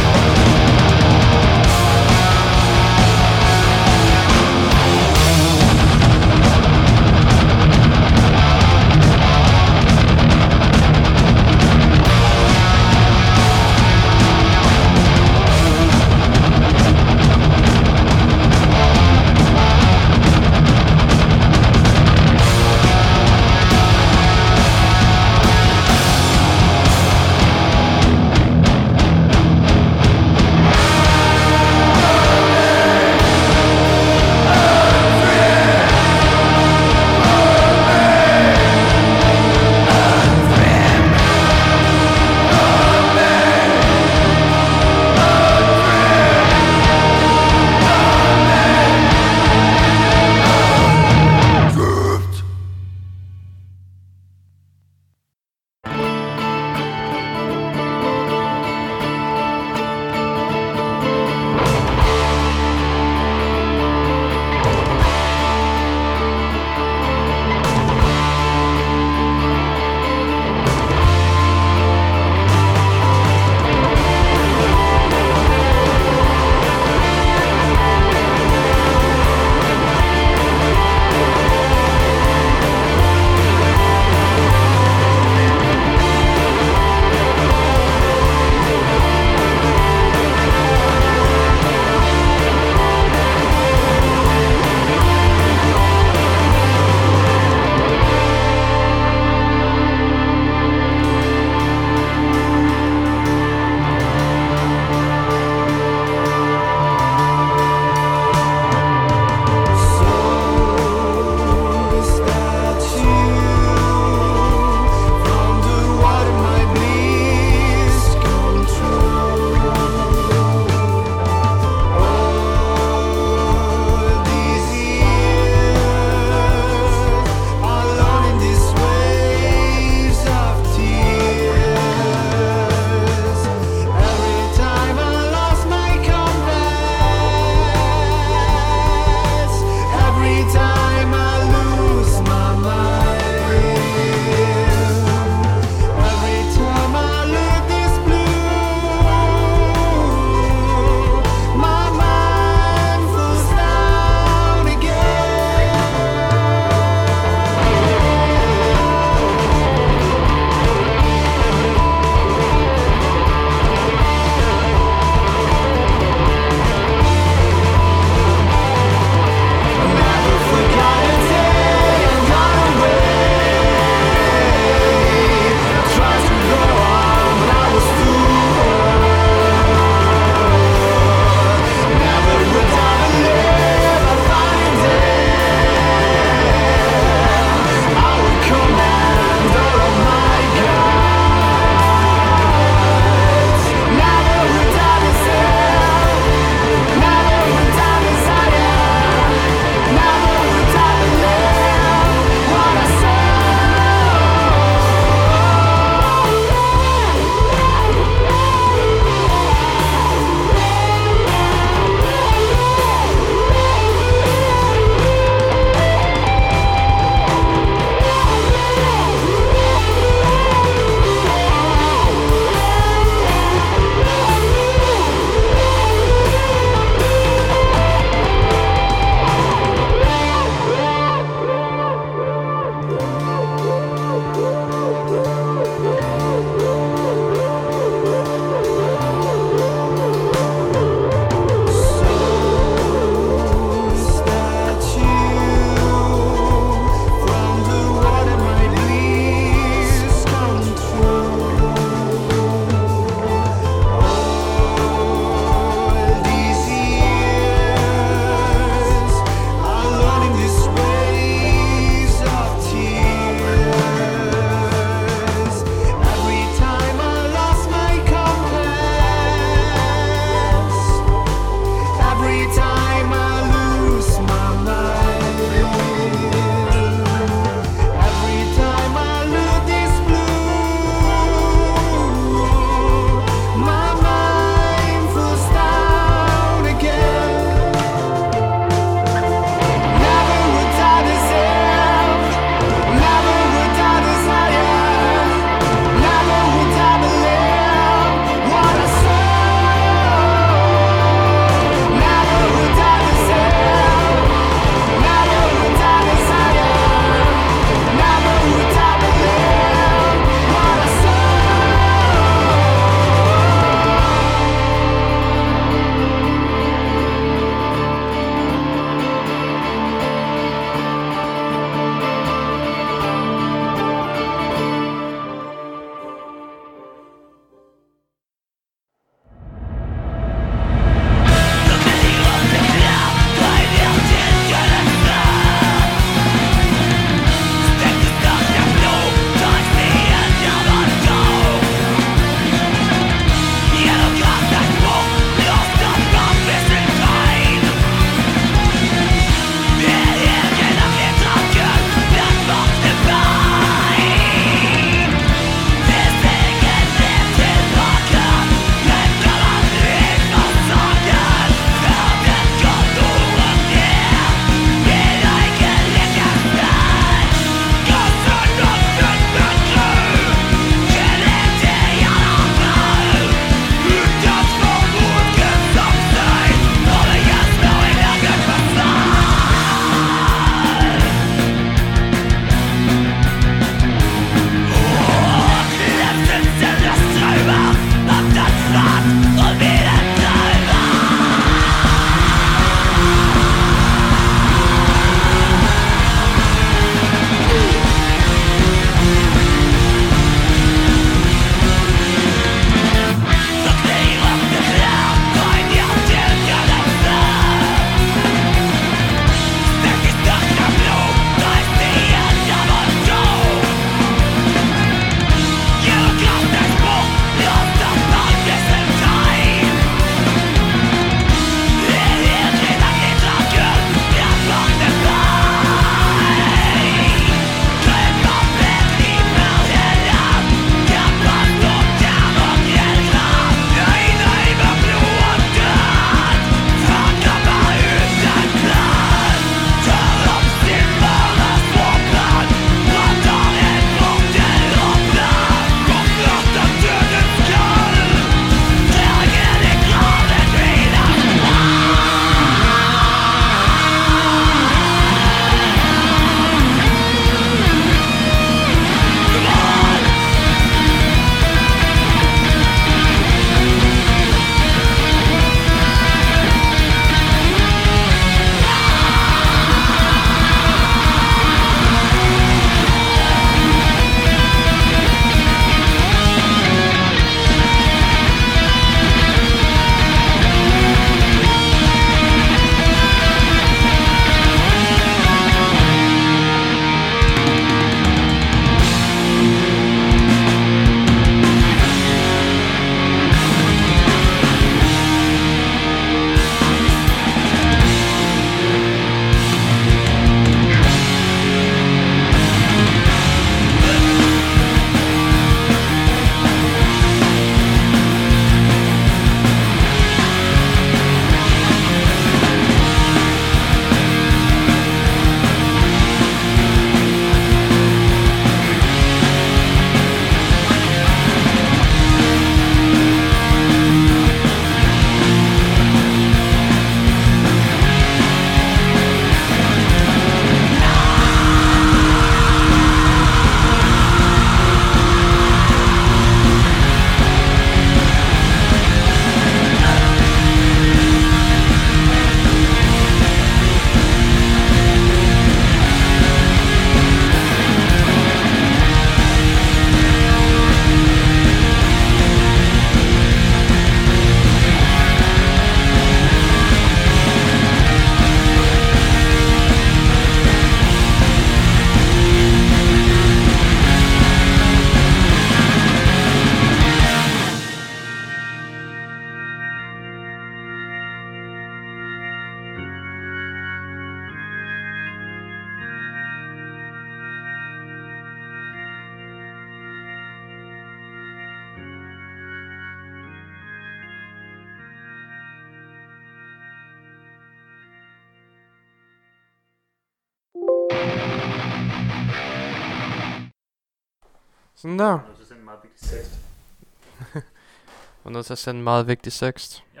[598.32, 599.82] er nødt til at sende en meget vigtig tekst.
[599.96, 600.00] Ja.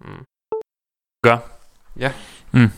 [0.00, 0.24] Mm.
[1.22, 1.38] Gør.
[1.96, 2.12] Ja.
[2.52, 2.70] Mm.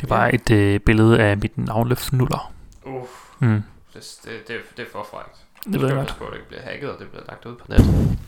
[0.00, 2.52] Det var et øh, billede af mit navlefnuller.
[2.84, 3.06] Uh,
[3.40, 3.62] Mm.
[3.94, 5.36] det, det, det, det er for frækt.
[5.64, 6.16] Det ved jeg godt.
[6.20, 8.18] Det ikke bliver hacket, og det bliver lagt ud på nettet.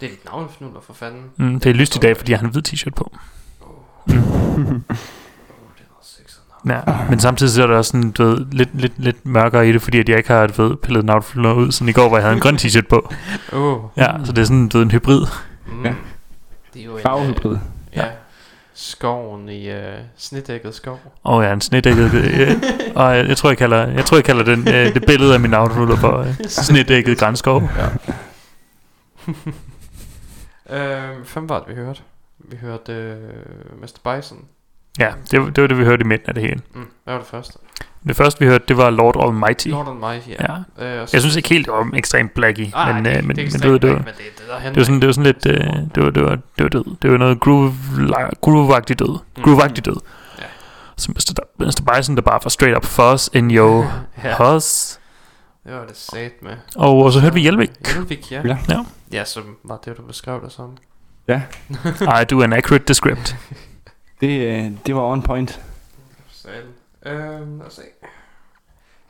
[0.00, 1.30] Det er dit navnefnuller for fanden.
[1.36, 3.12] Mm, det er lyst i dag, fordi jeg har en hvid t-shirt på.
[3.60, 3.68] Oh,
[4.06, 4.20] det er
[5.90, 6.51] noget sexet navn.
[6.68, 6.80] Ja,
[7.10, 9.82] men samtidig så er der også sådan, du ved, lidt, lidt, lidt mørkere i det,
[9.82, 12.24] fordi at jeg ikke har du ved, pillet navlefnuller ud, sådan i går, hvor jeg
[12.24, 13.12] havde en grøn t-shirt på.
[13.52, 13.78] Oh.
[13.96, 15.26] Ja, så det er sådan du ved, en hybrid.
[15.66, 15.84] Mm.
[15.84, 15.94] Ja.
[16.74, 17.52] Det er jo en, Farvehybrid.
[17.52, 17.58] øh,
[17.96, 18.04] Ja.
[18.74, 21.00] Skoven i øh, snedækket skov.
[21.22, 22.14] Og oh, ja, en snedækket.
[22.14, 22.62] Øh,
[22.94, 25.40] og jeg, jeg, tror, jeg kalder, jeg tror, jeg kalder den, øh, det billede af
[25.40, 27.62] min navlefnuller for øh, snedækket grænskov.
[30.70, 32.00] Øh, fem var det, vi hørte.
[32.38, 33.16] Vi hørte øh,
[33.80, 34.16] Mr.
[34.16, 34.38] Bison.
[34.98, 36.60] Ja, det, var- det var det, vi hørte i midten af det hele.
[36.74, 36.86] Mm.
[37.04, 37.58] Hvad var det første?
[38.06, 39.68] Det første, vi hørte, det var Lord Almighty.
[39.68, 40.52] Lord Almighty, ja.
[40.78, 40.84] Ja.
[40.86, 43.42] Øh, Jeg synes ikke helt, det var ekstremt blacky, Ah, men, det, øh, men, det,
[43.42, 45.24] er men det, var, det, var, men det, det, det var sådan, det var sådan
[45.26, 45.54] lidt, øh,
[45.94, 46.96] det var, det var, det var, død.
[47.02, 47.74] det var noget groove,
[48.46, 49.18] groove-agtigt død.
[49.36, 49.42] Mm.
[49.42, 49.96] Groove-agtigt død.
[50.38, 50.44] Ja.
[50.96, 51.42] Så Mr.
[51.58, 51.92] Mr.
[51.96, 53.84] Bison, der bare var straight up fuzz in your
[54.24, 54.96] ja, huzz.
[55.64, 56.52] det var det sat med.
[56.76, 57.70] Og, og så hørte vi Hjelvik.
[57.94, 58.42] Hjelvik, ja.
[58.44, 58.56] Ja.
[58.68, 58.84] Ja.
[59.12, 60.76] Ja, som var det, du beskrev det som.
[62.20, 63.36] I do an accurate descript.
[64.22, 65.60] Det, øh, det var on point.
[67.06, 67.82] Øhm, lad os se.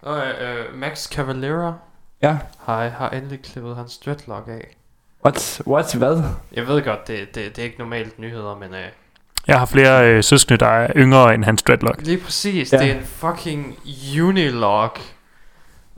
[0.03, 1.75] Og øh, Max Cavalera
[2.23, 2.37] Ja.
[2.59, 4.77] har, har endelig klippet hans dreadlock af.
[5.25, 5.63] What?
[5.67, 5.95] What?
[5.95, 6.23] Hvad?
[6.53, 8.85] Jeg ved godt, det, det, det er ikke normalt nyheder, men øh,
[9.47, 12.01] Jeg har flere øh, søskende, der er yngre end hans dreadlock.
[12.03, 12.79] lige præcis, Ja.
[12.79, 13.79] det er en fucking
[14.23, 15.01] unilock.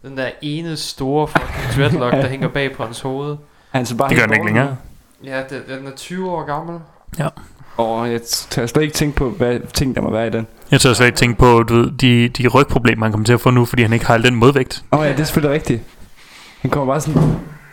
[0.03, 3.37] Den der ene store fucking dreadlock, der hænger bag på hans hoved.
[3.71, 4.77] Han så bare Det gør helt den ikke længere.
[5.25, 6.81] Ja, det, den er 20 år gammel.
[7.77, 8.21] Og jeg
[8.51, 10.47] tør slet ikke tænke på, hvad ting der må være i den.
[10.71, 13.41] Jeg tør slet ikke tænke på du ved, de, de rygproblemer, han kommer til at
[13.41, 14.85] få nu, fordi han ikke har al den modvægt.
[14.93, 15.83] Åh oh, ja, det er selvfølgelig rigtigt.
[16.61, 17.23] Han kommer bare sådan...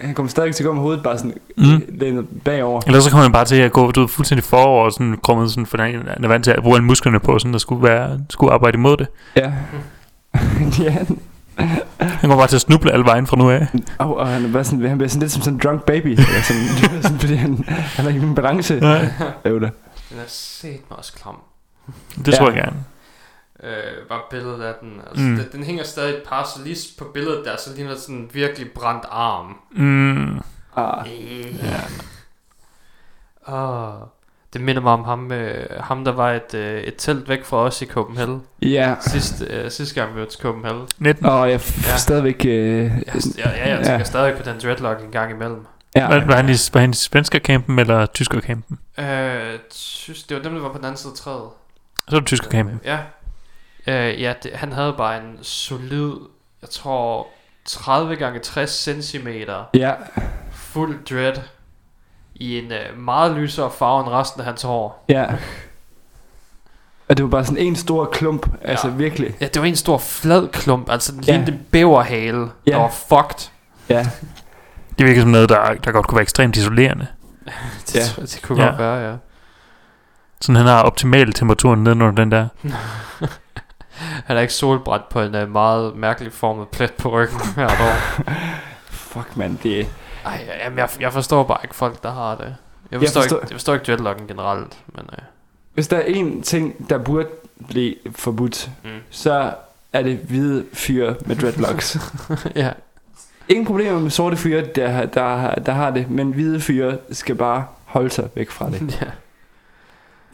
[0.02, 1.82] Han kommer stadig til at gå med hovedet bare sådan Mm.
[1.90, 2.82] lænet bagover.
[2.88, 5.49] Eller så kommer han bare til at gå du ved, fuldstændig forover og sådan krummet
[5.52, 8.19] sådan, for han er vant til at bruge alle musklerne på, sådan der skulle, være,
[8.30, 9.07] skulle arbejde imod det.
[9.36, 9.52] Ja.
[10.84, 10.95] ja.
[11.99, 13.68] Han kommer bare til at snuble alle vejen fra nu af.
[13.98, 16.18] Og, og han, er bare sådan, han bliver sådan lidt som sådan en drunk baby.
[16.48, 16.61] Sådan,
[17.03, 18.80] sådan, fordi han, han har ikke en balance.
[18.82, 18.99] Ja,
[19.49, 19.69] Jo da.
[20.11, 21.35] Den er set mig også klam.
[22.25, 22.55] det tror Ja.
[22.55, 22.83] jeg gerne.
[23.63, 25.01] Øh, bare billedet af den.
[25.09, 25.35] Altså, Mm.
[25.35, 28.29] den, den hænger stadig et par, så lige på billedet der, så ligner sådan en
[28.33, 29.57] virkelig brændt arm.
[29.71, 30.39] Mm,
[30.75, 31.07] Ah,
[33.47, 33.93] Åh,
[34.53, 37.57] det minder mig om ham, øh, ham der var et, øh, et telt væk fra
[37.57, 38.41] os i Copenhagen.
[38.61, 38.95] ja.
[39.01, 40.88] Sidste, øh, sidste gang vi var til Copenhagen.
[40.99, 41.25] 19.
[41.25, 41.91] Og jeg er Ja.
[41.91, 41.97] ja.
[41.97, 42.45] stadigvæk...
[42.45, 42.51] Øh,
[42.83, 42.91] Jeg,
[43.38, 44.03] ja, ja, jeg tænker Ja.
[44.03, 45.65] stadig på den dreadlock en gang imellem.
[45.95, 46.07] Ja.
[46.07, 48.80] Var, var, han i, var han i svenskerkampen eller tyskerkampen?
[48.97, 51.49] Øh, tys, det var dem, der var på den anden side af træet.
[52.09, 52.80] Så er det tyskerkampen.
[52.85, 52.97] Ja.
[53.88, 56.13] Øh, ja, det, han havde bare en solid,
[56.61, 57.27] jeg tror,
[57.65, 58.72] 30 gange 60
[59.03, 59.27] cm
[59.73, 59.93] Ja.
[60.51, 61.34] fuld dread
[62.35, 65.05] i en øh, meget lysere farve end resten af hans hår.
[65.09, 65.26] Ja.
[67.09, 68.47] Og det var bare sådan en stor klump.
[68.61, 68.93] Altså Ja.
[68.93, 69.35] virkelig.
[69.41, 71.31] Ja, det var en stor flad klump, altså den Ja.
[71.31, 72.72] lignede en bæverhale, Ja.
[72.72, 73.49] der var fucked.
[73.89, 74.07] Ja.
[74.99, 77.07] Det virker som noget, der, der godt kunne være ekstremt isolerende.
[77.88, 77.99] Det, Ja.
[78.18, 78.22] ja.
[78.22, 78.69] det kunne Ja.
[78.69, 79.15] godt være, ja.
[80.41, 82.47] Sådan han har optimal temperaturen nedenunder den der.
[84.26, 88.23] Han er ikke solbrændt på en uh, meget mærkelig formet plet på ryggen hvert år.
[88.89, 89.57] Fuck, mand.
[89.57, 89.88] Det,
[90.26, 92.43] Ej, jamen, jeg, jeg forstår bare ikke folk, der har det.
[92.45, 92.55] Jeg
[92.91, 95.18] Jeg forstår, forstår- Ikke, jeg forstår ikke dreadlocken generelt, men uh,
[95.73, 97.27] hvis der er en ting, der burde
[97.69, 98.89] blive forbudt, mm.
[99.09, 99.53] så
[99.93, 101.97] er det hvide fyre med dreadlocks.
[102.55, 102.69] ja.
[103.52, 107.65] Ingen problemer med sorte fyre, der, der, der har det, men hvide fyre skal bare
[107.86, 108.82] holde sig væk fra det.
[109.02, 109.06] ja.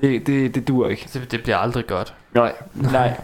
[0.01, 1.09] Det, det, det duer ikke.
[1.13, 2.13] Det, det bliver aldrig godt.
[2.33, 2.53] Nej.
[2.73, 3.19] Nej.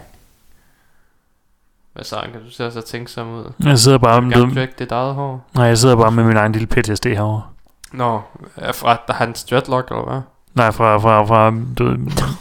[1.92, 3.52] Hvad så, kan du så så tænke sig ud?
[3.64, 5.46] Jeg sidder bare Du med, gerne drække dit eget hår?
[5.54, 7.42] nej, jeg sidder bare med min egen lille PTSD herovre.
[7.92, 8.20] Nå,
[8.56, 10.20] er fra der har en dreadlock, eller hvad?
[10.54, 11.98] Nej, fra, fra, fra du, ved,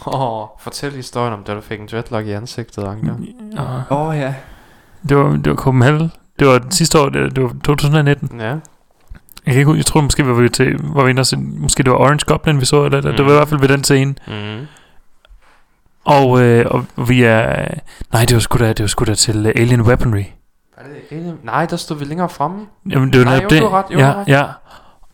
[0.08, 3.16] Åh, oh, fortæl historien om, da du fik en dreadlock i ansigtet, Anker.
[3.60, 4.36] Åh, Åh oh, ja.
[5.10, 6.12] det var, det var Copenhagen.
[6.44, 8.40] Det var sidste år, det, det var 2019.
[8.40, 8.46] Ja.
[8.46, 8.60] Jeg,
[9.46, 11.92] kan ikke, jeg tror måske, vi var, til, var vi inde og se, måske det
[11.92, 13.16] var Orange Goblin, vi så, eller mm.
[13.18, 13.38] det var i Mm.
[13.38, 14.16] hvert fald ved den scene.
[14.28, 14.66] Mm.
[16.06, 16.66] Og, øh,
[16.96, 17.68] og vi er...
[18.14, 20.24] Nej, det var sgu da, det var sgu da til Alien Weaponry.
[20.78, 21.38] Er det alien?
[21.44, 22.66] Nej, der stod vi længere fremme.
[22.90, 23.62] Jamen, det var Nej, jo, det.
[23.62, 24.28] du ret, jo, ja, ret.
[24.28, 24.44] ja.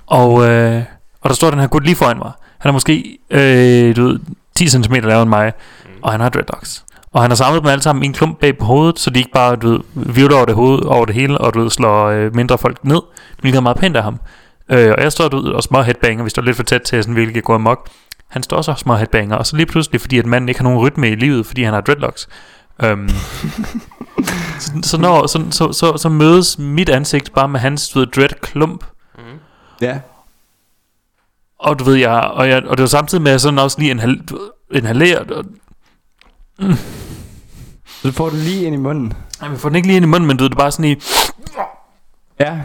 [0.08, 0.84] Og, øh,
[1.22, 2.32] og der står den her gut lige foran mig.
[2.58, 4.20] Han er måske, øh, du ved,
[4.56, 5.54] 10 cm lavere end mig,
[5.86, 5.92] Mm.
[6.02, 6.86] og han har dreadlocks.
[7.12, 9.20] Og han har samlet dem alle sammen i en klump bag på hovedet, så de
[9.20, 12.06] ikke bare, du ved, virvler over det, hoved, over det hele, og du ved, slår
[12.08, 13.02] øh, mindre folk ned,
[13.40, 14.20] hvilket er meget pænt af ham.
[14.72, 17.04] Øh, og jeg står du ved, og små headbanger, vi står lidt for tæt til,
[17.04, 17.90] sådan virkelig går amok.
[18.28, 20.64] Han står også og små headbanger, og så lige pludselig, fordi at manden ikke har
[20.64, 22.30] nogen rytme i livet, fordi han har dreadlocks,
[22.84, 23.10] øhm,
[24.60, 28.08] så, så, når, så, så, så, så mødes mit ansigt bare med hans, du ved,
[28.08, 28.86] dread klump.
[29.18, 29.24] Mm.
[29.82, 30.00] Ja.
[31.60, 33.80] Og du ved, jeg, og, jeg, og det var samtidig med, at jeg sådan også
[33.80, 34.40] lige inhal, du
[36.60, 36.78] Og,
[37.86, 39.14] Så du får det lige ind i munden.
[39.42, 40.72] jamen, jeg får den ikke lige ind i munden, men du ved, det er bare
[40.72, 40.96] sådan i,
[42.40, 42.62] Ja.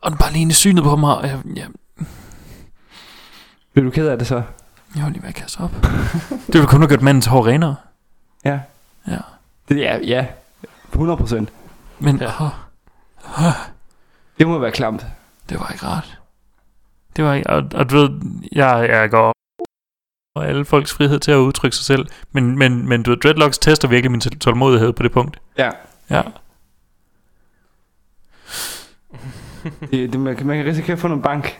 [0.00, 1.66] og den bare lige ind i synet på mig, og jeg, jeg,
[3.72, 4.42] Bliver du ked af det så?
[4.96, 5.70] jeg var lige ved at kaste op.
[6.46, 7.76] det ville kun have gjort mandens hår renere.
[8.44, 8.60] Ja.
[9.08, 9.18] Ja.
[9.68, 10.26] Det er, ja.
[10.92, 11.48] 100 procent.
[11.98, 12.24] Men Ja.
[12.24, 12.44] ja.
[12.44, 13.52] åh,
[14.38, 15.06] Det må være klamt.
[15.48, 16.18] det var ikke rart.
[17.16, 18.10] Det var ikke, og, og du ved,
[18.52, 19.32] jeg, jeg går
[20.34, 22.06] og alle folks frihed til at udtrykke sig selv.
[22.32, 25.38] Men, men, men du ved, dreadlocks tester virkelig min tål- tålmodighed på det punkt.
[25.58, 25.70] Ja.
[26.10, 26.22] Ja.
[29.90, 31.58] Det, det, man, kan- man kan risikere at få nogle bank.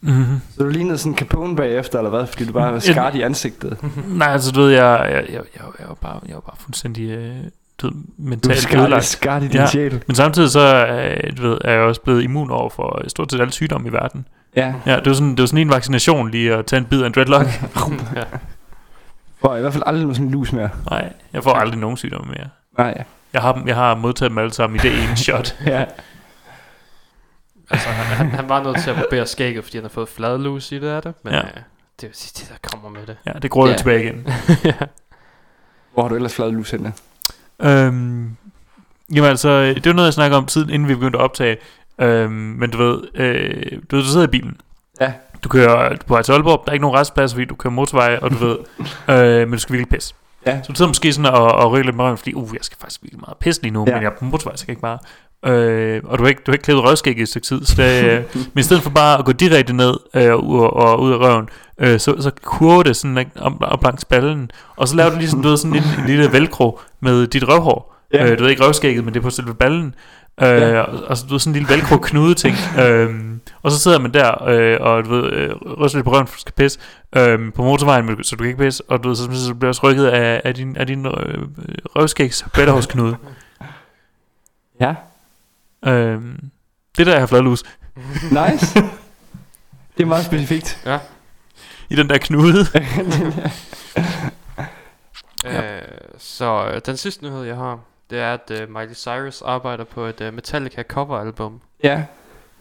[0.00, 0.40] Mm-hmm.
[0.56, 2.26] Så du lignede sådan en Capone bagefter, eller hvad?
[2.26, 3.76] Fordi du bare var skarpt i ansigtet.
[4.08, 7.10] Nej, altså du ved, jeg, jeg, jeg, jeg, jeg, var, bare, jeg var bare fuldstændig
[7.10, 7.36] øh,
[7.78, 9.04] du ved, Du er mentalt skarpt, ødelagt.
[9.04, 9.66] skarpt i din Ja.
[9.66, 10.02] sjæl.
[10.06, 13.40] Men samtidig så øh, du ved, er jeg også blevet immun over for stort set
[13.40, 14.26] alle sygdomme i verden.
[14.56, 14.74] Ja.
[14.86, 17.06] Ja, det var sådan, det var sådan en vaccination lige at tage en bid af
[17.06, 17.46] en dreadlock.
[18.16, 18.24] ja.
[19.40, 20.70] For i hvert fald aldrig sådan en lus mere.
[20.90, 22.48] Nej, jeg får aldrig nogen sygdomme mere.
[22.78, 23.04] Nej.
[23.32, 25.56] Jeg har, dem- jeg har modtaget dem alle sammen i det ene shot.
[25.66, 25.84] Ja.
[27.70, 30.72] Altså, han, han, han var nødt til at barbere skægget, fordi han har fået fladlus
[30.72, 31.14] i det af det.
[31.24, 31.38] Men Ja.
[31.38, 31.44] ja.
[31.44, 31.52] øh,
[32.00, 33.16] det er jo det, der kommer med det.
[33.26, 33.70] Ja, det gror Ja.
[33.72, 33.76] ja.
[33.78, 34.26] tilbage igen.
[34.64, 34.72] ja.
[35.94, 36.92] Hvor har du ellers flad lus henne?
[37.60, 38.36] Øhm,
[39.14, 41.56] jamen altså, det var noget, jeg snakkede om tiden, inden vi begyndte at optage.
[42.02, 44.56] Øhm, men du ved, øh, du ved, du sidder i bilen.
[45.00, 45.12] Ja.
[45.44, 48.18] Du kører på vej til Aalborg, der er ikke nogen restplads, fordi du kører motorvej,
[48.22, 48.56] og du ved,
[49.16, 50.14] øh, men du skal virkelig pisse.
[50.46, 50.62] Ja.
[50.62, 52.78] Så du sidder måske sådan og, og rykker lidt med røven, fordi, uh, jeg skal
[52.80, 53.94] faktisk virkelig meget pisse lige nu, Ja.
[53.94, 54.98] men jeg er på motorvej, så jeg kan ikke bare...
[55.46, 57.82] Øh, og du har ikke, du har ikke klædet røvskæg i et stykke tid, så
[57.82, 58.22] det, øh,
[58.54, 61.48] men i stedet for bare at gå direkte ned øh, og, og ud af røven,
[61.78, 65.42] øh, så, så kurver det sådan om, op langs ballen, og så laver du ligesom,
[65.42, 67.94] du ved, sådan en, en lille velcro med dit røvhår.
[68.12, 68.30] Ja.
[68.30, 69.94] Øh, du ved ikke røvskægget, men det er på selve ballen.
[70.40, 70.68] Øh, Ja.
[70.68, 70.80] ja.
[70.80, 72.56] og, og så du ved, sådan en lille velcro knude ting.
[72.84, 76.26] øhm, og så sidder man der, øh, og du ved, øh, ryster lidt på røven,
[76.26, 76.78] for du skal pisse,
[77.16, 79.68] øh, på motorvejen, så du kan ikke pisse, og du ved, så, så, bliver du
[79.68, 81.12] også rykket af, af din, af din øh,
[81.96, 83.16] røvskægs bæltehårsknude.
[84.80, 84.94] Ja.
[85.86, 86.20] øh,
[86.98, 87.62] det der, jeg har fladlus.
[88.50, 88.82] Nice.
[89.96, 90.82] det er meget specifikt.
[91.90, 92.66] I den der knude.
[95.46, 95.82] Øh,
[96.18, 97.78] så øh, den sidste nyhed, jeg har,
[98.12, 101.60] det er, at øh, Miley Cyrus arbejder på et øh, Metallica coveralbum.
[101.84, 102.04] ja.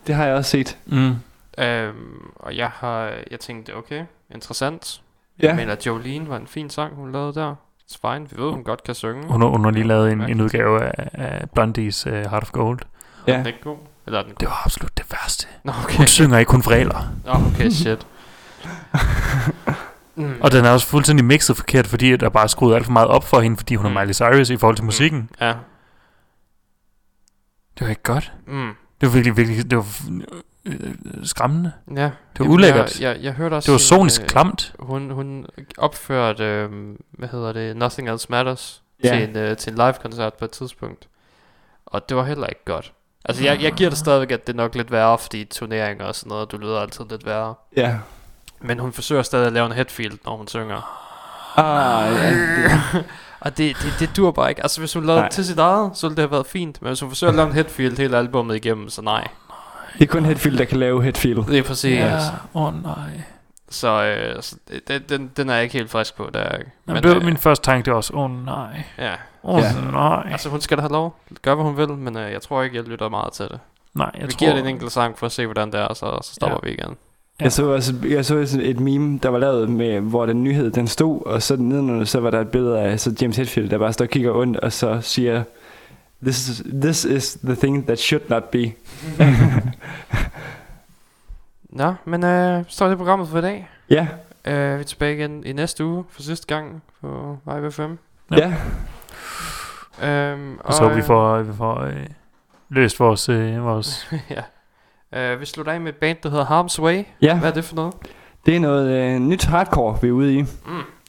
[0.08, 0.78] Det har jeg også set.
[0.86, 1.16] mm.
[1.58, 4.04] Øhm, og jeg har, jeg tænkte, okay,
[4.36, 5.02] interessant.
[5.40, 5.56] Jeg Ja.
[5.56, 7.56] mener, Jolene var en fin sang, hun lavede der.
[7.92, 9.28] It's fine, vi ved, hun godt kan synge.
[9.28, 12.52] Hun, har- hun har lige lavet en, en udgave af, af Blondies uh, Heart of
[12.52, 12.80] Gold.
[13.28, 13.38] Er Ja.
[13.38, 13.78] den ikke god?
[14.06, 14.38] Eller er den god?
[14.40, 15.48] Det var absolut det værste.
[15.64, 15.98] Nå, okay.
[15.98, 17.14] Hun synger ikke, hun vræler.
[17.26, 18.08] Nå, okay, shit.
[20.28, 20.34] mm.
[20.42, 23.08] Og den er også fuldstændig mixet forkert, fordi der er bare skruet alt for meget
[23.08, 23.98] op for hende, fordi hun Mm.
[23.98, 25.30] er Miley Cyrus i forhold til musikken.
[25.42, 25.54] Ja.
[27.80, 28.32] Det var ikke godt.
[28.48, 28.72] Mm.
[29.02, 29.86] Det var virkelig, virkelig, det var
[30.66, 30.74] øh,
[31.24, 31.72] skræmmende.
[31.96, 32.02] Ja.
[32.04, 33.00] Det var Jamen, ulækkert.
[33.02, 34.76] Jeg, jeg, jeg hørte også Det var sonisk øh, klamt.
[34.80, 35.46] Hun, hun
[35.78, 36.70] opførte, øh,
[37.12, 39.10] hvad hedder det, Nothing Else Matters Ja.
[39.10, 41.08] til, en, øh, til en live-koncert på et tidspunkt.
[41.86, 42.94] Og det var heller ikke godt.
[43.26, 46.16] Altså, jeg, jeg giver det stadigvæk, at det er nok lidt værre, fordi turneringer og
[46.16, 47.54] sådan noget, du lyder altid lidt værre.
[47.78, 47.98] Ja.
[48.62, 50.98] Men hun forsøger stadig at lave en headfield, når hun synger.
[51.58, 52.30] Ah, ja.
[52.30, 53.06] Det,
[53.42, 54.62] Og det, det, det dur bare ikke.
[54.64, 55.30] Altså, hvis hun lavede Nej.
[55.30, 56.82] til sit eget, så ville det have været fint.
[56.82, 59.28] Men hvis hun forsøger at lave en headfield hele albumet igennem, så nej.
[59.94, 61.46] det er kun Headfield, der kan lave Headfield.
[61.46, 62.00] Det er præcis.
[62.00, 62.18] Ja,
[62.54, 63.22] åh oh, nej.
[63.70, 64.56] Så, øh, så
[64.88, 66.72] det, den, den er jeg ikke helt frisk på, der er ikke.
[66.88, 68.84] Jamen, det var øh, min første tanke, det var også, åh oh, nej.
[68.98, 69.14] Ja,
[69.44, 69.92] Åh oh, Ja.
[69.92, 70.28] nej.
[70.32, 71.16] altså hun skal da have lov.
[71.42, 73.60] Gør, hvad hun vil, men øh, jeg tror ikke, jeg lytter meget til det.
[73.94, 75.84] nej, jeg vi tror, giver det en enkelt sang for at se, hvordan det er,
[75.86, 76.70] og så, så stopper Ja.
[76.70, 76.98] vi igen.
[77.42, 77.46] Ja.
[77.46, 80.72] Jeg så også jeg så sådan et meme, der var lavet med, hvor den nyhed
[80.72, 83.78] den stod, og så nedenunder, så var der et billede af så James Hetfield, der
[83.78, 85.44] bare står og kigger ondt, og så siger,
[86.24, 88.72] this is, this is the thing that should not be.
[91.70, 93.70] Nå, men øh, så er det programmet for i dag.
[93.90, 94.08] Ja,
[94.46, 97.94] Øh, vi er tilbage igen i næste uge for sidste gang på Vibe FM.
[98.32, 98.54] Ja.
[100.02, 100.32] ja.
[100.32, 102.06] Øhm, Og så håber vi øh, får, vi får øh,
[102.70, 104.42] løst vores, øh, vores ja.
[105.16, 107.04] Øh, vi slutter af med et band, der hedder Harm's Way.
[107.22, 107.40] ja.
[107.40, 107.94] Hvad er det for noget?
[108.46, 110.42] Det er noget øh, nyt hardcore, vi er ude i.
[110.42, 110.48] Mm.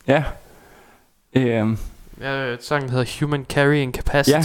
[0.06, 0.24] Ja.
[1.34, 1.78] Øhm,
[2.20, 4.30] Ja, sangen hedder Human Carrying Capacity.
[4.36, 4.42] Ja.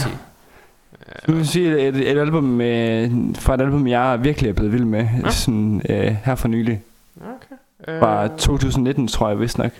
[1.28, 4.72] Nu vil jeg sige, et, et album øh, fra et album, jeg virkelig er blevet
[4.72, 5.30] vild med, Ja.
[5.30, 6.82] sådan, øh, her for nylig.
[7.20, 7.94] Okay.
[7.94, 9.70] Øh, Fra 2019, tror jeg vist nok.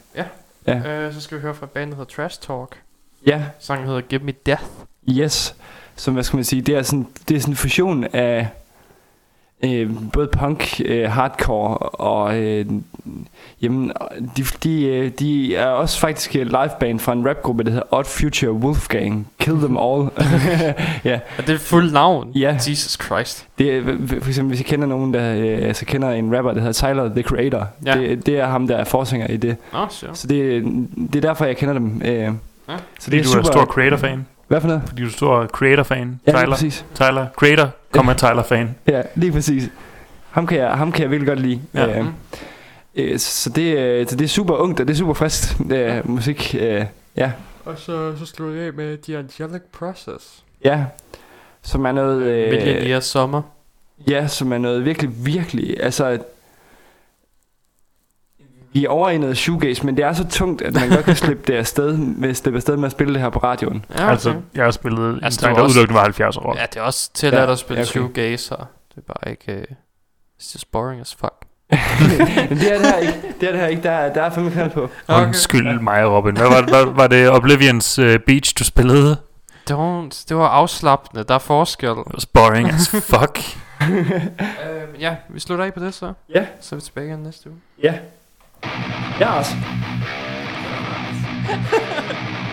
[0.67, 2.77] øh, så skal vi høre fra bandet, der hedder Trash Talk.
[3.27, 4.63] Ja, Sangen hedder Give Me Death.
[5.11, 5.55] yes.
[5.97, 8.49] Som, hvad skal man sige, det er sådan, det er sådan en fusion af,
[9.65, 12.67] øh, både punk, øh, hardcore og øh,
[13.63, 13.93] jamen,
[14.37, 18.05] de, de, øh, de er også faktisk et liveband fra en rapgruppe, der hedder Odd
[18.05, 19.29] Future Wolfgang.
[19.39, 20.09] Kill them all.
[21.11, 22.33] ja, Er det fuld navn?
[22.35, 22.53] Ja.
[22.55, 23.47] Jesus Christ.
[23.59, 26.61] det er, for eksempel hvis jeg kender nogen, der øh, altså kender en rapper, der
[26.61, 27.67] hedder Tyler, The Creator.
[27.87, 27.99] Ja.
[27.99, 29.57] Det, det er ham, der er forsanger i det.
[29.73, 30.15] Nå, sure.
[30.15, 30.65] Så det,
[31.13, 32.03] det er derfor, jeg kender dem.
[32.05, 32.33] Øh,
[32.69, 32.77] Ja.
[33.01, 33.45] Så det er du er super.
[33.45, 34.27] stor creator-fan.
[34.49, 34.83] Hvad for noget?
[34.87, 36.21] Fordi du er stor creator-fan.
[36.27, 36.55] Ja, lige Tyler.
[36.57, 36.85] præcis.
[36.95, 37.27] Tyler.
[37.37, 38.75] Creator, kommer Tyler-fan.
[38.87, 39.71] Ja, lige præcis.
[40.31, 41.61] Ham kan jeg, ham kan jeg virkelig godt lide.
[41.75, 41.99] Ja.
[41.99, 42.07] Øh,
[42.95, 46.11] øh, så, det, øh, så det er super ungt, og det er super frisk øh,
[46.11, 46.57] musik.
[46.61, 46.85] Øh,
[47.17, 47.33] ja.
[47.65, 50.45] Og så, så slår jeg af med The Angelic Process.
[50.65, 50.85] ja,
[51.63, 52.23] som er noget...
[52.23, 53.43] Øh, Øh, Millionaire Sommer.
[54.09, 55.77] ja, som er noget virkelig, virkelig...
[55.83, 56.19] Altså,
[58.73, 61.17] vi er over i noget shoegaze, men det er så tungt, at man godt kan
[61.17, 63.85] slippe det afsted med, slippe afsted med at spille det her på radioen.
[63.91, 64.11] Ja, okay.
[64.11, 66.57] Altså, jeg har spillet Altså, det en sang, der udelukkende var 70 år.
[66.59, 67.91] Ja, det er også til Ja, at spille okay.
[67.91, 68.55] shoegaze.
[68.95, 69.53] Det er bare ikke...
[69.71, 69.77] Uh,
[70.41, 71.35] it's just boring as fuck.
[72.51, 73.35] men det er det her ikke.
[73.41, 73.83] Det er det her ikke.
[73.83, 74.89] Der, er- der er fandme knald på.
[75.09, 75.27] Okay.
[75.27, 76.37] Undskyld mig, Robin.
[76.37, 79.17] Hvad var, var, var det Oblivions uh, Beach, du spillede?
[79.71, 80.25] Don't.
[80.29, 81.25] Det var afslappende.
[81.25, 81.89] Der er forskel.
[81.91, 83.39] It was boring as fuck.
[83.81, 86.13] uh, ja, vi slutter af på det så.
[86.35, 86.47] Ja.
[86.61, 87.59] Så er vi tilbage igen næste uge.
[87.83, 87.93] Ja.
[87.93, 87.99] Ja,
[88.63, 89.53] Yes.